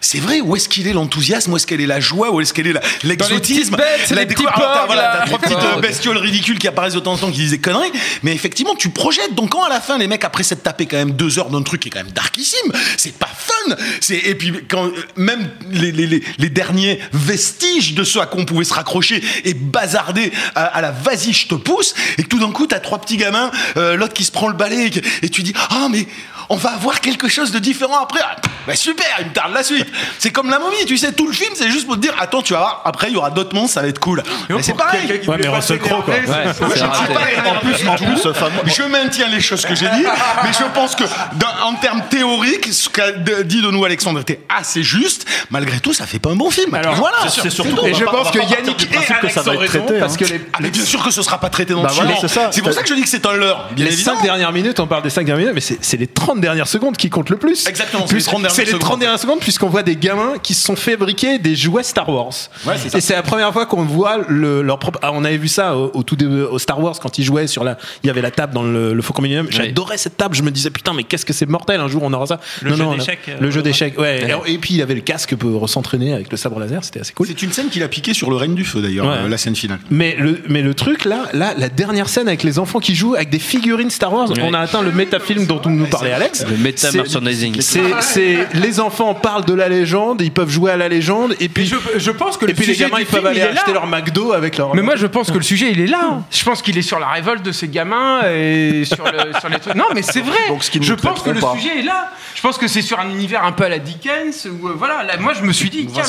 c'est 0.00 0.18
vrai, 0.18 0.40
où 0.40 0.56
est-ce 0.64 0.68
qu'il 0.70 0.88
est 0.88 0.92
l'enthousiasme, 0.94 1.52
où 1.52 1.56
est-ce 1.56 1.66
qu'elle 1.66 1.82
est 1.82 1.86
la 1.86 2.00
joie, 2.00 2.30
où 2.32 2.40
est-ce 2.40 2.54
qu'elle 2.54 2.66
est 2.68 2.72
la- 2.72 2.80
l'exotisme, 3.02 3.76
la 3.76 3.84
petits 4.06 4.28
découverte. 4.28 4.56
Porcs, 4.56 4.86
voilà, 4.86 5.02
là, 5.02 5.16
t'as 5.20 5.26
trois 5.26 5.38
petites 5.38 5.58
euh, 5.58 5.80
bestioles 5.80 6.16
ridicules 6.16 6.58
qui 6.58 6.66
apparaissent 6.68 6.94
de 6.94 7.00
temps 7.00 7.12
en 7.12 7.18
temps 7.18 7.30
qui 7.30 7.38
disent 7.38 7.50
des 7.50 7.58
conneries. 7.60 7.92
Mais 8.22 8.32
effectivement, 8.32 8.74
tu 8.74 8.88
projettes. 8.88 9.34
Donc 9.34 9.50
quand 9.50 9.62
à 9.64 9.68
la 9.68 9.80
fin, 9.82 9.98
les 9.98 10.06
mecs 10.08 10.24
après 10.24 10.42
s'être 10.42 10.62
tapé 10.62 10.86
quand 10.86 10.96
même 10.96 11.10
deux 11.12 11.38
heures 11.38 11.50
d'un 11.50 11.62
truc 11.62 11.82
qui 11.82 11.88
est 11.88 11.90
quand 11.90 12.02
même 12.02 12.12
darkissime, 12.12 12.72
c'est 12.96 13.14
pas 13.14 13.28
fun. 13.36 13.76
C'est 14.00 14.16
et 14.16 14.34
puis 14.34 14.52
quand 14.68 14.86
euh, 14.86 14.92
même 15.16 15.50
les, 15.70 15.92
les, 15.92 16.06
les, 16.06 16.22
les 16.38 16.48
derniers 16.48 16.98
vestiges 17.12 17.94
de 17.94 18.04
ce 18.04 18.18
à 18.18 18.26
quoi 18.26 18.40
on 18.40 18.44
pouvait 18.46 18.64
se 18.64 18.72
raccrocher 18.74 19.22
et 19.44 19.52
bazarder 19.54 20.32
à, 20.54 20.64
à 20.64 20.80
la 20.80 20.90
vas-y 20.90 21.32
je 21.32 21.48
te 21.48 21.54
pousse 21.54 21.94
et 22.18 22.22
que 22.22 22.28
tout 22.28 22.38
d'un 22.38 22.52
coup 22.52 22.66
t'as 22.66 22.80
trois 22.80 23.00
petits 23.00 23.16
gamins, 23.18 23.50
euh, 23.76 23.96
l'autre 23.96 24.14
qui 24.14 24.24
se 24.24 24.32
prend 24.32 24.48
le 24.48 24.54
balai 24.54 24.86
et, 24.86 25.26
et 25.26 25.28
tu 25.28 25.42
dis 25.42 25.52
ah 25.70 25.88
mais 25.90 26.06
on 26.48 26.56
va 26.56 26.70
avoir 26.72 27.00
quelque 27.00 27.26
chose 27.28 27.52
de 27.52 27.58
différent 27.58 28.02
après. 28.02 28.20
Ah, 28.22 28.36
bah 28.66 28.76
super, 28.76 29.06
il 29.20 29.26
me 29.28 29.32
tarde 29.32 29.52
la 29.54 29.62
suite. 29.62 29.86
C'est 30.18 30.30
comme 30.30 30.43
la 30.50 30.58
momie, 30.58 30.84
tu 30.86 30.96
sais, 30.98 31.12
tout 31.12 31.26
le 31.26 31.32
film, 31.32 31.50
c'est 31.54 31.70
juste 31.70 31.86
pour 31.86 31.96
te 31.96 32.00
dire, 32.00 32.14
attends, 32.18 32.42
tu 32.42 32.52
vas 32.52 32.60
voir, 32.60 32.82
après 32.84 33.08
il 33.08 33.14
y 33.14 33.16
aura 33.16 33.30
d'autres 33.30 33.54
monstres, 33.54 33.74
ça 33.74 33.82
va 33.82 33.88
être 33.88 33.98
cool. 33.98 34.22
Mais 34.48 34.62
c'est 34.62 34.74
pareil. 34.74 35.20
Ouais, 35.26 35.36
mais 35.40 35.48
Russell 35.48 35.78
Crowe, 35.80 36.02
quoi. 36.02 36.14
Ouais, 36.14 36.20
c'est 36.26 36.84
raté. 36.84 37.12
En 37.46 37.54
plus, 37.60 37.88
en 37.88 37.94
plus, 37.96 38.26
enfin, 38.26 38.48
moi- 38.50 38.62
Je 38.66 38.82
maintiens 38.84 39.28
les 39.28 39.40
choses 39.40 39.64
que 39.66 39.74
j'ai 39.74 39.88
dit, 39.88 40.04
mais 40.42 40.52
je 40.52 40.64
pense 40.72 40.94
que 40.94 41.04
dans- 41.34 41.66
en 41.68 41.74
termes 41.74 42.02
théoriques, 42.08 42.72
ce 42.72 42.88
qu'a 42.88 43.12
dit 43.42 43.60
de 43.60 43.70
nous 43.70 43.84
Alexandre 43.84 44.20
était 44.20 44.40
assez 44.48 44.82
juste. 44.82 45.26
Malgré 45.50 45.80
tout, 45.80 45.92
ça 45.92 46.06
fait 46.06 46.18
pas 46.20 46.30
un 46.30 46.36
bon 46.36 46.50
film. 46.50 46.72
Alors, 46.74 46.94
voilà. 46.94 47.16
c'est 47.28 47.50
surtout. 47.50 47.84
Et 47.86 47.94
je 47.94 48.04
pense 48.04 48.30
que 48.30 48.38
Yannick 48.38 48.82
et 48.82 49.26
que 49.26 49.32
ça 49.32 49.42
va 49.42 49.54
être 49.54 49.64
traité. 49.66 49.98
parce 49.98 50.14
hein. 50.14 50.16
que 50.20 50.24
les, 50.24 50.40
Ah, 50.52 50.58
mais 50.60 50.70
bien 50.70 50.84
sûr 50.84 51.02
que 51.02 51.10
ce 51.10 51.22
sera 51.22 51.38
pas 51.38 51.48
traité 51.50 51.72
dans 51.74 51.82
Bah 51.82 51.88
le 51.90 51.94
film. 52.06 52.18
c'est 52.20 52.28
ça. 52.28 52.50
C'est 52.52 52.62
pour 52.62 52.72
ça 52.72 52.82
que 52.82 52.88
je 52.88 52.94
dis 52.94 53.02
que 53.02 53.08
c'est 53.08 53.26
un 53.26 53.32
leurre. 53.34 53.68
Bien 53.72 53.86
les 53.86 53.92
évidemment. 53.94 54.18
5 54.18 54.24
dernières 54.24 54.52
minutes, 54.52 54.78
on 54.80 54.86
parle 54.86 55.02
des 55.02 55.10
5 55.10 55.24
dernières 55.26 55.48
minutes, 55.52 55.54
mais 55.68 55.76
c'est 55.80 55.96
les 55.96 56.04
les 56.04 56.08
30 56.08 56.38
dernières 56.38 56.68
secondes 56.68 56.98
qui 56.98 57.08
comptent 57.08 57.30
le 57.30 57.38
plus. 57.38 57.66
Exactement, 57.66 58.04
c'est 58.06 58.12
les 58.12 58.16
Puisque- 58.16 58.28
30 58.30 58.42
dernières 58.42 58.54
C'est 58.54 58.62
les 58.64 58.66
secondes. 58.72 58.80
30 58.82 58.98
dernières 59.00 59.18
secondes, 59.18 59.40
puisqu'on 59.40 59.68
voit 59.70 59.82
des 59.82 59.96
gamins 59.96 60.33
qui 60.38 60.54
se 60.54 60.62
sont 60.64 60.76
fabriqués 60.76 61.38
des 61.38 61.54
jouets 61.56 61.82
Star 61.82 62.08
Wars. 62.08 62.32
Ouais, 62.66 62.74
c'est 62.76 62.88
ça. 62.90 62.98
Et 62.98 63.00
c'est 63.00 63.14
la 63.14 63.22
première 63.22 63.52
fois 63.52 63.66
qu'on 63.66 63.84
voit 63.84 64.18
le, 64.28 64.62
leur 64.62 64.78
propre. 64.78 64.98
Ah, 65.02 65.10
on 65.12 65.24
avait 65.24 65.36
vu 65.36 65.48
ça 65.48 65.76
au, 65.76 65.90
au 65.94 66.02
tout 66.02 66.16
début 66.16 66.42
au 66.42 66.58
Star 66.58 66.80
Wars 66.80 66.98
quand 67.00 67.18
ils 67.18 67.24
jouaient 67.24 67.46
sur 67.46 67.64
la. 67.64 67.76
Il 68.02 68.06
y 68.06 68.10
avait 68.10 68.22
la 68.22 68.30
table 68.30 68.52
dans 68.54 68.62
le, 68.62 68.92
le 68.94 69.02
Faucon 69.02 69.22
Millennium. 69.22 69.46
J'adorais 69.50 69.98
cette 69.98 70.16
table. 70.16 70.34
Je 70.34 70.42
me 70.42 70.50
disais 70.50 70.70
putain, 70.70 70.92
mais 70.94 71.04
qu'est-ce 71.04 71.24
que 71.26 71.32
c'est 71.32 71.46
mortel. 71.46 71.80
Un 71.80 71.88
jour 71.88 72.02
on 72.02 72.12
aura 72.12 72.26
ça. 72.26 72.40
Le 72.62 72.74
jeu 72.74 72.84
d'échecs, 72.96 73.18
euh, 73.28 73.36
Le 73.40 73.50
jeu 73.50 73.62
d'échecs. 73.62 73.98
Ouais. 73.98 74.22
Et, 74.46 74.52
et 74.54 74.58
puis 74.58 74.74
il 74.74 74.82
avait 74.82 74.94
le 74.94 75.00
casque 75.00 75.34
pour 75.36 75.68
s'entraîner 75.68 76.12
avec 76.12 76.30
le 76.30 76.36
sabre 76.36 76.58
laser. 76.60 76.84
C'était 76.84 77.00
assez 77.00 77.12
cool. 77.12 77.26
C'est 77.26 77.42
une 77.42 77.52
scène 77.52 77.68
qu'il 77.68 77.82
a 77.82 77.88
piqué 77.88 78.14
sur 78.14 78.30
le 78.30 78.36
règne 78.36 78.54
du 78.54 78.64
feu 78.64 78.80
d'ailleurs, 78.82 79.06
Ouais. 79.06 79.12
euh, 79.24 79.28
la 79.28 79.36
scène 79.36 79.56
finale. 79.56 79.78
Mais 79.90 80.16
le, 80.18 80.40
mais 80.48 80.62
le 80.62 80.74
truc 80.74 81.04
là, 81.04 81.24
là, 81.32 81.54
la 81.56 81.68
dernière 81.68 82.08
scène 82.08 82.28
avec 82.28 82.42
les 82.42 82.58
enfants 82.58 82.80
qui 82.80 82.94
jouent 82.94 83.14
avec 83.14 83.30
des 83.30 83.38
figurines 83.38 83.90
Star 83.90 84.12
Wars, 84.12 84.30
Ouais. 84.30 84.40
on 84.42 84.54
a 84.54 84.58
atteint 84.60 84.82
le 84.82 84.92
métafilm 84.92 85.46
dont 85.46 85.60
nous 85.66 85.86
parlait 85.86 86.12
Alex. 86.12 86.44
Le 86.48 86.56
méta 86.56 86.90
merchandising. 86.92 87.60
C'est, 87.60 87.80
c'est 88.00 88.46
les 88.54 88.80
enfants 88.80 89.14
parlent 89.14 89.44
de 89.44 89.54
la 89.54 89.68
légende, 89.68 90.20
ils 90.24 90.32
peuvent 90.32 90.48
jouer 90.50 90.70
à 90.72 90.76
la 90.76 90.88
légende, 90.88 91.36
et 91.40 91.48
puis 91.48 91.66
je, 91.66 91.76
je 91.96 92.10
pense 92.10 92.36
que 92.36 92.44
et 92.44 92.48
le 92.48 92.54
puis 92.54 92.66
les 92.66 92.74
gamins 92.76 92.96
du 92.96 93.02
ils 93.02 93.06
peuvent 93.06 93.20
film, 93.20 93.26
aller 93.26 93.38
il 93.40 93.42
acheter 93.58 93.72
là. 93.72 93.74
leur 93.74 93.86
McDo 93.86 94.32
avec 94.32 94.56
leur. 94.58 94.74
Mais 94.74 94.82
moi, 94.82 94.96
je 94.96 95.06
pense 95.06 95.30
que 95.30 95.36
le 95.36 95.42
sujet, 95.42 95.70
il 95.70 95.80
est 95.80 95.86
là. 95.86 96.22
Je 96.30 96.44
pense 96.44 96.62
qu'il 96.62 96.76
est 96.78 96.82
sur 96.82 96.98
la 96.98 97.08
révolte 97.08 97.42
de 97.44 97.52
ces 97.52 97.68
gamins 97.68 98.20
et 98.26 98.84
sur, 98.84 99.04
le- 99.04 99.38
sur 99.38 99.48
les 99.48 99.58
trucs. 99.58 99.74
Non, 99.74 99.84
mais 99.94 100.02
c'est 100.02 100.20
vrai. 100.22 100.38
Donc, 100.48 100.64
ce 100.64 100.70
qui 100.70 100.80
ne 100.80 100.84
je 100.84 100.94
pense 100.94 101.22
que 101.22 101.30
le 101.30 101.40
pas. 101.40 101.52
sujet 101.54 101.78
est 101.80 101.82
là. 101.82 102.10
Je 102.34 102.40
pense 102.42 102.58
que 102.58 102.66
c'est 102.68 102.82
sur 102.82 102.98
un 102.98 103.08
univers 103.10 103.44
un 103.44 103.52
peu 103.52 103.64
à 103.64 103.68
la 103.68 103.78
Dickens. 103.78 104.46
Où, 104.60 104.68
euh, 104.68 104.74
voilà, 104.76 105.02
là, 105.04 105.16
moi, 105.18 105.32
je 105.34 105.42
me 105.42 105.52
suis 105.52 105.70
dit, 105.70 105.86
tiens, 105.86 106.02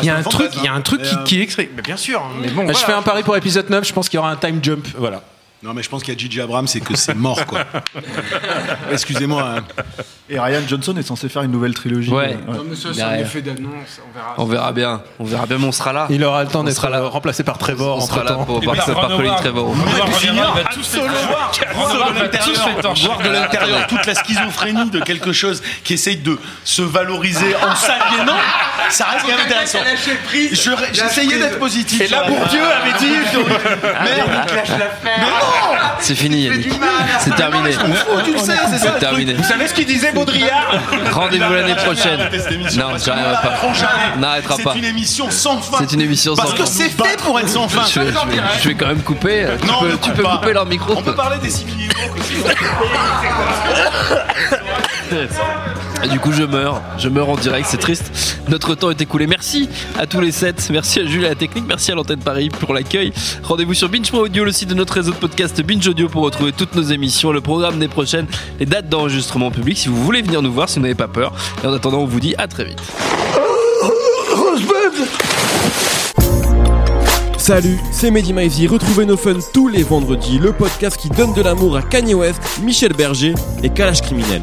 il 0.00 0.06
y 0.06 0.08
a- 0.10 0.16
un- 0.16 0.22
truc, 0.22 0.50
il 0.56 0.64
y 0.64 0.68
a 0.68 0.72
un 0.74 0.80
truc 0.80 1.00
hein. 1.04 1.20
qui, 1.24 1.38
est 1.40 1.42
extrait. 1.42 1.68
Mais 1.76 1.82
bien 1.82 1.96
sûr. 1.96 2.22
Mais 2.40 2.48
bon, 2.48 2.64
Bah, 2.64 2.72
Je 2.72 2.84
fais 2.84 2.92
un 2.92 3.02
pari 3.02 3.22
pour 3.22 3.36
épisode 3.36 3.68
9, 3.70 3.86
je 3.86 3.92
pense 3.92 4.08
qu'il 4.08 4.16
y 4.16 4.20
aura 4.20 4.30
un 4.30 4.36
time 4.36 4.60
jump. 4.62 4.86
Voilà. 4.96 5.22
Non, 5.60 5.74
mais 5.74 5.82
je 5.82 5.88
pense 5.88 6.04
qu'il 6.04 6.14
y 6.14 6.16
a 6.16 6.18
Gigi 6.20 6.40
Abrams, 6.40 6.68
c'est 6.68 6.78
que 6.78 6.96
c'est 6.96 7.14
mort, 7.16 7.44
quoi. 7.46 7.64
Excusez-moi. 8.92 9.42
hein. 9.56 9.64
Et 10.30 10.38
Ryan 10.38 10.60
Johnson 10.68 10.94
est 10.96 11.02
censé 11.02 11.28
faire 11.28 11.42
une 11.42 11.50
nouvelle 11.50 11.74
trilogie. 11.74 12.10
Ouais. 12.12 12.36
Euh, 12.48 12.52
Non, 12.54 12.62
mais 12.68 12.76
ça, 12.76 12.90
c'est 12.94 13.00
un 13.02 13.08
Derrière. 13.08 13.26
effet 13.26 13.42
d'annonce. 13.42 14.00
On 14.08 14.12
verra. 14.16 14.34
On 14.38 14.44
verra 14.44 14.72
bien. 14.72 15.02
On 15.18 15.24
verra 15.24 15.46
bien, 15.46 15.58
mais 15.58 15.66
on 15.66 15.72
sera 15.72 15.92
là. 15.92 16.06
Il 16.10 16.22
aura 16.22 16.44
le 16.44 16.48
temps 16.50 16.60
On 16.60 16.64
d'être 16.64 16.76
sera 16.76 16.90
là. 16.90 16.98
euh, 16.98 17.08
remplacé 17.08 17.42
par 17.42 17.58
Trevor 17.58 17.96
On 17.96 18.00
sera 18.02 18.22
là 18.22 18.34
pour 18.34 18.60
par, 18.60 18.72
puis, 18.72 18.94
par 18.94 19.08
Colin 19.08 19.36
les 19.42 19.50
voir. 19.50 19.74
Les 19.82 20.00
torcher. 22.84 23.06
voir 23.06 23.18
de 23.18 23.28
l'intérieur 23.30 23.86
toute 23.88 24.06
la 24.06 24.14
schizophrénie 24.14 24.90
de 24.90 25.00
quelque 25.00 25.32
chose 25.32 25.60
qui 25.82 25.94
essaye 25.94 26.18
de 26.18 26.38
se 26.64 26.82
valoriser 26.82 27.56
en 27.56 27.74
s'aliénant, 27.74 28.36
ça 28.90 29.06
reste 29.06 29.22
quand 29.26 29.36
même 29.36 29.46
intéressant. 29.46 29.78
Je- 30.52 30.70
J'essayais 30.92 31.38
d'être 31.38 31.58
positif. 31.58 32.00
Et 32.00 32.06
là, 32.08 32.28
Bourdieu 32.28 32.60
avait 32.62 32.98
dit. 32.98 33.14
C'est 36.00 36.14
fini, 36.14 36.42
Yannick. 36.42 36.70
C'est 37.20 37.34
terminé. 37.34 37.70
tu 38.24 38.32
le 38.32 38.38
sais, 38.38 38.52
c'est 38.70 38.78
ça. 38.78 38.92
Terminé. 38.92 39.34
Vous 39.34 39.42
savez 39.42 39.66
ce 39.68 39.74
qu'il 39.74 39.86
disait 39.86 40.12
Baudrillard 40.12 40.70
Rendez-vous 41.12 41.52
l'année 41.52 41.74
prochaine. 41.74 42.20
Non, 42.76 42.90
parce 42.90 43.04
qu'on 43.04 43.10
pas. 43.10 43.54
On 44.16 44.18
n'arrêtera 44.20 44.56
pas. 44.58 44.72
C'est 44.72 44.78
une 44.78 44.84
émission 44.84 45.30
sans 45.30 45.60
fin. 45.60 45.78
C'est 45.80 45.92
une 45.92 46.00
émission 46.02 46.34
Parce 46.36 46.50
sans 46.50 46.56
que 46.56 46.64
fin. 46.64 46.70
c'est 46.70 46.90
fait 46.90 47.16
pour 47.22 47.38
être 47.40 47.48
sans 47.48 47.68
fin. 47.68 47.82
Je 47.92 48.00
vais, 48.00 48.06
je 48.12 48.12
vais- 48.12 48.42
je 48.62 48.68
vais 48.68 48.74
quand 48.74 48.86
même 48.86 49.02
couper. 49.02 49.46
Tu 49.60 49.66
Non, 49.66 49.80
peux, 49.80 49.86
ne 49.88 49.92
tu 49.92 49.98
coupe 49.98 50.14
peux 50.14 50.22
pas. 50.22 50.36
couper 50.38 50.52
leur 50.52 50.66
micro. 50.66 50.94
On 50.96 51.02
peut 51.02 51.14
parler 51.14 51.38
des 51.38 51.50
simili 51.50 51.88
aussi. 52.16 52.34
Du 56.06 56.20
coup, 56.20 56.32
je 56.32 56.44
meurs. 56.44 56.80
Je 56.96 57.08
meurs 57.08 57.28
en 57.28 57.36
direct, 57.36 57.66
c'est 57.68 57.76
triste. 57.78 58.38
Notre 58.48 58.74
temps 58.74 58.90
est 58.90 59.00
écoulé. 59.00 59.26
Merci 59.26 59.68
à 59.98 60.06
tous 60.06 60.20
les 60.20 60.30
sept. 60.30 60.68
Merci 60.70 61.00
à 61.00 61.06
Jules 61.06 61.24
à 61.26 61.30
la 61.30 61.34
technique. 61.34 61.64
Merci 61.66 61.90
à 61.90 61.94
l'antenne 61.96 62.20
Paris 62.20 62.48
pour 62.48 62.72
l'accueil. 62.72 63.12
Rendez-vous 63.42 63.74
sur 63.74 63.88
Binge.audio, 63.88 64.44
le 64.44 64.52
site 64.52 64.68
de 64.68 64.74
notre 64.74 64.94
réseau 64.94 65.10
de 65.10 65.16
podcast 65.16 65.60
Binge 65.60 65.86
Audio 65.88 66.08
pour 66.08 66.22
retrouver 66.22 66.52
toutes 66.52 66.74
nos 66.74 66.82
émissions, 66.82 67.32
le 67.32 67.40
programme 67.40 67.78
des 67.78 67.88
prochaines, 67.88 68.26
les 68.60 68.66
dates 68.66 68.88
d'enregistrement 68.88 69.50
public 69.50 69.76
si 69.76 69.88
vous 69.88 70.02
voulez 70.02 70.22
venir 70.22 70.40
nous 70.40 70.52
voir, 70.52 70.68
si 70.68 70.76
vous 70.76 70.82
n'avez 70.82 70.94
pas 70.94 71.08
peur. 71.08 71.32
Et 71.62 71.66
en 71.66 71.72
attendant, 71.72 71.98
on 71.98 72.06
vous 72.06 72.20
dit 72.20 72.34
à 72.38 72.46
très 72.46 72.64
vite. 72.64 72.80
Salut, 77.36 77.78
c'est 77.92 78.10
Mehdi 78.10 78.32
Maizy. 78.32 78.66
Retrouvez 78.66 79.06
nos 79.06 79.16
fun 79.16 79.38
tous 79.54 79.68
les 79.68 79.82
vendredis, 79.82 80.38
le 80.38 80.52
podcast 80.52 80.96
qui 80.96 81.08
donne 81.08 81.32
de 81.32 81.42
l'amour 81.42 81.76
à 81.76 81.82
Kanye 81.82 82.14
West, 82.14 82.40
Michel 82.62 82.92
Berger 82.92 83.34
et 83.62 83.70
Kalash 83.70 84.02
Criminel. 84.02 84.42